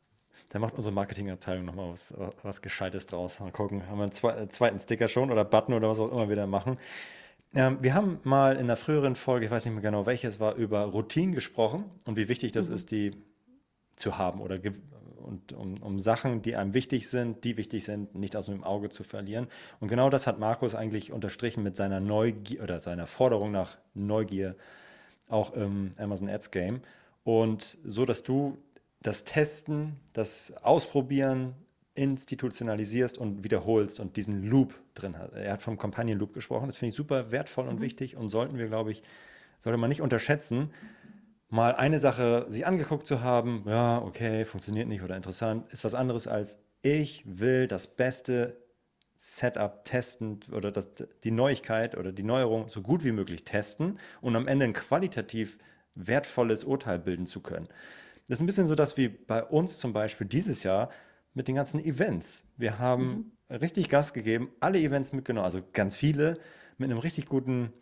Da 0.49 0.59
macht 0.59 0.75
unsere 0.75 0.93
Marketingabteilung 0.93 1.65
nochmal 1.65 1.91
was, 1.91 2.13
was 2.43 2.61
Gescheites 2.61 3.05
draus. 3.05 3.39
Mal 3.39 3.51
gucken, 3.51 3.87
haben 3.87 3.97
wir 3.97 4.03
einen 4.03 4.11
zwe 4.11 4.47
zweiten 4.49 4.79
Sticker 4.79 5.07
schon 5.07 5.31
oder 5.31 5.43
Button 5.43 5.73
oder 5.73 5.89
was 5.89 5.99
auch 5.99 6.11
immer 6.11 6.29
wir 6.29 6.35
da 6.35 6.47
machen. 6.47 6.77
Ähm, 7.55 7.77
wir 7.81 7.95
haben 7.95 8.19
mal 8.23 8.53
in 8.53 8.61
einer 8.61 8.75
früheren 8.75 9.15
Folge, 9.15 9.45
ich 9.45 9.51
weiß 9.51 9.65
nicht 9.65 9.73
mehr 9.73 9.81
genau 9.81 10.05
welches 10.05 10.39
war, 10.39 10.55
über 10.55 10.83
Routinen 10.83 11.33
gesprochen 11.33 11.85
und 12.05 12.17
wie 12.17 12.29
wichtig 12.29 12.51
das 12.51 12.69
mhm. 12.69 12.75
ist, 12.75 12.91
die 12.91 13.11
zu 13.99 14.17
haben 14.17 14.41
oder 14.41 14.57
und 15.17 15.53
um, 15.53 15.75
um, 15.83 15.99
Sachen, 15.99 16.41
die 16.41 16.55
einem 16.55 16.73
wichtig 16.73 17.07
sind, 17.07 17.43
die 17.43 17.57
wichtig 17.57 17.83
sind, 17.83 18.15
nicht 18.15 18.35
aus 18.35 18.47
dem 18.47 18.63
Auge 18.63 18.89
zu 18.89 19.03
verlieren. 19.03 19.47
Und 19.79 19.89
genau 19.89 20.09
das 20.09 20.25
hat 20.25 20.39
Markus 20.39 20.73
eigentlich 20.73 21.11
unterstrichen 21.11 21.61
mit 21.61 21.75
seiner 21.75 21.99
Neugier 21.99 22.63
oder 22.63 22.79
seiner 22.79 23.05
Forderung 23.05 23.51
nach 23.51 23.77
Neugier 23.93 24.55
auch 25.29 25.53
im 25.53 25.91
Amazon 25.97 26.29
Ads 26.29 26.49
Game. 26.49 26.81
Und 27.23 27.77
so, 27.83 28.05
dass 28.05 28.23
du 28.23 28.57
das 29.01 29.23
Testen, 29.23 29.97
das 30.13 30.53
Ausprobieren 30.63 31.53
institutionalisierst 31.93 33.17
und 33.17 33.43
wiederholst 33.43 33.99
und 33.99 34.15
diesen 34.15 34.43
Loop 34.43 34.73
drin 34.93 35.17
hat. 35.17 35.33
Er 35.33 35.53
hat 35.53 35.61
vom 35.61 35.77
Companion 35.77 36.17
Loop 36.17 36.33
gesprochen, 36.33 36.67
das 36.67 36.77
finde 36.77 36.89
ich 36.89 36.95
super 36.95 37.29
wertvoll 37.31 37.67
und 37.67 37.81
wichtig 37.81 38.15
und 38.15 38.29
sollten 38.29 38.57
wir, 38.57 38.67
glaube 38.67 38.91
ich, 38.91 39.03
sollte 39.59 39.77
man 39.77 39.89
nicht 39.89 40.01
unterschätzen, 40.01 40.71
mal 41.49 41.75
eine 41.75 41.99
Sache 41.99 42.45
sich 42.47 42.65
angeguckt 42.65 43.05
zu 43.05 43.21
haben, 43.21 43.63
ja, 43.67 44.01
okay, 44.01 44.45
funktioniert 44.45 44.87
nicht 44.87 45.01
oder 45.01 45.15
interessant, 45.15 45.71
ist 45.71 45.83
was 45.83 45.95
anderes 45.95 46.27
als 46.27 46.57
ich 46.81 47.23
will 47.25 47.67
das 47.67 47.87
beste 47.87 48.57
Setup 49.17 49.83
testen 49.83 50.39
oder 50.53 50.71
das, 50.71 50.89
die 51.25 51.31
Neuigkeit 51.31 51.97
oder 51.97 52.13
die 52.13 52.23
Neuerung 52.23 52.69
so 52.69 52.81
gut 52.81 53.03
wie 53.03 53.11
möglich 53.11 53.43
testen 53.43 53.99
und 54.21 54.35
am 54.35 54.47
Ende 54.47 54.65
ein 54.65 54.73
qualitativ 54.73 55.57
wertvolles 55.95 56.63
Urteil 56.63 56.99
bilden 56.99 57.25
zu 57.25 57.41
können. 57.41 57.67
Das 58.27 58.37
ist 58.37 58.41
ein 58.41 58.45
bisschen 58.45 58.69
so, 58.69 58.75
dass 58.75 58.95
wie 58.95 59.09
bei 59.09 59.43
uns 59.43 59.77
zum 59.77 59.91
Beispiel 59.91 60.25
dieses 60.25 60.63
Jahr 60.63 60.89
mit 61.33 61.49
den 61.49 61.55
ganzen 61.55 61.83
Events. 61.83 62.47
Wir 62.55 62.79
haben 62.79 63.33
mhm. 63.49 63.55
richtig 63.57 63.89
Gas 63.89 64.13
gegeben, 64.13 64.51
alle 64.61 64.79
Events 64.79 65.11
mitgenommen, 65.11 65.45
also 65.45 65.61
ganz 65.73 65.97
viele, 65.97 66.39
mit 66.77 66.89
einem 66.89 66.99
richtig 66.99 67.25
guten 67.25 67.73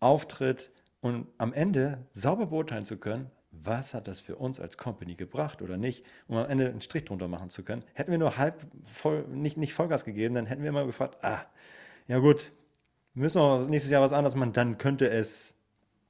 Auftritt 0.00 0.70
und 1.00 1.26
am 1.38 1.52
Ende 1.52 2.06
sauber 2.12 2.46
beurteilen 2.46 2.84
zu 2.84 2.96
können, 2.96 3.30
was 3.50 3.94
hat 3.94 4.08
das 4.08 4.20
für 4.20 4.36
uns 4.36 4.60
als 4.60 4.76
Company 4.76 5.14
gebracht 5.14 5.62
oder 5.62 5.76
nicht, 5.76 6.04
um 6.26 6.36
am 6.36 6.48
Ende 6.48 6.68
einen 6.68 6.80
Strich 6.80 7.04
drunter 7.04 7.28
machen 7.28 7.50
zu 7.50 7.64
können. 7.64 7.84
Hätten 7.94 8.10
wir 8.10 8.18
nur 8.18 8.36
halb 8.36 8.66
voll, 8.92 9.26
nicht, 9.28 9.56
nicht 9.56 9.74
Vollgas 9.74 10.04
gegeben, 10.04 10.34
dann 10.34 10.46
hätten 10.46 10.62
wir 10.62 10.68
immer 10.68 10.86
gefragt, 10.86 11.18
ah, 11.22 11.44
ja 12.06 12.18
gut, 12.18 12.52
müssen 13.14 13.40
wir 13.40 13.66
nächstes 13.68 13.90
Jahr 13.90 14.02
was 14.02 14.12
anderes 14.12 14.34
machen, 14.34 14.52
dann 14.52 14.78
könnte 14.78 15.08
es 15.08 15.54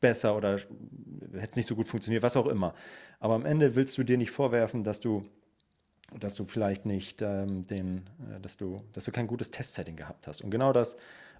besser 0.00 0.36
oder 0.36 0.56
hätte 0.56 1.48
es 1.50 1.56
nicht 1.56 1.66
so 1.66 1.74
gut 1.74 1.88
funktioniert, 1.88 2.22
was 2.22 2.36
auch 2.36 2.46
immer. 2.46 2.74
Aber 3.20 3.34
am 3.34 3.46
Ende 3.46 3.74
willst 3.74 3.98
du 3.98 4.04
dir 4.04 4.16
nicht 4.16 4.30
vorwerfen, 4.30 4.84
dass 4.84 5.00
du, 5.00 5.24
dass 6.18 6.34
du 6.34 6.46
vielleicht 6.46 6.86
nicht 6.86 7.22
ähm, 7.22 7.66
den, 7.66 8.08
äh, 8.30 8.40
dass 8.40 8.56
du, 8.56 8.82
dass 8.92 9.04
du 9.04 9.12
kein 9.12 9.26
gutes 9.26 9.50
Testsetting 9.50 9.96
gehabt 9.96 10.26
hast. 10.26 10.42
Und 10.42 10.50
genau 10.50 10.72
das 10.72 10.96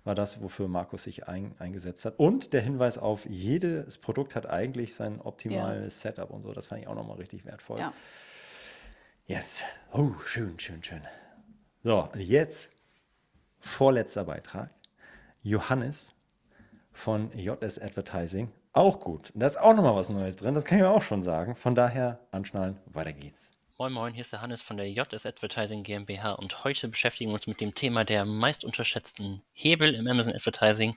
war 0.09 0.17
das, 0.17 0.43
wofür 0.43 0.67
Markus 0.67 1.05
sich 1.05 1.29
ein, 1.29 1.55
eingesetzt 1.61 2.05
hat. 2.05 2.19
Und 2.19 2.53
der 2.53 2.63
Hinweis 2.63 2.99
auf, 2.99 3.27
jedes 3.27 3.99
Produkt 3.99 4.35
hat 4.35 4.47
eigentlich 4.47 4.95
sein 4.95 5.21
optimales 5.21 6.03
ja. 6.03 6.11
Setup 6.11 6.31
und 6.31 6.43
so. 6.43 6.53
Das 6.53 6.67
fand 6.67 6.81
ich 6.81 6.89
auch 6.89 6.95
nochmal 6.95 7.19
richtig 7.19 7.45
wertvoll. 7.45 7.79
Ja. 7.79 7.93
Yes. 9.27 9.63
Oh, 9.93 10.15
schön, 10.25 10.59
schön, 10.59 10.83
schön. 10.83 11.03
So, 11.85 12.09
und 12.11 12.21
jetzt 12.21 12.73
vorletzter 13.61 14.25
Beitrag. 14.25 14.71
Johannes 15.43 16.15
von 16.91 17.31
JS 17.37 17.79
Advertising. 17.79 18.51
Auch 18.73 19.01
gut. 19.01 19.31
Da 19.35 19.45
ist 19.47 19.61
auch 19.61 19.75
nochmal 19.75 19.95
was 19.95 20.09
Neues 20.09 20.37
drin. 20.37 20.55
Das 20.55 20.65
kann 20.65 20.79
ich 20.79 20.85
mir 20.85 20.91
auch 20.91 21.03
schon 21.03 21.21
sagen. 21.21 21.55
Von 21.55 21.75
daher 21.75 22.19
anschnallen, 22.31 22.79
weiter 22.87 23.13
geht's. 23.13 23.58
Moin 23.81 23.93
Moin, 23.93 24.13
hier 24.13 24.23
ist 24.23 24.33
der 24.33 24.41
Hannes 24.41 24.61
von 24.61 24.77
der 24.77 24.91
JS 24.91 25.25
Advertising 25.25 25.85
GmbH 25.85 26.33
und 26.33 26.65
heute 26.65 26.89
beschäftigen 26.89 27.31
wir 27.31 27.35
uns 27.35 27.47
mit 27.47 27.61
dem 27.61 27.77
Thema 27.77 28.05
der 28.05 28.25
meist 28.25 28.65
unterschätzten 28.65 29.45
Hebel 29.53 29.95
im 29.95 30.09
Amazon 30.09 30.35
Advertising. 30.35 30.97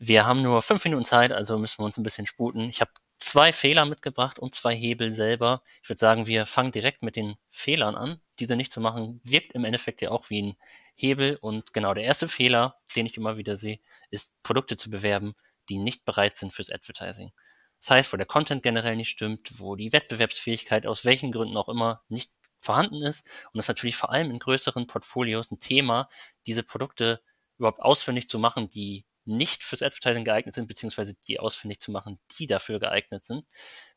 Wir 0.00 0.26
haben 0.26 0.42
nur 0.42 0.60
fünf 0.60 0.82
Minuten 0.82 1.04
Zeit, 1.04 1.30
also 1.30 1.56
müssen 1.56 1.78
wir 1.78 1.84
uns 1.84 1.96
ein 1.96 2.02
bisschen 2.02 2.26
sputen. 2.26 2.62
Ich 2.62 2.80
habe 2.80 2.90
zwei 3.18 3.52
Fehler 3.52 3.84
mitgebracht 3.84 4.40
und 4.40 4.56
zwei 4.56 4.74
Hebel 4.74 5.12
selber. 5.12 5.62
Ich 5.84 5.88
würde 5.88 6.00
sagen, 6.00 6.26
wir 6.26 6.46
fangen 6.46 6.72
direkt 6.72 7.04
mit 7.04 7.14
den 7.14 7.36
Fehlern 7.48 7.94
an. 7.94 8.20
Diese 8.40 8.56
nicht 8.56 8.72
zu 8.72 8.80
machen, 8.80 9.20
wirkt 9.22 9.52
im 9.52 9.64
Endeffekt 9.64 10.02
ja 10.02 10.10
auch 10.10 10.30
wie 10.30 10.42
ein 10.42 10.56
Hebel. 10.96 11.36
Und 11.40 11.72
genau 11.72 11.94
der 11.94 12.02
erste 12.02 12.26
Fehler, 12.26 12.74
den 12.96 13.06
ich 13.06 13.16
immer 13.16 13.36
wieder 13.36 13.54
sehe, 13.56 13.78
ist 14.10 14.32
Produkte 14.42 14.76
zu 14.76 14.90
bewerben, 14.90 15.36
die 15.68 15.78
nicht 15.78 16.04
bereit 16.04 16.36
sind 16.36 16.52
fürs 16.52 16.72
Advertising. 16.72 17.30
Das 17.80 17.90
heißt, 17.90 18.12
wo 18.12 18.16
der 18.16 18.26
Content 18.26 18.62
generell 18.62 18.96
nicht 18.96 19.08
stimmt, 19.08 19.58
wo 19.58 19.74
die 19.74 19.92
Wettbewerbsfähigkeit 19.92 20.86
aus 20.86 21.04
welchen 21.04 21.32
Gründen 21.32 21.56
auch 21.56 21.68
immer 21.68 22.02
nicht 22.08 22.30
vorhanden 22.60 23.02
ist. 23.02 23.26
Und 23.46 23.56
das 23.58 23.64
ist 23.64 23.68
natürlich 23.68 23.96
vor 23.96 24.10
allem 24.10 24.30
in 24.30 24.38
größeren 24.38 24.86
Portfolios 24.86 25.50
ein 25.50 25.60
Thema, 25.60 26.08
diese 26.46 26.62
Produkte 26.62 27.22
überhaupt 27.58 27.80
ausfindig 27.80 28.28
zu 28.28 28.38
machen, 28.38 28.68
die 28.68 29.04
nicht 29.24 29.64
fürs 29.64 29.82
Advertising 29.82 30.24
geeignet 30.24 30.54
sind, 30.54 30.66
beziehungsweise 30.66 31.14
die 31.26 31.40
ausfindig 31.40 31.80
zu 31.80 31.90
machen, 31.90 32.18
die 32.38 32.46
dafür 32.46 32.80
geeignet 32.80 33.24
sind. 33.24 33.46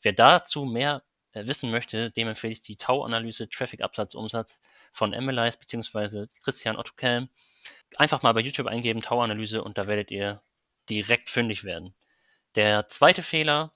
Wer 0.02 0.14
dazu 0.14 0.66
mehr 0.66 1.04
äh, 1.34 1.46
wissen 1.48 1.72
möchte, 1.72 2.12
dem 2.12 2.28
empfehle 2.28 2.54
ich 2.54 2.62
die 2.62 2.78
Tau-Analyse 2.78 3.50
Traffic-Absatz-Umsatz 3.50 4.62
von 4.92 5.14
Emilys 5.14 5.58
beziehungsweise 5.58 6.30
Christian 6.44 6.78
Otto 6.78 6.94
Kelm. 6.96 7.30
Einfach 7.98 8.22
mal 8.22 8.34
bei 8.34 8.42
YouTube 8.42 8.68
eingeben, 8.68 9.02
Tau-Analyse 9.02 9.64
und 9.64 9.78
da 9.78 9.88
werdet 9.88 10.12
ihr 10.12 10.42
direkt 10.90 11.30
fündig 11.30 11.64
werden. 11.64 11.96
Der 12.56 12.88
zweite 12.88 13.24
Fehler, 13.24 13.74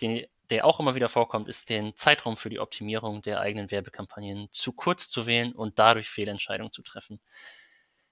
den, 0.00 0.26
der 0.50 0.64
auch 0.64 0.78
immer 0.80 0.94
wieder 0.94 1.08
vorkommt, 1.08 1.48
ist 1.48 1.70
den 1.70 1.96
Zeitraum 1.96 2.36
für 2.36 2.50
die 2.50 2.60
Optimierung 2.60 3.22
der 3.22 3.40
eigenen 3.40 3.70
Werbekampagnen 3.70 4.48
zu 4.52 4.72
kurz 4.72 5.08
zu 5.08 5.26
wählen 5.26 5.52
und 5.52 5.78
dadurch 5.78 6.08
Fehlentscheidungen 6.08 6.72
zu 6.72 6.82
treffen. 6.82 7.20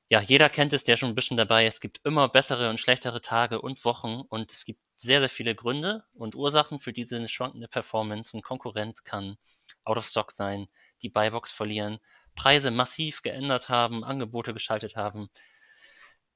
Ja, 0.08 0.20
jeder 0.20 0.50
kennt 0.50 0.72
es, 0.72 0.84
der 0.84 0.96
schon 0.96 1.08
ein 1.08 1.14
bisschen 1.14 1.36
dabei. 1.36 1.64
Es 1.64 1.80
gibt 1.80 2.00
immer 2.04 2.28
bessere 2.28 2.68
und 2.68 2.78
schlechtere 2.78 3.20
Tage 3.20 3.60
und 3.60 3.84
Wochen 3.84 4.22
und 4.28 4.52
es 4.52 4.64
gibt 4.64 4.80
sehr, 4.96 5.20
sehr 5.20 5.30
viele 5.30 5.54
Gründe 5.54 6.04
und 6.12 6.34
Ursachen 6.34 6.80
für 6.80 6.92
diese 6.92 7.26
schwankende 7.28 7.68
Performance. 7.68 8.36
Ein 8.36 8.42
Konkurrent 8.42 9.04
kann 9.04 9.36
out 9.84 9.96
of 9.96 10.06
stock 10.06 10.30
sein, 10.32 10.68
die 11.00 11.08
Buybox 11.08 11.52
verlieren, 11.52 11.98
Preise 12.34 12.70
massiv 12.70 13.22
geändert 13.22 13.68
haben, 13.68 14.04
Angebote 14.04 14.52
geschaltet 14.52 14.96
haben, 14.96 15.30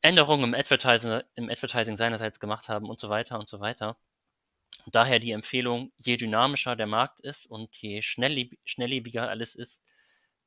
Änderungen 0.02 0.44
im 0.44 0.54
Advertising, 0.54 1.22
im 1.34 1.50
Advertising 1.50 1.96
seinerseits 1.96 2.40
gemacht 2.40 2.68
haben 2.68 2.88
und 2.88 3.00
so 3.00 3.08
weiter 3.08 3.38
und 3.38 3.48
so 3.48 3.60
weiter. 3.60 3.96
Daher 4.86 5.18
die 5.18 5.32
Empfehlung, 5.32 5.92
je 5.96 6.16
dynamischer 6.16 6.76
der 6.76 6.86
Markt 6.86 7.20
ist 7.20 7.46
und 7.46 7.74
je 7.76 8.02
schnelllebiger 8.02 9.28
alles 9.28 9.54
ist, 9.54 9.82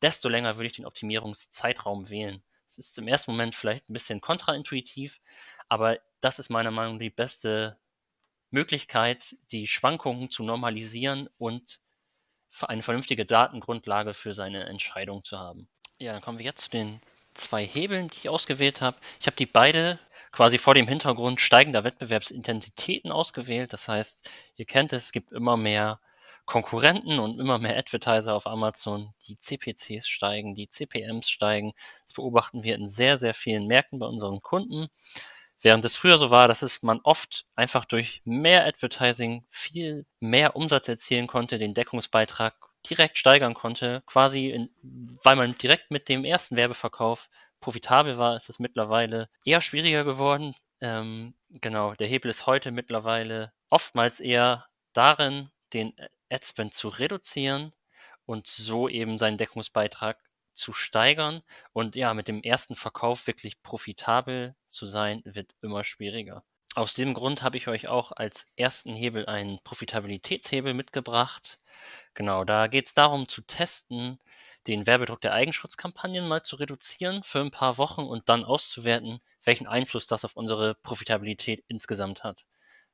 desto 0.02 0.30
länger 0.30 0.56
würde 0.56 0.68
ich 0.68 0.74
den 0.74 0.86
Optimierungszeitraum 0.86 2.10
wählen. 2.10 2.42
Es 2.66 2.78
ist 2.78 2.98
im 3.00 3.08
ersten 3.08 3.32
Moment 3.32 3.56
vielleicht 3.56 3.90
ein 3.90 3.94
bisschen 3.94 4.22
kontraintuitiv, 4.22 5.20
aber 5.68 6.00
das 6.22 6.40
ist 6.40 6.50
meiner 6.50 6.72
Meinung 6.72 6.96
nach 6.96 7.02
die 7.02 7.10
beste 7.10 7.78
Möglichkeit, 8.52 9.36
die 9.52 9.68
Schwankungen 9.68 10.30
zu 10.30 10.44
normalisieren 10.44 11.28
und 11.38 11.80
eine 12.62 12.82
vernünftige 12.82 13.26
Datengrundlage 13.26 14.14
für 14.14 14.34
seine 14.34 14.66
Entscheidung 14.66 15.24
zu 15.24 15.38
haben. 15.38 15.68
Ja, 15.98 16.14
dann 16.14 16.22
kommen 16.22 16.38
wir 16.38 16.46
jetzt 16.46 16.62
zu 16.62 16.70
den 16.70 17.02
zwei 17.34 17.66
Hebeln, 17.66 18.10
die 18.10 18.18
ich 18.18 18.30
ausgewählt 18.30 18.82
habe. 18.82 18.98
Ich 19.20 19.28
habe 19.28 19.38
die 19.38 19.46
beide 19.46 20.00
quasi 20.32 20.58
vor 20.58 20.74
dem 20.74 20.88
Hintergrund 20.88 21.42
steigender 21.42 21.84
Wettbewerbsintensitäten 21.84 23.12
ausgewählt. 23.12 23.74
Das 23.74 23.88
heißt, 23.88 24.30
ihr 24.56 24.66
kennt 24.66 24.94
es, 24.94 25.06
es 25.06 25.12
gibt 25.12 25.32
immer 25.32 25.58
mehr 25.58 26.00
Konkurrenten 26.46 27.20
und 27.20 27.40
immer 27.40 27.60
mehr 27.60 27.78
Advertiser 27.78 28.36
auf 28.36 28.48
Amazon. 28.48 29.14
Die 29.28 29.38
CPCs 29.38 30.08
steigen, 30.08 30.56
die 30.56 30.68
CPMs 30.68 31.30
steigen. 31.30 31.74
Das 32.06 32.14
beobachten 32.14 32.64
wir 32.64 32.76
in 32.76 32.88
sehr, 32.90 33.18
sehr 33.18 33.34
vielen 33.34 33.68
Märkten 33.68 34.00
bei 34.00 34.08
unseren 34.08 34.42
Kunden. 34.42 34.88
Während 35.62 35.84
es 35.84 35.96
früher 35.96 36.18
so 36.18 36.30
war, 36.30 36.48
dass 36.48 36.62
es 36.62 36.82
man 36.82 37.02
oft 37.04 37.46
einfach 37.56 37.86
durch 37.86 38.22
mehr 38.24 38.66
Advertising 38.66 39.46
viel 39.50 40.06
mehr 40.20 40.56
Umsatz 40.56 40.88
erzielen 40.88 41.28
konnte, 41.28 41.60
den 41.60 41.74
Deckungsbeitrag 41.74 42.56
direkt 42.88 43.18
steigern 43.18 43.54
konnte, 43.54 44.04
quasi, 44.06 44.50
in, 44.50 44.70
weil 45.24 45.36
man 45.36 45.56
direkt 45.56 45.92
mit 45.92 46.10
dem 46.10 46.26
ersten 46.26 46.56
Werbeverkauf 46.56 47.30
profitabel 47.60 48.18
war, 48.18 48.36
ist 48.36 48.50
es 48.50 48.60
mittlerweile 48.60 49.30
eher 49.44 49.62
schwieriger 49.62 50.04
geworden. 50.04 50.56
Ähm, 50.82 51.34
genau, 51.50 51.94
der 51.96 52.08
Hebel 52.08 52.32
ist 52.32 52.46
heute 52.46 52.72
mittlerweile 52.72 53.52
oftmals 53.70 54.20
eher 54.20 54.66
darin, 54.94 55.50
den 55.74 55.94
Adspend 56.30 56.74
zu 56.74 56.90
reduzieren 56.90 57.74
und 58.26 58.48
so 58.48 58.88
eben 58.88 59.18
seinen 59.18 59.38
Deckungsbeitrag 59.38 60.18
zu 60.54 60.74
steigern. 60.74 61.42
Und 61.74 61.96
ja, 61.96 62.14
mit 62.14 62.28
dem 62.28 62.44
ersten 62.44 62.76
Verkauf 62.76 63.28
wirklich 63.28 63.62
profitabel 63.62 64.56
zu 64.66 64.86
sein, 64.86 65.22
wird 65.26 65.54
immer 65.62 65.84
schwieriger. 65.84 66.44
Aus 66.76 66.94
dem 66.94 67.14
Grund 67.14 67.42
habe 67.42 67.58
ich 67.58 67.68
euch 67.68 67.88
auch 67.88 68.12
als 68.12 68.46
ersten 68.56 68.94
Hebel 68.94 69.26
einen 69.26 69.60
Profitabilitätshebel 69.64 70.74
mitgebracht. 70.74 71.59
Genau, 72.14 72.44
da 72.44 72.68
geht 72.68 72.88
es 72.88 72.94
darum 72.94 73.28
zu 73.28 73.42
testen, 73.42 74.20
den 74.68 74.86
Werbedruck 74.88 75.22
der 75.22 75.34
Eigenschutzkampagnen 75.34 76.28
mal 76.28 76.44
zu 76.44 76.58
reduzieren 76.58 77.24
für 77.24 77.40
ein 77.40 77.52
paar 77.52 77.78
Wochen 77.78 78.02
und 78.02 78.30
dann 78.30 78.44
auszuwerten, 78.44 79.20
welchen 79.44 79.68
Einfluss 79.68 80.08
das 80.08 80.26
auf 80.26 80.36
unsere 80.36 80.76
Profitabilität 80.76 81.64
insgesamt 81.68 82.24
hat. 82.24 82.46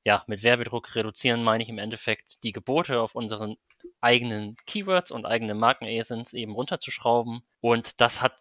Ja, 0.04 0.24
mit 0.28 0.44
Werbedruck 0.44 0.96
reduzieren 0.96 1.44
meine 1.44 1.64
ich 1.64 1.70
im 1.70 1.80
Endeffekt 1.80 2.44
die 2.44 2.52
Gebote 2.52 3.02
auf 3.02 3.16
unseren 3.16 3.58
eigenen 4.02 4.56
Keywords 4.68 5.12
und 5.12 5.26
eigene 5.26 5.56
Marken-ASINs 5.56 6.34
eben 6.34 6.54
runterzuschrauben. 6.54 7.42
Und 7.62 8.00
das 8.02 8.22
hat 8.22 8.38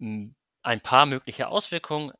hm, 0.00 0.34
ein 0.62 0.80
paar 0.80 1.06
mögliche 1.06 1.48
Auswirkungen. 1.48 2.12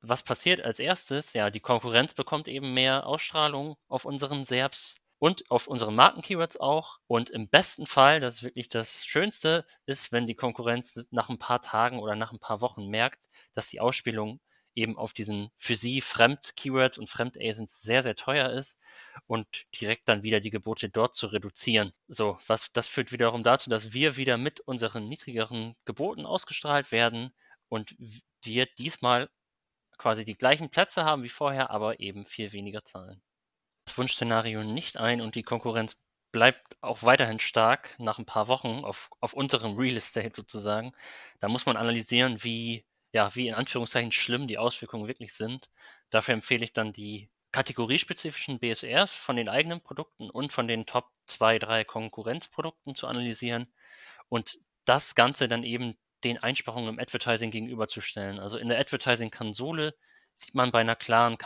Was 0.00 0.22
passiert 0.22 0.60
als 0.60 0.78
erstes? 0.78 1.32
Ja, 1.32 1.50
die 1.50 1.60
Konkurrenz 1.60 2.14
bekommt 2.14 2.48
eben 2.48 2.74
mehr 2.74 3.06
Ausstrahlung 3.06 3.76
auf 3.88 4.04
unseren 4.04 4.44
SERPs 4.44 4.98
und 5.18 5.50
auf 5.50 5.66
unseren 5.66 5.94
Marken-Keywords 5.94 6.58
auch. 6.58 6.98
Und 7.06 7.30
im 7.30 7.48
besten 7.48 7.86
Fall, 7.86 8.20
das 8.20 8.34
ist 8.34 8.42
wirklich 8.42 8.68
das 8.68 9.04
Schönste, 9.06 9.66
ist, 9.86 10.12
wenn 10.12 10.26
die 10.26 10.34
Konkurrenz 10.34 11.06
nach 11.10 11.28
ein 11.30 11.38
paar 11.38 11.62
Tagen 11.62 11.98
oder 12.00 12.16
nach 12.16 12.32
ein 12.32 12.38
paar 12.38 12.60
Wochen 12.60 12.88
merkt, 12.88 13.28
dass 13.54 13.68
die 13.68 13.80
Ausspielung 13.80 14.40
eben 14.74 14.96
auf 14.98 15.12
diesen 15.14 15.50
für 15.56 15.74
sie 15.74 16.00
Fremd-Keywords 16.02 16.98
und 16.98 17.08
Fremd-ASINs 17.08 17.80
sehr, 17.80 18.02
sehr 18.02 18.14
teuer 18.14 18.50
ist 18.50 18.78
und 19.26 19.46
direkt 19.80 20.08
dann 20.08 20.22
wieder 20.22 20.40
die 20.40 20.50
Gebote 20.50 20.90
dort 20.90 21.14
zu 21.14 21.28
reduzieren. 21.28 21.92
So, 22.08 22.38
was 22.46 22.70
das 22.72 22.86
führt 22.86 23.10
wiederum 23.10 23.42
dazu, 23.42 23.70
dass 23.70 23.94
wir 23.94 24.16
wieder 24.16 24.36
mit 24.36 24.60
unseren 24.60 25.08
niedrigeren 25.08 25.74
Geboten 25.86 26.26
ausgestrahlt 26.26 26.92
werden 26.92 27.34
und 27.68 27.96
wir 28.44 28.66
diesmal 28.78 29.30
quasi 29.98 30.24
die 30.24 30.36
gleichen 30.36 30.70
Plätze 30.70 31.04
haben 31.04 31.22
wie 31.22 31.30
vorher, 31.30 31.70
aber 31.70 32.00
eben 32.00 32.26
viel 32.26 32.52
weniger 32.52 32.84
zahlen. 32.84 33.22
Das 33.86 33.96
Wunschszenario 33.96 34.62
nicht 34.64 34.98
ein 34.98 35.20
und 35.20 35.34
die 35.34 35.42
Konkurrenz 35.42 35.96
bleibt 36.32 36.76
auch 36.82 37.02
weiterhin 37.02 37.40
stark 37.40 37.94
nach 37.98 38.18
ein 38.18 38.26
paar 38.26 38.48
Wochen 38.48 38.84
auf, 38.84 39.10
auf 39.20 39.32
unserem 39.32 39.76
Real 39.76 39.96
Estate 39.96 40.32
sozusagen. 40.34 40.92
Da 41.40 41.48
muss 41.48 41.66
man 41.66 41.76
analysieren, 41.76 42.42
wie, 42.44 42.84
ja, 43.12 43.34
wie 43.34 43.48
in 43.48 43.54
Anführungszeichen 43.54 44.12
schlimm 44.12 44.48
die 44.48 44.58
Auswirkungen 44.58 45.08
wirklich 45.08 45.32
sind. 45.32 45.70
Dafür 46.10 46.34
empfehle 46.34 46.64
ich 46.64 46.72
dann 46.74 46.92
die 46.92 47.30
kategoriespezifischen 47.52 48.58
BSRs 48.58 49.16
von 49.16 49.36
den 49.36 49.48
eigenen 49.48 49.80
Produkten 49.80 50.28
und 50.28 50.52
von 50.52 50.68
den 50.68 50.84
Top 50.84 51.10
2, 51.26 51.58
3 51.58 51.84
Konkurrenzprodukten 51.84 52.94
zu 52.94 53.06
analysieren 53.06 53.72
und 54.28 54.58
das 54.84 55.14
Ganze 55.14 55.48
dann 55.48 55.62
eben 55.62 55.96
den 56.24 56.38
Einsparungen 56.42 56.90
im 56.90 56.98
Advertising 56.98 57.50
gegenüberzustellen. 57.50 58.40
Also 58.40 58.58
in 58.58 58.68
der 58.68 58.78
Advertising-Konsole 58.80 59.94
sieht 60.34 60.54
man 60.54 60.70
bei 60.70 60.80
einer 60.80 60.96
klaren 60.96 61.38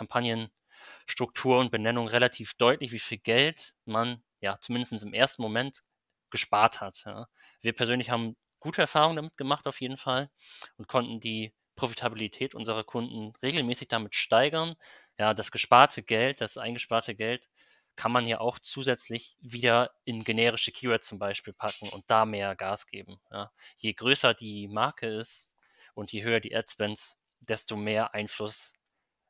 Kampagnenstruktur 1.11 1.59
und 1.59 1.71
Benennung 1.71 2.09
relativ 2.09 2.55
deutlich, 2.55 2.93
wie 2.93 2.99
viel 2.99 3.19
Geld 3.19 3.75
man 3.85 4.23
ja 4.41 4.59
zumindest 4.61 5.03
im 5.03 5.13
ersten 5.13 5.43
Moment 5.43 5.83
gespart 6.31 6.81
hat. 6.81 7.03
Ja. 7.05 7.27
Wir 7.61 7.73
persönlich 7.73 8.11
haben 8.11 8.37
gute 8.61 8.83
Erfahrungen 8.83 9.17
damit 9.17 9.37
gemacht 9.37 9.67
auf 9.67 9.81
jeden 9.81 9.97
Fall 9.97 10.31
und 10.77 10.89
konnten 10.89 11.21
die 11.21 11.53
Profitabilität 11.77 12.55
unserer 12.55 12.85
Kunden 12.85 13.33
regelmäßig 13.43 13.89
damit 13.89 14.15
steigern. 14.15 14.75
Ja, 15.19 15.35
das 15.35 15.51
gesparte 15.51 16.03
Geld, 16.03 16.41
das 16.41 16.57
eingesparte 16.57 17.15
Geld 17.15 17.49
kann 17.97 18.13
man 18.13 18.27
ja 18.27 18.41
auch 18.41 18.59
zusätzlich 18.59 19.37
wieder 19.41 19.91
in 20.05 20.25
generische 20.25 20.73
Keywords 20.73 21.09
zum 21.09 21.19
Beispiel 21.19 21.53
packen 21.53 21.89
und 21.91 22.05
da 22.09 22.25
mehr 22.25 22.55
Gas 22.57 22.87
geben. 22.87 23.21
Ja. 23.31 23.51
Je 23.79 23.93
größer 23.93 24.33
die 24.35 24.69
Marke 24.69 25.07
ist 25.07 25.55
und 25.95 26.13
je 26.13 26.23
höher 26.23 26.41
die 26.41 26.55
Adspends, 26.55 27.19
desto 27.41 27.77
mehr 27.77 28.15
Einfluss 28.15 28.75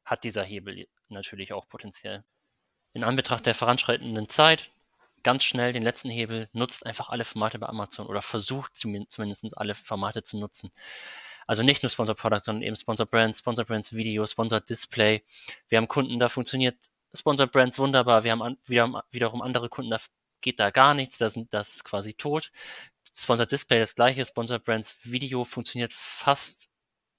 hat 0.05 0.25
dieser 0.25 0.45
Hebel 0.45 0.87
natürlich 1.09 1.53
auch 1.53 1.69
potenziell. 1.69 2.25
In 2.93 3.05
Anbetracht 3.05 3.47
der 3.47 3.55
voranschreitenden 3.55 4.29
Zeit, 4.29 4.71
ganz 5.23 5.45
schnell 5.45 5.73
den 5.73 5.83
letzten 5.83 6.11
Hebel, 6.11 6.49
nutzt 6.53 6.87
einfach 6.87 7.11
alle 7.11 7.25
Formate 7.25 7.59
bei 7.59 7.69
Amazon 7.69 8.07
oder 8.07 8.23
versucht 8.23 8.77
zumindest 8.77 9.57
alle 9.57 9.75
Formate 9.75 10.23
zu 10.23 10.39
nutzen. 10.39 10.73
Also 11.47 11.63
nicht 11.63 11.83
nur 11.83 11.91
Sponsor 11.91 12.15
Products, 12.15 12.45
sondern 12.45 12.63
eben 12.63 12.77
Sponsor 12.77 13.07
Brands, 13.07 13.41
Sponsor 13.41 13.65
Brands 13.65 13.93
Video, 13.93 14.27
Sponsor 14.27 14.61
Display. 14.61 15.25
Wir 15.69 15.79
haben 15.79 15.89
Kunden, 15.89 16.19
da 16.19 16.29
funktioniert 16.29 16.77
Sponsor 17.13 17.47
Brands 17.47 17.79
wunderbar. 17.79 18.25
Wir 18.25 18.33
haben 18.33 18.43
an, 18.43 18.57
wieder, 18.67 19.05
wiederum 19.11 19.43
andere 19.43 19.69
Kunden, 19.69 19.91
da 19.91 19.99
geht 20.41 20.61
da 20.61 20.71
gar 20.71 20.95
nichts, 20.95 21.19
das, 21.19 21.39
das 21.51 21.75
ist 21.75 21.85
quasi 21.85 22.15
tot. 22.15 22.53
Sponsor 23.15 23.47
Display 23.47 23.81
das 23.81 23.95
gleiche, 23.95 24.25
Sponsor 24.25 24.59
Brands 24.59 24.97
Video 25.03 25.45
funktioniert 25.45 25.93
fast 25.93 26.71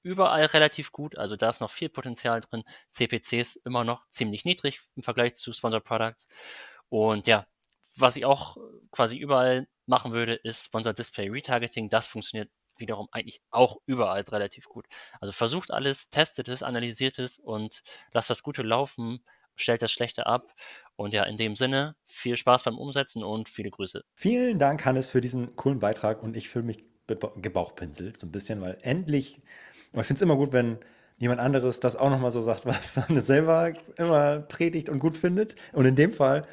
überall 0.04 0.46
relativ 0.46 0.92
gut, 0.92 1.18
also 1.18 1.36
da 1.36 1.50
ist 1.50 1.62
noch 1.62 1.72
viel 1.72 1.90
Potenzial 1.90 2.42
drin. 2.42 2.64
CPC 2.92 3.34
ist 3.34 3.56
immer 3.66 3.84
noch 3.84 4.08
ziemlich 4.10 4.46
niedrig 4.46 4.82
im 4.96 5.04
Vergleich 5.04 5.36
zu 5.36 5.54
Sponsor 5.54 5.82
Products. 5.82 6.28
Und 6.90 7.28
ja, 7.28 7.48
was 7.98 8.16
ich 8.16 8.26
auch 8.26 8.58
quasi 8.92 9.18
überall 9.18 9.68
machen 9.86 10.14
würde, 10.14 10.36
ist 10.36 10.66
Sponsor 10.66 10.94
Display 10.94 11.30
Retargeting. 11.30 11.90
Das 11.90 12.08
funktioniert 12.08 12.50
wiederum 12.78 13.08
eigentlich 13.12 13.42
auch 13.52 13.78
überall 13.86 14.22
relativ 14.22 14.66
gut. 14.66 14.86
Also 15.20 15.34
versucht 15.34 15.72
alles, 15.72 16.10
testet 16.10 16.48
es, 16.50 16.64
analysiert 16.64 17.20
es 17.20 17.38
und 17.38 17.84
lasst 18.12 18.30
das 18.30 18.44
Gute 18.44 18.64
laufen 18.64 19.24
stellt 19.56 19.82
das 19.82 19.92
Schlechte 19.92 20.26
ab. 20.26 20.54
Und 20.96 21.14
ja, 21.14 21.24
in 21.24 21.38
dem 21.38 21.56
Sinne, 21.56 21.96
viel 22.06 22.38
Spaß 22.38 22.64
beim 22.64 22.78
Umsetzen 22.78 23.24
und 23.24 23.50
viele 23.50 23.72
Grüße. 23.72 24.04
Vielen 24.14 24.60
Dank, 24.60 24.86
Hannes, 24.86 25.10
für 25.10 25.22
diesen 25.22 25.56
coolen 25.56 25.80
Beitrag 25.80 26.22
und 26.22 26.36
ich 26.36 26.50
fühle 26.50 26.66
mich 26.66 26.84
gebauchpinselt 27.08 28.18
so 28.18 28.28
ein 28.28 28.32
bisschen, 28.32 28.62
weil 28.62 28.78
endlich, 28.82 29.42
ich 29.94 30.08
finde 30.08 30.20
es 30.20 30.22
immer 30.22 30.36
gut, 30.36 30.54
wenn 30.54 30.78
jemand 31.18 31.40
anderes 31.40 31.80
das 31.80 31.96
auch 31.96 32.10
nochmal 32.10 32.32
so 32.32 32.42
sagt, 32.42 32.66
was 32.66 33.00
man 33.10 33.22
selber 33.22 33.74
immer 33.98 34.40
predigt 34.40 34.90
und 34.90 35.00
gut 35.00 35.18
findet. 35.18 35.56
Und 35.74 35.86
in 35.86 35.96
dem 35.96 36.12
Fall, 36.12 36.46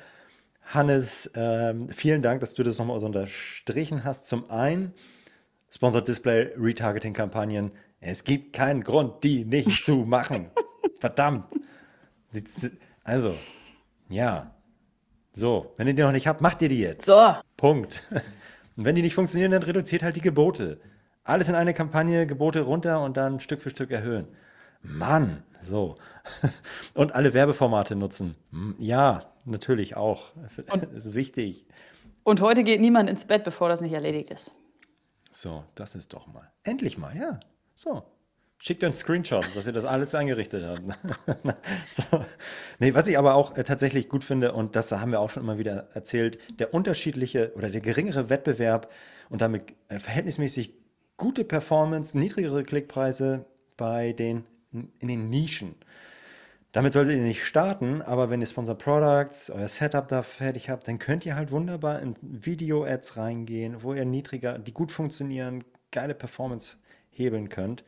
Hannes, 0.63 1.31
ähm, 1.35 1.89
vielen 1.89 2.21
Dank, 2.21 2.41
dass 2.41 2.55
du 2.55 2.63
das 2.63 2.79
nochmal 2.79 3.01
so 3.01 3.07
unterstrichen 3.07 4.05
hast. 4.05 4.27
Zum 4.27 4.51
einen, 4.51 4.93
Sponsored 5.71 6.09
Display 6.09 6.53
Retargeting 6.57 7.13
Kampagnen. 7.13 7.73
Es 8.01 8.25
gibt 8.25 8.53
keinen 8.55 8.85
Grund, 8.85 9.25
die 9.25 9.45
nicht 9.45 9.85
zu 9.85 9.97
machen. 10.07 10.51
Verdammt. 11.01 11.59
Also, 13.05 13.35
ja. 14.09 14.55
So, 15.33 15.73
wenn 15.77 15.87
ihr 15.87 15.95
die 15.95 16.03
noch 16.03 16.13
nicht 16.13 16.27
habt, 16.27 16.41
macht 16.41 16.63
ihr 16.63 16.69
die 16.69 16.81
jetzt. 16.81 17.07
So. 17.07 17.35
Punkt. 17.57 18.03
Und 18.77 18.85
wenn 18.85 18.95
die 18.95 19.03
nicht 19.03 19.15
funktionieren, 19.15 19.51
dann 19.51 19.63
reduziert 19.63 20.03
halt 20.03 20.17
die 20.17 20.21
Gebote. 20.21 20.81
Alles 21.29 21.51
in 21.51 21.55
eine 21.55 21.75
Kampagne, 21.75 22.27
Gebote 22.27 22.63
runter 22.63 23.03
und 23.03 23.19
dann 23.19 23.39
Stück 23.39 23.61
für 23.61 23.69
Stück 23.69 23.91
erhöhen. 23.91 24.29
Mann, 24.81 25.43
so. 25.61 25.97
Und 26.95 27.15
alle 27.15 27.35
Werbeformate 27.35 27.97
nutzen. 27.97 28.35
Ja, 28.79 29.31
natürlich 29.45 29.95
auch. 29.95 30.33
Und, 30.73 30.85
das 30.85 31.05
ist 31.05 31.15
wichtig. 31.15 31.67
Und 32.23 32.41
heute 32.41 32.65
geht 32.65 32.81
niemand 32.81 33.11
ins 33.11 33.27
Bett, 33.27 33.45
bevor 33.45 33.69
das 33.69 33.83
nicht 33.83 33.93
erledigt 33.93 34.31
ist. 34.31 34.53
So, 35.31 35.65
das 35.75 35.95
ist 35.95 36.15
doch 36.15 36.29
mal. 36.29 36.51
Endlich 36.63 36.97
mal, 36.97 37.15
ja. 37.15 37.41
So. 37.75 38.05
Schickt 38.57 38.83
uns 38.83 39.01
Screenshots, 39.01 39.53
dass 39.53 39.67
ihr 39.67 39.75
das 39.75 39.85
alles 39.85 40.15
eingerichtet 40.15 40.65
habt. 40.65 40.81
so. 41.91 42.25
Nee, 42.79 42.95
was 42.95 43.07
ich 43.07 43.19
aber 43.19 43.35
auch 43.35 43.55
äh, 43.55 43.65
tatsächlich 43.65 44.09
gut 44.09 44.25
finde, 44.25 44.55
und 44.55 44.77
das 44.77 44.91
haben 44.93 45.13
wir 45.13 45.21
auch 45.21 45.29
schon 45.29 45.43
immer 45.43 45.59
wieder 45.59 45.89
erzählt, 45.93 46.39
der 46.59 46.73
unterschiedliche 46.73 47.53
oder 47.55 47.69
der 47.69 47.83
geringere 47.83 48.31
Wettbewerb 48.31 48.91
und 49.29 49.43
damit 49.43 49.75
äh, 49.89 49.99
verhältnismäßig 49.99 50.88
gute 51.19 51.45
Performance, 51.45 52.17
niedrigere 52.17 52.63
Klickpreise 52.63 53.45
bei 53.77 54.13
den 54.13 54.45
in 54.73 55.09
den 55.09 55.29
Nischen. 55.29 55.75
Damit 56.73 56.93
solltet 56.93 57.17
ihr 57.17 57.23
nicht 57.23 57.45
starten, 57.45 58.03
aber 58.03 58.31
wenn 58.31 58.41
ihr 58.41 58.47
Sponsor 58.47 58.77
Products, 58.77 59.51
euer 59.51 59.69
Setup 59.69 60.07
da 60.07 60.23
fertig 60.23 60.71
habt, 60.71 60.87
dann 60.87 60.99
könnt 60.99 61.27
ihr 61.27 61.35
halt 61.35 61.51
wunderbar 61.51 62.01
in 62.01 62.15
Video-Ads 62.21 63.17
reingehen, 63.17 63.83
wo 63.83 63.95
ihr 63.95 64.05
niedriger, 64.05 64.59
die 64.59 64.73
gut 64.73 64.93
funktionieren, 64.93 65.65
geile 65.91 66.15
Performance 66.15 66.77
hebeln 67.11 67.49
könnt 67.49 67.85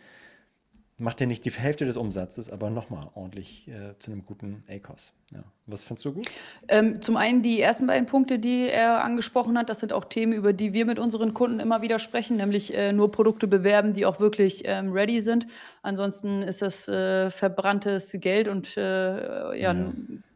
macht 1.01 1.20
ja 1.20 1.26
nicht 1.26 1.44
die 1.44 1.51
Hälfte 1.51 1.84
des 1.84 1.96
Umsatzes, 1.96 2.51
aber 2.51 2.70
nochmal 2.70 3.09
ordentlich 3.14 3.68
äh, 3.68 3.98
zu 3.98 4.12
einem 4.12 4.24
guten 4.24 4.62
ACOS. 4.68 5.12
Ja. 5.32 5.42
Was 5.66 5.82
findest 5.82 6.05
du 6.05 6.12
gut? 6.12 6.30
Ähm, 6.68 7.01
zum 7.01 7.16
einen 7.16 7.42
die 7.42 7.61
ersten 7.61 7.86
beiden 7.86 8.07
Punkte, 8.07 8.38
die 8.38 8.68
er 8.68 9.03
angesprochen 9.03 9.57
hat, 9.57 9.68
das 9.68 9.80
sind 9.80 9.92
auch 9.92 10.05
Themen, 10.05 10.32
über 10.32 10.53
die 10.53 10.72
wir 10.72 10.84
mit 10.84 10.98
unseren 10.98 11.32
Kunden 11.34 11.59
immer 11.61 11.82
wieder 11.82 11.98
sprechen, 11.98 12.36
nämlich 12.36 12.74
äh, 12.74 12.92
nur 12.92 13.11
Produkte 13.11 13.46
bewerben, 13.46 13.94
die 13.94 14.05
auch 14.07 14.20
wirklich 14.20 14.62
ähm, 14.66 14.92
ready 14.92 15.20
sind. 15.20 15.46
Ansonsten 15.82 16.42
ist 16.42 16.62
das 16.62 16.88
äh, 16.88 17.30
verbranntes 17.30 18.12
Geld 18.20 18.48
und 18.48 18.76
äh, 18.76 19.61
ja, 19.61 19.72
ja 19.72 19.92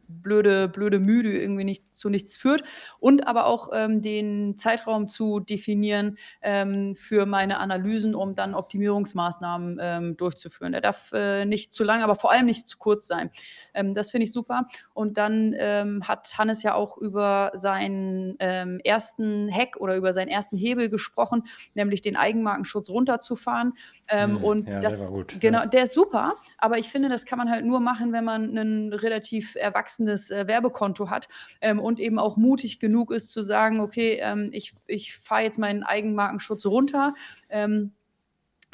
blöde, 0.07 0.67
blöde 0.67 0.99
Müde 0.99 1.37
irgendwie 1.37 1.63
nicht, 1.63 1.95
zu 1.95 2.09
nichts 2.09 2.35
führt. 2.37 2.63
Und 2.99 3.27
aber 3.27 3.45
auch 3.45 3.69
ähm, 3.73 4.01
den 4.01 4.57
Zeitraum 4.57 5.07
zu 5.07 5.39
definieren 5.39 6.17
ähm, 6.41 6.95
für 6.95 7.25
meine 7.25 7.59
Analysen, 7.59 8.15
um 8.15 8.35
dann 8.35 8.53
Optimierungsmaßnahmen 8.53 9.79
ähm, 9.81 10.17
durchzuführen. 10.17 10.71
Der 10.71 10.81
darf 10.81 11.11
äh, 11.13 11.45
nicht 11.45 11.73
zu 11.73 11.83
lang, 11.83 12.03
aber 12.03 12.15
vor 12.15 12.31
allem 12.31 12.45
nicht 12.45 12.67
zu 12.67 12.77
kurz 12.77 13.07
sein. 13.07 13.31
Ähm, 13.73 13.93
das 13.93 14.11
finde 14.11 14.25
ich 14.25 14.31
super. 14.31 14.67
Und 14.93 15.17
dann 15.17 15.55
ähm, 15.57 16.07
hat 16.07 16.37
Hannes 16.37 16.63
ja 16.63 16.73
auch 16.73 16.97
über 16.97 17.51
seinen 17.55 18.35
ähm, 18.39 18.79
ersten 18.83 19.51
Hack 19.51 19.77
oder 19.77 19.95
über 19.95 20.13
seinen 20.13 20.29
ersten 20.29 20.57
Hebel 20.57 20.89
gesprochen, 20.89 21.43
nämlich 21.73 22.01
den 22.01 22.15
Eigenmarkenschutz 22.15 22.89
runterzufahren. 22.89 23.73
Mm, 24.11 24.37
und 24.37 24.67
ja, 24.67 24.79
das, 24.79 24.99
der 24.99 25.09
gut. 25.09 25.37
Genau, 25.39 25.59
ja. 25.59 25.65
der 25.65 25.83
ist 25.85 25.93
super. 25.93 26.35
Aber 26.57 26.77
ich 26.77 26.89
finde, 26.89 27.09
das 27.09 27.25
kann 27.25 27.37
man 27.39 27.49
halt 27.49 27.65
nur 27.65 27.79
machen, 27.79 28.13
wenn 28.13 28.23
man 28.23 28.49
einen 28.49 28.93
relativ 28.93 29.55
erwachsenen 29.55 29.94
eigenes 29.95 30.31
äh, 30.31 30.47
Werbekonto 30.47 31.09
hat 31.09 31.27
ähm, 31.61 31.79
und 31.79 31.99
eben 31.99 32.19
auch 32.19 32.37
mutig 32.37 32.79
genug 32.79 33.11
ist 33.11 33.31
zu 33.31 33.43
sagen, 33.43 33.79
okay, 33.79 34.19
ähm, 34.21 34.49
ich, 34.51 34.73
ich 34.87 35.15
fahre 35.17 35.43
jetzt 35.43 35.59
meinen 35.59 35.83
Eigenmarkenschutz 35.83 36.65
runter. 36.65 37.13
Ähm, 37.49 37.93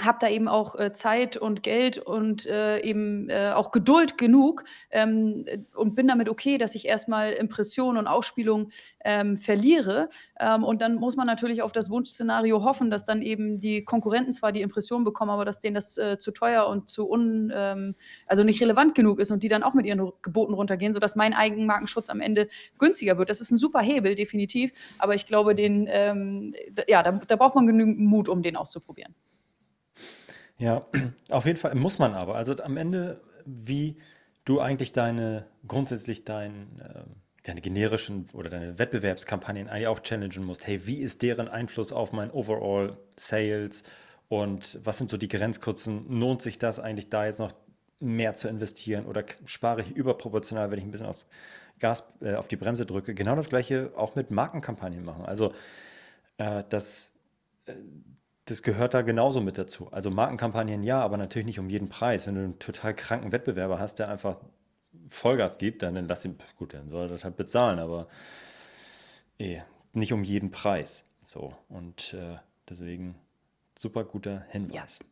habe 0.05 0.17
da 0.21 0.29
eben 0.29 0.47
auch 0.47 0.75
äh, 0.77 0.93
Zeit 0.93 1.37
und 1.37 1.63
Geld 1.63 1.97
und 1.97 2.45
äh, 2.45 2.79
eben 2.81 3.29
äh, 3.29 3.51
auch 3.55 3.71
Geduld 3.71 4.17
genug 4.17 4.63
ähm, 4.89 5.43
und 5.75 5.95
bin 5.95 6.07
damit 6.07 6.29
okay, 6.29 6.57
dass 6.57 6.75
ich 6.75 6.85
erstmal 6.85 7.31
Impressionen 7.33 7.97
und 7.97 8.07
Ausspielungen 8.07 8.71
ähm, 9.03 9.37
verliere. 9.37 10.09
Ähm, 10.39 10.63
und 10.63 10.81
dann 10.81 10.95
muss 10.95 11.15
man 11.15 11.27
natürlich 11.27 11.61
auf 11.61 11.71
das 11.71 11.89
Wunschszenario 11.89 12.63
hoffen, 12.63 12.89
dass 12.91 13.05
dann 13.05 13.21
eben 13.21 13.59
die 13.59 13.83
Konkurrenten 13.83 14.33
zwar 14.33 14.51
die 14.51 14.61
Impression 14.61 15.03
bekommen, 15.03 15.31
aber 15.31 15.45
dass 15.45 15.59
denen 15.59 15.75
das 15.75 15.97
äh, 15.97 16.17
zu 16.17 16.31
teuer 16.31 16.67
und 16.67 16.89
zu 16.89 17.09
un, 17.09 17.51
ähm, 17.53 17.95
also 18.27 18.43
nicht 18.43 18.61
relevant 18.61 18.95
genug 18.95 19.19
ist 19.19 19.31
und 19.31 19.43
die 19.43 19.49
dann 19.49 19.63
auch 19.63 19.73
mit 19.73 19.85
ihren 19.85 20.11
Geboten 20.21 20.53
runtergehen, 20.53 20.93
sodass 20.93 21.15
mein 21.15 21.33
Eigenmarkenschutz 21.33 22.09
am 22.09 22.21
Ende 22.21 22.47
günstiger 22.77 23.17
wird. 23.17 23.29
Das 23.29 23.41
ist 23.41 23.51
ein 23.51 23.57
super 23.57 23.81
Hebel, 23.81 24.15
definitiv. 24.15 24.71
Aber 24.97 25.15
ich 25.15 25.25
glaube, 25.25 25.55
den, 25.55 25.87
ähm, 25.89 26.53
ja, 26.87 27.03
da, 27.03 27.11
da 27.11 27.35
braucht 27.35 27.55
man 27.55 27.67
genügend 27.67 27.99
Mut, 27.99 28.29
um 28.29 28.43
den 28.43 28.55
auszuprobieren. 28.55 29.15
Ja, 30.61 30.85
auf 31.29 31.45
jeden 31.45 31.57
Fall 31.57 31.73
muss 31.75 31.97
man 31.97 32.13
aber. 32.13 32.35
Also 32.35 32.55
am 32.63 32.77
Ende, 32.77 33.19
wie 33.45 33.97
du 34.45 34.59
eigentlich 34.61 34.91
deine, 34.91 35.47
grundsätzlich 35.67 36.23
dein, 36.23 36.79
äh, 36.79 37.01
deine 37.43 37.61
generischen 37.61 38.27
oder 38.33 38.49
deine 38.51 38.77
Wettbewerbskampagnen 38.77 39.67
eigentlich 39.67 39.87
auch 39.87 40.01
challengen 40.01 40.43
musst. 40.45 40.67
Hey, 40.67 40.85
wie 40.85 40.97
ist 41.01 41.23
deren 41.23 41.47
Einfluss 41.47 41.91
auf 41.91 42.11
mein 42.13 42.29
Overall 42.29 42.95
Sales 43.15 43.83
und 44.29 44.79
was 44.83 44.99
sind 44.99 45.09
so 45.09 45.17
die 45.17 45.27
Grenzkurzen? 45.27 46.19
Lohnt 46.19 46.43
sich 46.43 46.59
das 46.59 46.79
eigentlich 46.79 47.09
da 47.09 47.25
jetzt 47.25 47.39
noch 47.39 47.51
mehr 47.99 48.35
zu 48.35 48.47
investieren 48.47 49.07
oder 49.07 49.23
spare 49.45 49.81
ich 49.81 49.91
überproportional, 49.95 50.69
wenn 50.69 50.77
ich 50.77 50.85
ein 50.85 50.91
bisschen 50.91 51.07
aufs 51.07 51.27
Gas, 51.79 52.03
äh, 52.21 52.35
auf 52.35 52.47
die 52.47 52.55
Bremse 52.55 52.85
drücke? 52.85 53.15
Genau 53.15 53.35
das 53.35 53.49
gleiche 53.49 53.91
auch 53.95 54.13
mit 54.15 54.29
Markenkampagnen 54.29 55.03
machen. 55.03 55.25
Also 55.25 55.53
äh, 56.37 56.63
das, 56.69 57.13
äh, 57.65 57.73
das 58.51 58.63
gehört 58.63 58.93
da 58.93 59.01
genauso 59.01 59.41
mit 59.41 59.57
dazu. 59.57 59.91
Also 59.91 60.11
Markenkampagnen 60.11 60.83
ja, 60.83 61.01
aber 61.01 61.17
natürlich 61.17 61.45
nicht 61.45 61.59
um 61.59 61.69
jeden 61.69 61.89
Preis. 61.89 62.27
Wenn 62.27 62.35
du 62.35 62.41
einen 62.41 62.59
total 62.59 62.93
kranken 62.93 63.31
Wettbewerber 63.31 63.79
hast, 63.79 63.99
der 63.99 64.09
einfach 64.09 64.37
Vollgas 65.09 65.57
gibt, 65.57 65.83
dann, 65.83 65.95
dann 65.95 66.07
lass 66.07 66.25
ihn, 66.25 66.37
gut, 66.57 66.73
dann 66.73 66.89
soll 66.89 67.05
er 67.05 67.09
das 67.09 67.23
halt 67.23 67.37
bezahlen, 67.37 67.79
aber 67.79 68.07
eh, 69.39 69.61
nicht 69.93 70.13
um 70.13 70.23
jeden 70.23 70.51
Preis. 70.51 71.05
So, 71.21 71.55
und 71.69 72.13
äh, 72.13 72.37
deswegen 72.69 73.15
super 73.77 74.03
guter 74.03 74.45
Hinweis. 74.49 74.99
Ja. 74.99 75.05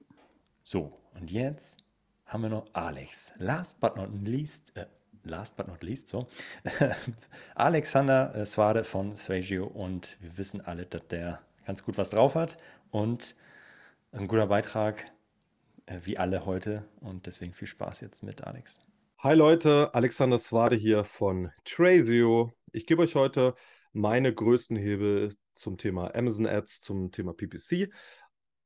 So, 0.64 1.00
und 1.20 1.32
jetzt 1.32 1.78
haben 2.26 2.44
wir 2.44 2.50
noch 2.50 2.66
Alex. 2.74 3.34
Last 3.38 3.80
but 3.80 3.96
not 3.96 4.10
least, 4.24 4.76
äh, 4.76 4.86
last 5.24 5.56
but 5.56 5.68
not 5.68 5.82
least, 5.84 6.10
so. 6.10 6.28
Alexander 7.56 8.36
äh, 8.36 8.46
Swade 8.46 8.84
von 8.84 9.16
Swagio 9.16 9.66
und 9.66 10.18
wir 10.22 10.38
wissen 10.38 10.62
alle, 10.62 10.86
dass 10.86 11.08
der 11.08 11.40
ganz 11.70 11.84
gut 11.84 12.00
was 12.00 12.10
drauf 12.10 12.34
hat 12.34 12.58
und 12.90 13.36
ein 14.12 14.28
guter 14.28 14.48
Beitrag, 14.48 15.06
äh, 15.86 16.00
wie 16.02 16.18
alle 16.18 16.48
heute 16.48 16.90
und 17.00 17.28
deswegen 17.28 17.54
viel 17.54 17.68
Spaß 17.68 18.02
jetzt 18.02 18.24
mit 18.24 18.44
Alex. 18.44 18.80
Hi 19.20 19.36
Leute, 19.36 19.94
Alexander 19.94 20.40
Swade 20.40 20.76
hier 20.76 21.04
von 21.04 21.52
Trazio. 21.66 22.52
Ich 22.72 22.88
gebe 22.88 23.04
euch 23.04 23.14
heute 23.14 23.54
meine 23.94 24.34
größten 24.34 24.78
Hebel 24.78 25.36
zum 25.54 25.78
Thema 25.78 26.16
Amazon 26.16 26.48
Ads, 26.48 26.82
zum 26.82 27.12
Thema 27.12 27.36
PPC. 27.36 27.92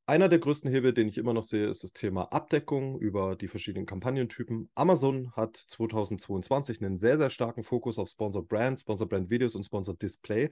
Einer 0.06 0.30
der 0.30 0.40
größten 0.40 0.72
Hebel, 0.72 0.94
den 0.94 1.10
ich 1.10 1.18
immer 1.18 1.34
noch 1.34 1.44
sehe, 1.44 1.68
ist 1.68 1.84
das 1.84 1.92
Thema 1.92 2.32
Abdeckung 2.32 3.00
über 3.00 3.36
die 3.36 3.50
verschiedenen 3.50 3.86
Kampagnentypen. 3.86 4.70
Amazon 4.76 5.34
hat 5.36 5.58
2022 5.58 6.82
einen 6.82 7.00
sehr, 7.00 7.18
sehr 7.18 7.30
starken 7.30 7.64
Fokus 7.64 8.00
auf 8.00 8.08
Sponsor 8.08 8.48
Brand, 8.48 8.80
Sponsor 8.80 9.10
Brand 9.10 9.30
Videos 9.30 9.56
und 9.56 9.66
Sponsor 9.66 9.94
Display 9.94 10.52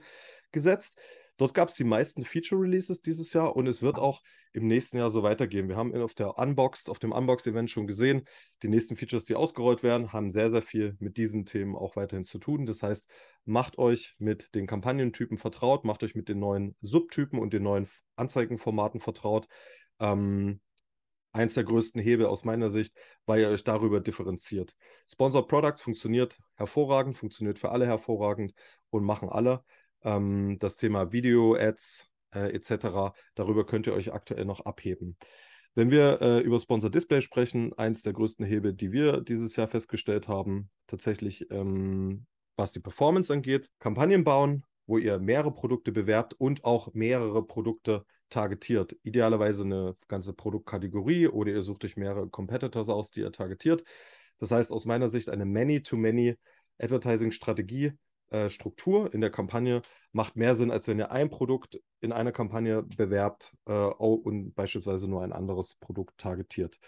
gesetzt. 0.52 1.00
Dort 1.42 1.54
gab 1.54 1.70
es 1.70 1.74
die 1.74 1.82
meisten 1.82 2.24
Feature-Releases 2.24 3.02
dieses 3.02 3.32
Jahr 3.32 3.56
und 3.56 3.66
es 3.66 3.82
wird 3.82 3.98
auch 3.98 4.22
im 4.52 4.68
nächsten 4.68 4.98
Jahr 4.98 5.10
so 5.10 5.24
weitergehen. 5.24 5.68
Wir 5.68 5.74
haben 5.74 5.92
auf 6.00 6.14
der 6.14 6.38
Unboxed, 6.38 6.88
auf 6.88 7.00
dem 7.00 7.10
Unbox-Event 7.10 7.68
schon 7.68 7.88
gesehen, 7.88 8.22
die 8.62 8.68
nächsten 8.68 8.94
Features, 8.94 9.24
die 9.24 9.34
ausgerollt 9.34 9.82
werden, 9.82 10.12
haben 10.12 10.30
sehr, 10.30 10.50
sehr 10.50 10.62
viel 10.62 10.94
mit 11.00 11.16
diesen 11.16 11.44
Themen 11.44 11.74
auch 11.74 11.96
weiterhin 11.96 12.24
zu 12.24 12.38
tun. 12.38 12.64
Das 12.64 12.84
heißt, 12.84 13.10
macht 13.44 13.76
euch 13.76 14.14
mit 14.20 14.54
den 14.54 14.68
Kampagnentypen 14.68 15.36
vertraut, 15.36 15.84
macht 15.84 16.04
euch 16.04 16.14
mit 16.14 16.28
den 16.28 16.38
neuen 16.38 16.76
Subtypen 16.80 17.40
und 17.40 17.52
den 17.52 17.64
neuen 17.64 17.88
Anzeigenformaten 18.14 19.00
vertraut. 19.00 19.48
Ähm, 19.98 20.60
eins 21.32 21.54
der 21.54 21.64
größten 21.64 22.00
Hebel 22.00 22.26
aus 22.26 22.44
meiner 22.44 22.70
Sicht, 22.70 22.96
weil 23.26 23.40
ihr 23.40 23.48
euch 23.48 23.64
darüber 23.64 23.98
differenziert. 24.00 24.76
Sponsor 25.10 25.44
Products 25.48 25.82
funktioniert 25.82 26.38
hervorragend, 26.54 27.16
funktioniert 27.16 27.58
für 27.58 27.72
alle 27.72 27.86
hervorragend 27.86 28.54
und 28.90 29.02
machen 29.02 29.28
alle. 29.28 29.64
Ähm, 30.04 30.58
das 30.58 30.76
Thema 30.76 31.12
Video-Ads 31.12 32.08
äh, 32.34 32.54
etc., 32.54 33.14
darüber 33.34 33.66
könnt 33.66 33.86
ihr 33.86 33.94
euch 33.94 34.12
aktuell 34.12 34.44
noch 34.44 34.60
abheben. 34.60 35.16
Wenn 35.74 35.90
wir 35.90 36.20
äh, 36.20 36.40
über 36.40 36.60
Sponsor 36.60 36.90
Display 36.90 37.22
sprechen, 37.22 37.72
eins 37.78 38.02
der 38.02 38.12
größten 38.12 38.44
Hebel, 38.44 38.74
die 38.74 38.92
wir 38.92 39.22
dieses 39.22 39.56
Jahr 39.56 39.68
festgestellt 39.68 40.28
haben, 40.28 40.68
tatsächlich 40.86 41.50
ähm, 41.50 42.26
was 42.56 42.72
die 42.72 42.80
Performance 42.80 43.32
angeht, 43.32 43.70
Kampagnen 43.78 44.24
bauen, 44.24 44.64
wo 44.86 44.98
ihr 44.98 45.18
mehrere 45.18 45.52
Produkte 45.52 45.92
bewerbt 45.92 46.34
und 46.34 46.64
auch 46.64 46.92
mehrere 46.92 47.46
Produkte 47.46 48.04
targetiert. 48.28 48.96
Idealerweise 49.02 49.64
eine 49.64 49.96
ganze 50.08 50.32
Produktkategorie 50.32 51.28
oder 51.28 51.52
ihr 51.52 51.62
sucht 51.62 51.84
euch 51.84 51.96
mehrere 51.96 52.28
Competitors 52.28 52.88
aus, 52.88 53.10
die 53.10 53.20
ihr 53.20 53.32
targetiert. 53.32 53.84
Das 54.38 54.50
heißt 54.50 54.72
aus 54.72 54.84
meiner 54.84 55.08
Sicht 55.08 55.28
eine 55.30 55.44
Many-to-Many 55.44 56.36
Advertising-Strategie, 56.78 57.92
äh, 58.32 58.50
Struktur 58.50 59.12
in 59.12 59.20
der 59.20 59.30
Kampagne 59.30 59.82
macht 60.12 60.36
mehr 60.36 60.54
Sinn, 60.54 60.70
als 60.70 60.88
wenn 60.88 60.98
ihr 60.98 61.12
ein 61.12 61.28
Produkt 61.28 61.80
in 62.00 62.12
einer 62.12 62.32
Kampagne 62.32 62.82
bewerbt 62.82 63.54
äh, 63.66 63.72
und 63.72 64.54
beispielsweise 64.54 65.08
nur 65.08 65.22
ein 65.22 65.32
anderes 65.32 65.74
Produkt 65.74 66.18
targetiert. 66.18 66.78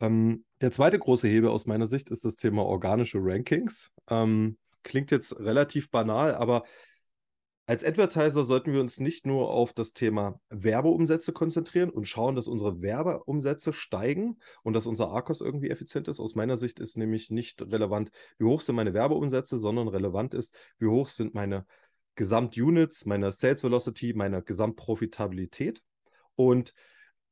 Ähm, 0.00 0.44
der 0.60 0.72
zweite 0.72 0.98
große 0.98 1.28
Hebel 1.28 1.50
aus 1.50 1.66
meiner 1.66 1.86
Sicht 1.86 2.10
ist 2.10 2.24
das 2.24 2.36
Thema 2.36 2.64
organische 2.64 3.18
Rankings. 3.20 3.92
Ähm, 4.08 4.58
klingt 4.82 5.10
jetzt 5.12 5.38
relativ 5.38 5.90
banal, 5.90 6.34
aber 6.34 6.64
als 7.66 7.82
Advertiser 7.84 8.44
sollten 8.44 8.72
wir 8.72 8.80
uns 8.80 9.00
nicht 9.00 9.26
nur 9.26 9.50
auf 9.50 9.72
das 9.72 9.94
Thema 9.94 10.38
Werbeumsätze 10.50 11.32
konzentrieren 11.32 11.88
und 11.88 12.06
schauen, 12.06 12.36
dass 12.36 12.46
unsere 12.46 12.82
Werbeumsätze 12.82 13.72
steigen 13.72 14.38
und 14.62 14.74
dass 14.74 14.86
unser 14.86 15.10
ARKOS 15.10 15.40
irgendwie 15.40 15.70
effizient 15.70 16.08
ist. 16.08 16.20
Aus 16.20 16.34
meiner 16.34 16.58
Sicht 16.58 16.78
ist 16.78 16.98
nämlich 16.98 17.30
nicht 17.30 17.62
relevant, 17.62 18.10
wie 18.38 18.44
hoch 18.44 18.60
sind 18.60 18.76
meine 18.76 18.92
Werbeumsätze, 18.92 19.58
sondern 19.58 19.88
relevant 19.88 20.34
ist, 20.34 20.54
wie 20.78 20.88
hoch 20.88 21.08
sind 21.08 21.34
meine 21.34 21.64
Gesamtunits, 22.16 23.06
meine 23.06 23.32
Sales 23.32 23.64
Velocity, 23.64 24.12
meine 24.12 24.42
Gesamtprofitabilität. 24.42 25.82
Und 26.36 26.74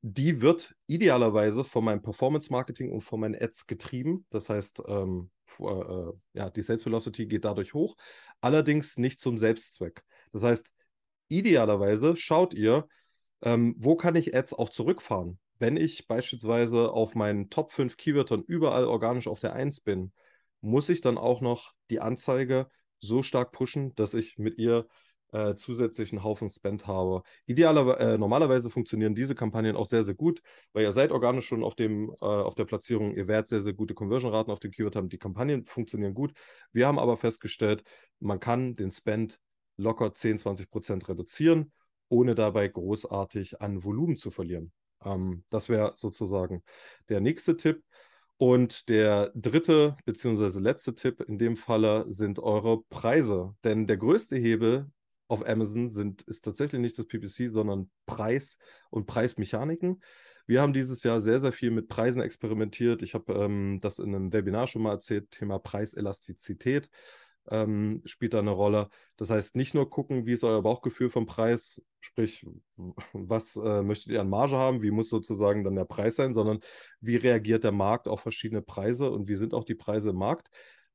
die 0.01 0.41
wird 0.41 0.75
idealerweise 0.87 1.63
von 1.63 1.85
meinem 1.85 2.03
Performance 2.03 2.51
Marketing 2.51 2.91
und 2.91 3.03
von 3.03 3.21
meinen 3.21 3.41
Ads 3.41 3.67
getrieben. 3.69 4.27
Das 4.31 4.49
heißt, 4.49 4.83
ähm, 4.89 5.31
äh, 5.61 6.13
ja, 6.33 6.51
die 6.51 6.63
Sales 6.63 6.85
Velocity 6.85 7.27
geht 7.27 7.45
dadurch 7.45 7.73
hoch, 7.73 7.97
allerdings 8.41 8.97
nicht 8.97 9.21
zum 9.21 9.39
Selbstzweck. 9.39 10.03
Das 10.33 10.43
heißt, 10.43 10.73
idealerweise 11.29 12.17
schaut 12.17 12.55
ihr, 12.55 12.87
ähm, 13.43 13.75
wo 13.79 13.97
kann 13.97 14.15
ich 14.17 14.35
Ads 14.35 14.55
auch 14.55 14.71
zurückfahren? 14.71 15.39
Wenn 15.59 15.77
ich 15.77 16.07
beispielsweise 16.09 16.91
auf 16.91 17.15
meinen 17.15 17.51
Top 17.51 17.73
5 17.73 17.97
Keywörtern 17.97 18.43
überall 18.47 18.85
organisch 18.85 19.29
auf 19.29 19.41
der 19.41 19.53
1 19.55 19.81
bin, 19.81 20.13
muss 20.61 20.89
ich 20.89 21.01
dann 21.01 21.19
auch 21.19 21.41
noch 21.41 21.73
die 21.91 22.01
Anzeige 22.01 22.69
so 23.01 23.23
stark 23.23 23.53
pushen, 23.53 23.95
dass 23.95 24.15
ich 24.15 24.39
mit 24.39 24.59
ihr 24.59 24.87
äh, 25.33 25.55
zusätzlichen 25.55 26.23
Haufen 26.23 26.49
Spend 26.49 26.87
habe. 26.87 27.23
Idealerweise, 27.47 27.99
äh, 28.01 28.19
normalerweise 28.19 28.71
funktionieren 28.71 29.15
diese 29.15 29.35
Kampagnen 29.35 29.77
auch 29.77 29.87
sehr, 29.87 30.05
sehr 30.05 30.15
gut, 30.15 30.43
weil 30.73 30.85
ihr 30.85 30.93
seid 30.93 31.11
organisch 31.11 31.47
schon 31.47 31.65
auf, 31.65 31.75
dem, 31.75 32.11
äh, 32.21 32.25
auf 32.25 32.55
der 32.55 32.65
Platzierung, 32.65 33.15
ihr 33.15 33.29
werdet 33.29 33.49
sehr, 33.49 33.63
sehr 33.63 33.73
gute 33.73 33.95
Conversion-Raten 33.95 34.51
auf 34.51 34.61
dem 34.61 34.71
Keyword 34.71 34.97
haben. 34.97 35.09
Die 35.09 35.19
Kampagnen 35.19 35.67
funktionieren 35.67 36.15
gut. 36.15 36.33
Wir 36.73 36.87
haben 36.87 36.99
aber 36.99 37.17
festgestellt, 37.17 37.83
man 38.21 38.41
kann 38.41 38.77
den 38.77 38.91
Spend 38.91 39.39
locker 39.77 40.15
10, 40.15 40.39
20 40.39 40.71
Prozent 40.71 41.09
reduzieren, 41.09 41.73
ohne 42.09 42.35
dabei 42.35 42.69
großartig 42.69 43.61
an 43.61 43.85
Volumen 43.85 44.17
zu 44.17 44.31
verlieren. 44.31 44.73
Ähm, 45.05 45.45
das 45.51 45.69
wäre 45.69 45.93
sozusagen 45.97 46.63
der 47.09 47.21
nächste 47.21 47.57
Tipp. 47.57 47.83
Und 48.39 48.89
der 48.89 49.31
dritte 49.37 49.97
bzw. 50.05 50.59
letzte 50.59 50.95
Tipp 50.95 51.21
in 51.21 51.39
dem 51.39 51.57
Falle 51.57 52.05
sind 52.09 52.41
eure 52.41 52.83
Preise. 52.91 53.55
Denn 53.63 53.87
der 53.87 53.99
größte 53.99 54.37
Hebel 54.37 54.91
auf 55.29 55.47
Amazon 55.47 55.89
sind, 55.89 56.23
ist 56.23 56.43
tatsächlich 56.43 56.81
nicht 56.81 56.99
das 56.99 57.07
PPC, 57.07 57.51
sondern 57.51 57.91
Preis 58.05 58.59
und 58.91 59.07
Preismechaniken. 59.07 60.03
Wir 60.47 60.61
haben 60.61 60.73
dieses 60.73 61.03
Jahr 61.05 61.21
sehr, 61.21 61.41
sehr 61.41 61.53
viel 61.53 61.71
mit 61.71 61.89
Preisen 61.89 62.21
experimentiert. 62.21 63.03
Ich 63.03 63.15
habe 63.15 63.33
ähm, 63.33 63.79
das 63.81 63.99
in 63.99 64.15
einem 64.15 64.33
Webinar 64.33 64.67
schon 64.67 64.83
mal 64.83 64.91
erzählt, 64.91 65.31
Thema 65.31 65.59
Preiselastizität 65.59 66.91
ähm, 67.51 68.03
spielt 68.05 68.35
da 68.35 68.39
eine 68.39 68.51
Rolle. 68.51 68.89
Das 69.17 69.31
heißt, 69.31 69.57
nicht 69.57 69.75
nur 69.75 69.91
gucken, 69.91 70.27
wie 70.27 70.33
ist 70.33 70.45
euer 70.45 70.63
Bauchgefühl 70.63 71.09
vom 71.09 71.27
Preis, 71.27 71.83
sprich, 72.01 72.47
was 73.13 73.57
äh, 73.57 73.83
möchtet 73.83 74.13
ihr 74.13 74.21
an 74.21 74.29
Marge 74.29 74.57
haben, 74.57 74.83
wie 74.83 74.91
muss 74.91 75.09
sozusagen 75.09 75.65
dann 75.65 75.75
der 75.75 75.85
Preis 75.85 76.17
sein, 76.17 76.35
sondern 76.35 76.61
wie 77.01 77.17
reagiert 77.17 77.65
der 77.65 77.73
Markt 77.73 78.09
auf 78.09 78.21
verschiedene 78.21 78.63
Preise 78.63 79.11
und 79.11 79.29
wie 79.29 79.37
sind 79.37 79.55
auch 79.55 79.65
die 79.65 79.75
Preise 79.75 80.11
im 80.11 80.17
Markt. 80.17 80.49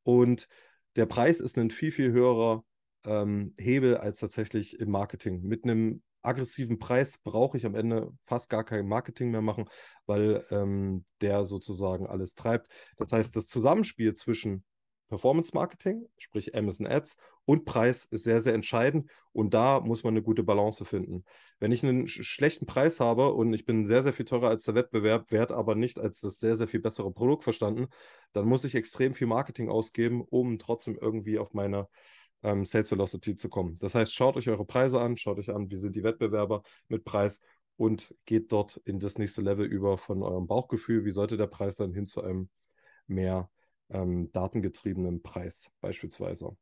Und 0.03 0.47
der 0.95 1.05
Preis 1.05 1.39
ist 1.39 1.57
ein 1.57 1.69
viel, 1.69 1.91
viel 1.91 2.11
höherer 2.11 2.63
ähm, 3.05 3.53
Hebel 3.57 3.97
als 3.97 4.19
tatsächlich 4.19 4.79
im 4.79 4.89
Marketing. 4.89 5.41
Mit 5.43 5.63
einem 5.63 6.01
aggressiven 6.21 6.79
Preis 6.79 7.17
brauche 7.17 7.57
ich 7.57 7.65
am 7.65 7.75
Ende 7.75 8.11
fast 8.25 8.49
gar 8.49 8.63
kein 8.63 8.87
Marketing 8.87 9.31
mehr 9.31 9.41
machen, 9.41 9.65
weil 10.05 10.45
ähm, 10.51 11.05
der 11.21 11.45
sozusagen 11.45 12.07
alles 12.07 12.35
treibt. 12.35 12.67
Das 12.97 13.11
heißt, 13.11 13.35
das 13.35 13.47
Zusammenspiel 13.47 14.13
zwischen 14.13 14.63
Performance 15.07 15.51
Marketing, 15.53 16.07
sprich 16.17 16.55
Amazon 16.55 16.87
Ads 16.87 17.17
und 17.45 17.65
Preis 17.65 18.05
ist 18.05 18.23
sehr, 18.23 18.41
sehr 18.41 18.53
entscheidend 18.53 19.09
und 19.31 19.53
da 19.53 19.79
muss 19.79 20.03
man 20.03 20.13
eine 20.13 20.21
gute 20.21 20.43
Balance 20.43 20.83
finden. 20.85 21.23
Wenn 21.59 21.71
ich 21.71 21.83
einen 21.83 22.07
sch 22.07 22.23
schlechten 22.23 22.65
Preis 22.65 22.99
habe 22.99 23.33
und 23.33 23.53
ich 23.53 23.65
bin 23.65 23.85
sehr, 23.85 24.03
sehr 24.03 24.13
viel 24.13 24.25
teurer 24.25 24.49
als 24.49 24.65
der 24.65 24.75
Wettbewerb, 24.75 25.31
werde 25.31 25.55
aber 25.55 25.75
nicht 25.75 25.99
als 25.99 26.19
das 26.19 26.39
sehr, 26.39 26.57
sehr 26.57 26.67
viel 26.67 26.81
bessere 26.81 27.11
Produkt 27.11 27.43
verstanden, 27.43 27.87
dann 28.33 28.45
muss 28.45 28.63
ich 28.63 28.75
extrem 28.75 29.13
viel 29.13 29.27
Marketing 29.27 29.69
ausgeben, 29.69 30.21
um 30.21 30.59
trotzdem 30.59 30.97
irgendwie 30.99 31.39
auf 31.39 31.53
meine 31.53 31.87
ähm, 32.43 32.65
Sales 32.65 32.91
Velocity 32.91 33.35
zu 33.35 33.49
kommen. 33.49 33.77
Das 33.79 33.95
heißt, 33.95 34.13
schaut 34.13 34.37
euch 34.37 34.49
eure 34.49 34.65
Preise 34.65 34.99
an, 35.01 35.17
schaut 35.17 35.39
euch 35.39 35.49
an, 35.49 35.69
wie 35.71 35.77
sind 35.77 35.95
die 35.95 36.03
Wettbewerber 36.03 36.63
mit 36.87 37.03
Preis 37.03 37.41
und 37.77 38.15
geht 38.25 38.51
dort 38.51 38.77
in 38.85 38.99
das 38.99 39.17
nächste 39.17 39.41
Level 39.41 39.65
über 39.65 39.97
von 39.97 40.23
eurem 40.23 40.47
Bauchgefühl. 40.47 41.05
Wie 41.05 41.11
sollte 41.11 41.37
der 41.37 41.47
Preis 41.47 41.77
dann 41.77 41.93
hin 41.93 42.05
zu 42.05 42.21
einem 42.21 42.49
mehr 43.07 43.49
ähm, 43.89 44.31
datengetriebenen 44.31 45.21
Preis 45.21 45.69
beispielsweise? 45.81 46.55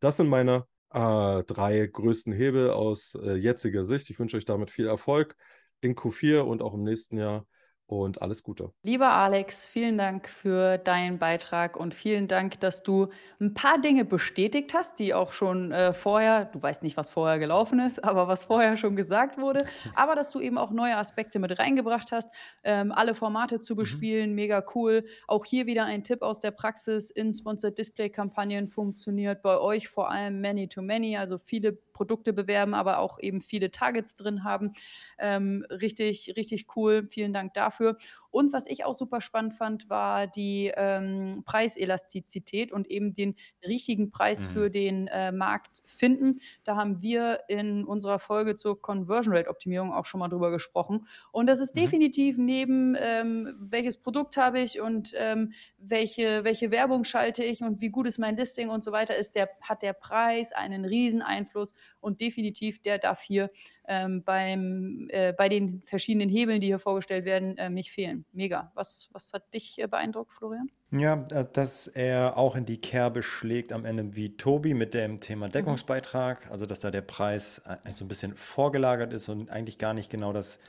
Das 0.00 0.16
sind 0.16 0.28
meine 0.28 0.66
äh, 0.90 1.42
drei 1.44 1.86
größten 1.86 2.32
Hebel 2.32 2.70
aus 2.70 3.14
äh, 3.14 3.34
jetziger 3.34 3.84
Sicht. 3.84 4.10
Ich 4.10 4.18
wünsche 4.18 4.36
euch 4.36 4.44
damit 4.44 4.70
viel 4.70 4.86
Erfolg 4.86 5.36
in 5.80 5.94
Q4 5.94 6.40
und 6.40 6.62
auch 6.62 6.74
im 6.74 6.82
nächsten 6.82 7.18
Jahr 7.18 7.46
und 7.88 8.20
alles 8.20 8.42
Gute. 8.42 8.70
Lieber 8.82 9.10
Alex, 9.10 9.66
vielen 9.66 9.96
Dank 9.96 10.28
für 10.28 10.76
deinen 10.76 11.18
Beitrag 11.18 11.76
und 11.76 11.94
vielen 11.94 12.28
Dank, 12.28 12.60
dass 12.60 12.82
du 12.82 13.08
ein 13.40 13.54
paar 13.54 13.80
Dinge 13.80 14.04
bestätigt 14.04 14.74
hast, 14.74 14.98
die 14.98 15.14
auch 15.14 15.32
schon 15.32 15.72
äh, 15.72 15.94
vorher, 15.94 16.44
du 16.44 16.62
weißt 16.62 16.82
nicht, 16.82 16.98
was 16.98 17.08
vorher 17.08 17.38
gelaufen 17.38 17.80
ist, 17.80 18.04
aber 18.04 18.28
was 18.28 18.44
vorher 18.44 18.76
schon 18.76 18.94
gesagt 18.94 19.38
wurde, 19.38 19.64
aber 19.94 20.14
dass 20.14 20.30
du 20.30 20.40
eben 20.40 20.58
auch 20.58 20.70
neue 20.70 20.96
Aspekte 20.96 21.38
mit 21.38 21.58
reingebracht 21.58 22.12
hast, 22.12 22.28
ähm, 22.62 22.92
alle 22.92 23.14
Formate 23.14 23.60
zu 23.60 23.72
mhm. 23.72 23.78
bespielen, 23.78 24.30
mhm. 24.30 24.36
mega 24.36 24.64
cool. 24.74 25.06
Auch 25.26 25.46
hier 25.46 25.66
wieder 25.66 25.86
ein 25.86 26.04
Tipp 26.04 26.20
aus 26.20 26.40
der 26.40 26.50
Praxis, 26.50 27.10
in 27.10 27.32
Sponsored 27.32 27.78
Display 27.78 28.10
Kampagnen 28.10 28.68
funktioniert 28.68 29.40
bei 29.42 29.58
euch 29.58 29.88
vor 29.88 30.10
allem 30.10 30.42
Many-to-Many, 30.42 31.16
-many, 31.16 31.18
also 31.18 31.38
viele 31.38 31.78
Produkte 31.98 32.32
bewerben, 32.32 32.74
aber 32.74 32.98
auch 32.98 33.18
eben 33.20 33.40
viele 33.40 33.70
Targets 33.72 34.16
drin 34.16 34.44
haben. 34.44 34.72
Ähm, 35.18 35.64
richtig, 35.70 36.34
richtig 36.36 36.66
cool. 36.76 37.06
Vielen 37.08 37.32
Dank 37.34 37.54
dafür. 37.54 37.98
Und 38.38 38.52
was 38.52 38.68
ich 38.68 38.84
auch 38.84 38.94
super 38.94 39.20
spannend 39.20 39.54
fand, 39.54 39.90
war 39.90 40.28
die 40.28 40.70
ähm, 40.76 41.42
Preiselastizität 41.44 42.70
und 42.70 42.86
eben 42.86 43.12
den 43.12 43.34
richtigen 43.66 44.12
Preis 44.12 44.46
mhm. 44.46 44.52
für 44.52 44.70
den 44.70 45.08
äh, 45.08 45.32
Markt 45.32 45.82
finden. 45.86 46.38
Da 46.62 46.76
haben 46.76 47.02
wir 47.02 47.40
in 47.48 47.84
unserer 47.84 48.20
Folge 48.20 48.54
zur 48.54 48.80
Conversion 48.80 49.34
Rate 49.34 49.50
Optimierung 49.50 49.92
auch 49.92 50.06
schon 50.06 50.20
mal 50.20 50.28
drüber 50.28 50.52
gesprochen. 50.52 51.08
Und 51.32 51.48
das 51.48 51.58
ist 51.58 51.74
mhm. 51.74 51.80
definitiv 51.80 52.38
neben 52.38 52.94
ähm, 52.96 53.56
welches 53.58 53.96
Produkt 53.96 54.36
habe 54.36 54.60
ich 54.60 54.80
und 54.80 55.14
ähm, 55.16 55.52
welche, 55.76 56.44
welche 56.44 56.70
Werbung 56.70 57.02
schalte 57.02 57.42
ich 57.42 57.62
und 57.62 57.80
wie 57.80 57.90
gut 57.90 58.06
ist 58.06 58.18
mein 58.18 58.36
Listing 58.36 58.68
und 58.68 58.84
so 58.84 58.92
weiter, 58.92 59.16
ist 59.16 59.34
der, 59.34 59.50
hat 59.62 59.82
der 59.82 59.94
Preis 59.94 60.52
einen 60.52 60.84
riesen 60.84 61.22
Einfluss 61.22 61.74
und 61.98 62.20
definitiv 62.20 62.80
der 62.82 62.98
darf 62.98 63.20
hier 63.20 63.50
ähm, 63.88 64.22
beim, 64.22 65.08
äh, 65.10 65.32
bei 65.32 65.48
den 65.48 65.82
verschiedenen 65.86 66.28
Hebeln, 66.28 66.60
die 66.60 66.68
hier 66.68 66.78
vorgestellt 66.78 67.24
werden, 67.24 67.54
ähm, 67.58 67.74
nicht 67.74 67.90
fehlen. 67.90 68.24
Mega. 68.32 68.70
Was, 68.74 69.08
was 69.12 69.32
hat 69.32 69.52
dich 69.54 69.80
äh, 69.80 69.86
beeindruckt, 69.88 70.30
Florian? 70.30 70.70
Ja, 70.90 71.24
äh, 71.30 71.46
dass 71.52 71.88
er 71.88 72.36
auch 72.36 72.54
in 72.54 72.66
die 72.66 72.80
Kerbe 72.80 73.22
schlägt 73.22 73.72
am 73.72 73.84
Ende 73.84 74.14
wie 74.14 74.36
Tobi 74.36 74.74
mit 74.74 74.94
dem 74.94 75.20
Thema 75.20 75.46
mhm. 75.46 75.52
Deckungsbeitrag, 75.52 76.46
mhm. 76.46 76.52
also 76.52 76.66
dass 76.66 76.80
da 76.80 76.90
der 76.90 77.00
Preis 77.00 77.62
äh, 77.66 77.90
so 77.90 78.04
ein 78.04 78.08
bisschen 78.08 78.36
vorgelagert 78.36 79.12
ist 79.12 79.28
und 79.28 79.50
eigentlich 79.50 79.78
gar 79.78 79.94
nicht 79.94 80.10
genau 80.10 80.32
das 80.32 80.60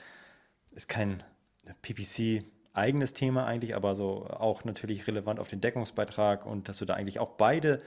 ist 0.71 0.87
kein 0.87 1.23
PPC 1.81 2.45
eigenes 2.73 3.13
Thema 3.13 3.45
eigentlich, 3.45 3.75
aber 3.75 3.95
so 3.95 4.27
auch 4.27 4.63
natürlich 4.63 5.07
relevant 5.07 5.39
auf 5.39 5.49
den 5.49 5.59
Deckungsbeitrag 5.59 6.45
und 6.45 6.69
dass 6.69 6.77
du 6.77 6.85
da 6.85 6.93
eigentlich 6.93 7.19
auch 7.19 7.31
beide 7.31 7.79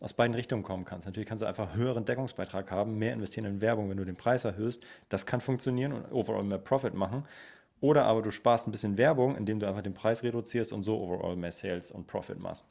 aus 0.00 0.14
beiden 0.14 0.34
Richtungen 0.34 0.62
kommen 0.62 0.84
kannst. 0.84 1.06
Natürlich 1.06 1.28
kannst 1.28 1.42
du 1.42 1.46
einfach 1.46 1.74
höheren 1.74 2.04
Deckungsbeitrag 2.04 2.70
haben, 2.70 2.98
mehr 2.98 3.12
investieren 3.12 3.44
in 3.44 3.60
Werbung, 3.60 3.90
wenn 3.90 3.98
du 3.98 4.04
den 4.04 4.16
Preis 4.16 4.44
erhöhst. 4.44 4.82
Das 5.10 5.26
kann 5.26 5.40
funktionieren 5.40 5.92
und 5.92 6.10
overall 6.10 6.42
mehr 6.42 6.58
Profit 6.58 6.94
machen. 6.94 7.26
Oder 7.80 8.04
aber 8.04 8.22
du 8.22 8.30
sparst 8.30 8.66
ein 8.66 8.72
bisschen 8.72 8.98
Werbung, 8.98 9.36
indem 9.36 9.60
du 9.60 9.66
einfach 9.66 9.82
den 9.82 9.94
Preis 9.94 10.22
reduzierst 10.22 10.72
und 10.72 10.82
so 10.82 10.98
overall 11.00 11.36
mehr 11.36 11.52
Sales 11.52 11.92
und 11.92 12.06
Profit 12.06 12.38
machst. 12.38 12.66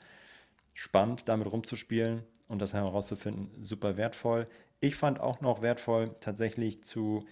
Spannend, 0.73 1.27
damit 1.27 1.51
rumzuspielen 1.51 2.23
und 2.47 2.61
das 2.61 2.73
herauszufinden, 2.73 3.63
super 3.63 3.97
wertvoll. 3.97 4.47
Ich 4.79 4.95
fand 4.95 5.19
auch 5.19 5.41
noch 5.41 5.61
wertvoll 5.61 6.15
tatsächlich 6.19 6.83
zu 6.83 7.25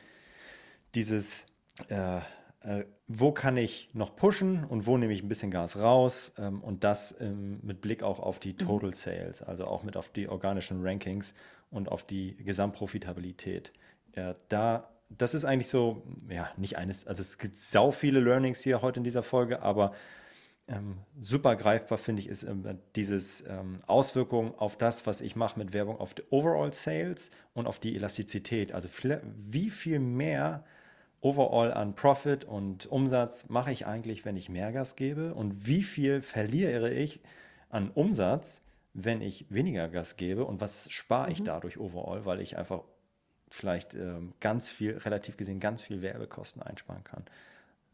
dieses 0.96 1.46
äh, 1.90 2.20
äh, 2.68 2.84
wo 3.08 3.32
kann 3.32 3.56
ich 3.56 3.90
noch 3.94 4.18
pushen 4.18 4.66
und 4.66 4.86
wo 4.86 4.98
nehme 4.98 5.14
ich 5.14 5.24
ein 5.24 5.30
bisschen 5.30 5.52
Gas 5.52 5.78
raus 5.78 6.34
ähm, 6.38 6.62
und 6.62 6.84
das 6.84 7.16
ähm, 7.22 7.62
mit 7.64 7.80
Blick 7.80 8.04
auch 8.04 8.20
auf 8.20 8.40
die 8.40 8.52
mhm. 8.52 8.58
Total 8.58 8.94
Sales, 8.94 9.42
also 9.42 9.66
auch 9.66 9.84
mit 9.84 9.96
auf 9.96 10.10
die 10.10 10.28
organischen 10.28 10.86
Rankings 10.86 11.34
und 11.72 11.88
auf 11.88 12.04
die 12.04 12.36
Gesamtprofitabilität. 12.36 13.72
Ja, 14.18 14.36
da, 14.50 14.90
das 15.10 15.34
ist 15.34 15.46
eigentlich 15.46 15.70
so, 15.70 16.04
ja, 16.28 16.50
nicht 16.58 16.78
eines, 16.78 17.08
also 17.08 17.22
es 17.22 17.38
gibt 17.38 17.56
sau 17.56 17.92
viele 17.92 18.20
Learnings 18.20 18.60
hier 18.60 18.82
heute 18.82 19.00
in 19.00 19.06
dieser 19.06 19.24
Folge, 19.24 19.62
aber 19.62 19.94
ähm, 20.68 20.98
super 21.22 21.56
greifbar 21.56 21.98
finde 21.98 22.22
ich 22.22 22.28
ist 22.28 22.44
ähm, 22.44 22.80
dieses 22.98 23.46
ähm, 23.48 23.80
Auswirkungen 23.88 24.54
auf 24.58 24.76
das, 24.78 25.08
was 25.08 25.22
ich 25.22 25.38
mache 25.38 25.58
mit 25.58 25.72
Werbung, 25.72 26.02
auf 26.02 26.14
die 26.14 26.24
Overall 26.32 26.74
Sales 26.74 27.32
und 27.54 27.66
auf 27.66 27.80
die 27.80 27.96
Elastizität. 27.96 28.74
Also 28.74 28.90
wie 29.50 29.70
viel 29.70 30.00
mehr 30.00 30.66
overall 31.22 31.74
an 31.74 31.96
Profit 31.96 32.46
und 32.46 32.86
Umsatz 32.86 33.50
mache 33.50 33.72
ich 33.72 33.86
eigentlich, 33.86 34.26
wenn 34.26 34.38
ich 34.38 34.50
mehr 34.50 34.72
Gas 34.72 34.96
gebe? 34.96 35.34
Und 35.34 35.66
wie 35.68 35.84
viel 35.84 36.22
verliere 36.22 36.92
ich 36.92 37.20
an 37.70 37.92
Umsatz, 37.92 38.64
wenn 38.94 39.22
ich 39.22 39.46
weniger 39.50 39.88
Gas 39.88 40.16
gebe? 40.16 40.46
Und 40.46 40.62
was 40.62 40.92
spare 40.92 41.32
ich 41.32 41.42
mhm. 41.42 41.46
dadurch 41.46 41.80
overall, 41.80 42.26
weil 42.26 42.42
ich 42.42 42.58
einfach 42.58 42.82
vielleicht 43.50 43.96
ähm, 43.96 44.34
ganz 44.40 44.70
viel, 44.70 44.98
relativ 44.98 45.38
gesehen, 45.38 45.60
ganz 45.60 45.82
viel 45.82 46.02
Werbekosten 46.02 46.62
einsparen 46.62 47.04
kann? 47.04 47.24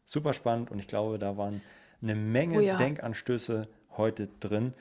Super 0.04 0.32
spannend 0.32 0.70
und 0.70 0.78
ich 0.78 0.86
glaube, 0.86 1.18
da 1.18 1.36
waren 1.36 1.62
eine 2.02 2.14
Menge 2.14 2.58
oh 2.58 2.60
ja. 2.60 2.76
Denkanstöße 2.76 3.68
heute 3.96 4.28
drin. 4.40 4.74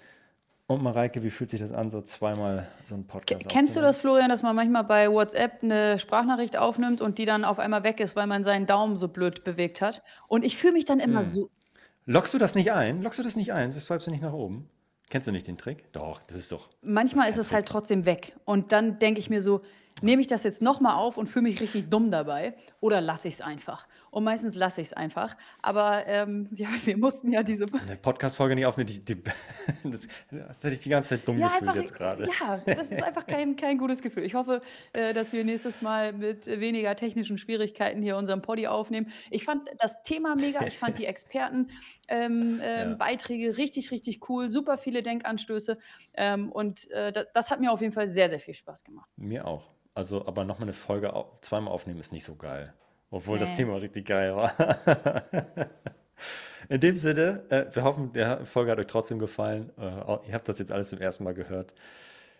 Und 0.73 0.83
Mareike, 0.83 1.21
wie 1.23 1.29
fühlt 1.29 1.49
sich 1.49 1.59
das 1.59 1.71
an, 1.71 1.89
so 1.91 2.01
zweimal 2.01 2.67
so 2.83 2.95
ein 2.95 3.05
Podcast 3.05 3.47
Kennst 3.47 3.75
du 3.75 3.81
das, 3.81 3.97
Florian, 3.97 4.29
dass 4.29 4.41
man 4.41 4.55
manchmal 4.55 4.83
bei 4.83 5.09
WhatsApp 5.11 5.61
eine 5.61 5.99
Sprachnachricht 5.99 6.57
aufnimmt 6.57 6.99
und 6.99 7.17
die 7.17 7.25
dann 7.25 7.45
auf 7.45 7.59
einmal 7.59 7.83
weg 7.83 7.99
ist, 7.99 8.15
weil 8.15 8.27
man 8.27 8.43
seinen 8.43 8.65
Daumen 8.65 8.97
so 8.97 9.07
blöd 9.07 9.43
bewegt 9.43 9.81
hat? 9.81 10.01
Und 10.27 10.43
ich 10.43 10.57
fühle 10.57 10.73
mich 10.73 10.85
dann 10.85 10.99
immer 10.99 11.19
hm. 11.19 11.25
so. 11.25 11.49
Lockst 12.05 12.33
du 12.33 12.37
das 12.37 12.55
nicht 12.55 12.71
ein? 12.71 13.01
Lockst 13.01 13.19
du 13.19 13.23
das 13.23 13.35
nicht 13.35 13.53
ein? 13.53 13.73
Das 13.73 13.85
swipest 13.85 14.07
du 14.07 14.11
nicht 14.11 14.23
nach 14.23 14.33
oben? 14.33 14.69
Kennst 15.09 15.27
du 15.27 15.31
nicht 15.31 15.47
den 15.47 15.57
Trick? 15.57 15.91
Doch, 15.93 16.23
das 16.23 16.37
ist 16.37 16.51
doch. 16.51 16.69
Manchmal 16.81 17.29
ist, 17.29 17.37
ist 17.37 17.47
es 17.47 17.51
halt 17.53 17.65
Trick. 17.67 17.75
halt 17.75 17.83
trotzdem 17.83 18.05
weg. 18.05 18.35
Und 18.45 18.71
dann 18.71 18.97
denke 18.97 19.19
ich 19.19 19.29
mir 19.29 19.41
so, 19.41 19.61
nehme 20.01 20.21
ich 20.21 20.27
das 20.27 20.43
jetzt 20.43 20.61
nochmal 20.61 20.95
auf 20.95 21.17
und 21.17 21.27
fühle 21.27 21.43
mich 21.43 21.61
richtig 21.61 21.89
dumm 21.89 22.11
dabei 22.11 22.55
oder 22.79 23.01
lasse 23.01 23.27
ich 23.27 23.35
es 23.35 23.41
einfach? 23.41 23.87
Und 24.11 24.25
meistens 24.25 24.53
lasse 24.53 24.81
ich 24.81 24.87
es 24.87 24.93
einfach. 24.93 25.35
Aber 25.61 26.05
ähm, 26.05 26.49
ja, 26.55 26.67
wir 26.85 26.97
mussten 26.97 27.31
ja 27.31 27.41
diese. 27.43 27.65
Eine 27.73 27.95
Podcast-Folge 27.95 28.55
nicht 28.55 28.65
auf 28.65 28.77
mit. 28.77 28.89
Die, 28.89 29.03
die, 29.03 29.23
das, 29.83 30.07
das 30.29 30.63
hätte 30.63 30.75
ich 30.75 30.81
die 30.81 30.89
ganze 30.89 31.15
Zeit 31.17 31.27
dumm 31.27 31.37
ja, 31.39 31.47
gefühlt 31.47 31.75
jetzt 31.75 31.93
gerade. 31.93 32.25
Ja, 32.25 32.61
das 32.65 32.91
ist 32.91 33.01
einfach 33.01 33.25
kein, 33.25 33.55
kein 33.55 33.77
gutes 33.77 34.01
Gefühl. 34.01 34.23
Ich 34.23 34.35
hoffe, 34.35 34.61
äh, 34.93 35.13
dass 35.13 35.33
wir 35.33 35.43
nächstes 35.43 35.81
Mal 35.81 36.13
mit 36.13 36.45
weniger 36.47 36.95
technischen 36.95 37.37
Schwierigkeiten 37.37 38.01
hier 38.01 38.17
unseren 38.17 38.41
Poddy 38.41 38.67
aufnehmen. 38.67 39.11
Ich 39.31 39.45
fand 39.45 39.69
das 39.79 40.03
Thema 40.03 40.35
mega. 40.35 40.65
Ich 40.65 40.77
fand 40.77 40.97
die 40.97 41.05
Experten. 41.13 41.69
Ähm, 42.07 42.59
ähm, 42.61 42.97
ja. 42.99 43.05
Richtig, 43.07 43.91
richtig 43.91 44.29
cool, 44.29 44.49
super 44.49 44.77
viele 44.77 45.01
Denkanstöße 45.01 45.77
ähm, 46.13 46.51
und 46.51 46.89
äh, 46.91 47.11
das, 47.11 47.27
das, 47.33 47.51
hat 47.51 47.59
mir 47.59 47.71
auf 47.71 47.81
jeden 47.81 47.93
Fall 47.93 48.07
sehr, 48.07 48.29
sehr 48.29 48.39
viel 48.39 48.53
Spaß 48.53 48.83
gemacht. 48.83 49.09
Mir 49.15 49.47
auch. 49.47 49.73
Also, 49.95 50.25
aber 50.25 50.43
nochmal 50.43 50.65
eine 50.65 50.73
Folge 50.73 51.13
zweimal 51.41 51.73
aufnehmen 51.73 51.99
ist 51.99 52.11
nicht 52.11 52.23
so 52.23 52.35
geil. 52.35 52.73
Obwohl 53.11 53.35
nee. 53.37 53.41
das 53.41 53.53
Thema 53.53 53.75
richtig 53.75 54.07
geil 54.07 54.35
war. 54.35 54.53
In 56.69 56.79
dem 56.79 56.95
Sinne, 56.95 57.43
äh, 57.49 57.65
wir 57.71 57.83
hoffen, 57.83 58.13
der 58.13 58.45
Folge 58.45 58.71
hat 58.71 58.79
euch 58.79 58.87
trotzdem 58.87 59.19
gefallen. 59.19 59.71
Äh, 59.77 60.27
ihr 60.27 60.33
habt 60.33 60.49
das 60.49 60.59
jetzt 60.59 60.71
alles 60.71 60.89
zum 60.89 60.99
ersten 60.99 61.23
Mal 61.23 61.33
gehört. 61.33 61.75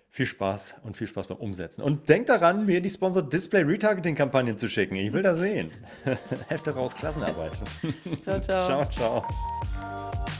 Viel 0.09 0.25
Spaß 0.25 0.75
und 0.83 0.95
viel 0.95 1.07
Spaß 1.07 1.27
beim 1.27 1.37
Umsetzen. 1.37 1.81
Und 1.81 2.07
denkt 2.07 2.29
daran, 2.29 2.65
mir 2.65 2.81
die 2.81 2.89
Sponsored 2.89 3.31
Display 3.33 3.63
Retargeting-Kampagnen 3.63 4.57
zu 4.57 4.67
schicken. 4.67 4.95
Ich 4.95 5.11
will 5.11 5.23
da 5.23 5.33
sehen. 5.33 5.71
Hefte 6.49 6.71
raus, 6.71 6.95
Klassenarbeit. 6.95 7.53
Ciao, 8.23 8.39
ciao. 8.39 8.59
ciao, 8.59 8.89
ciao. 8.89 10.39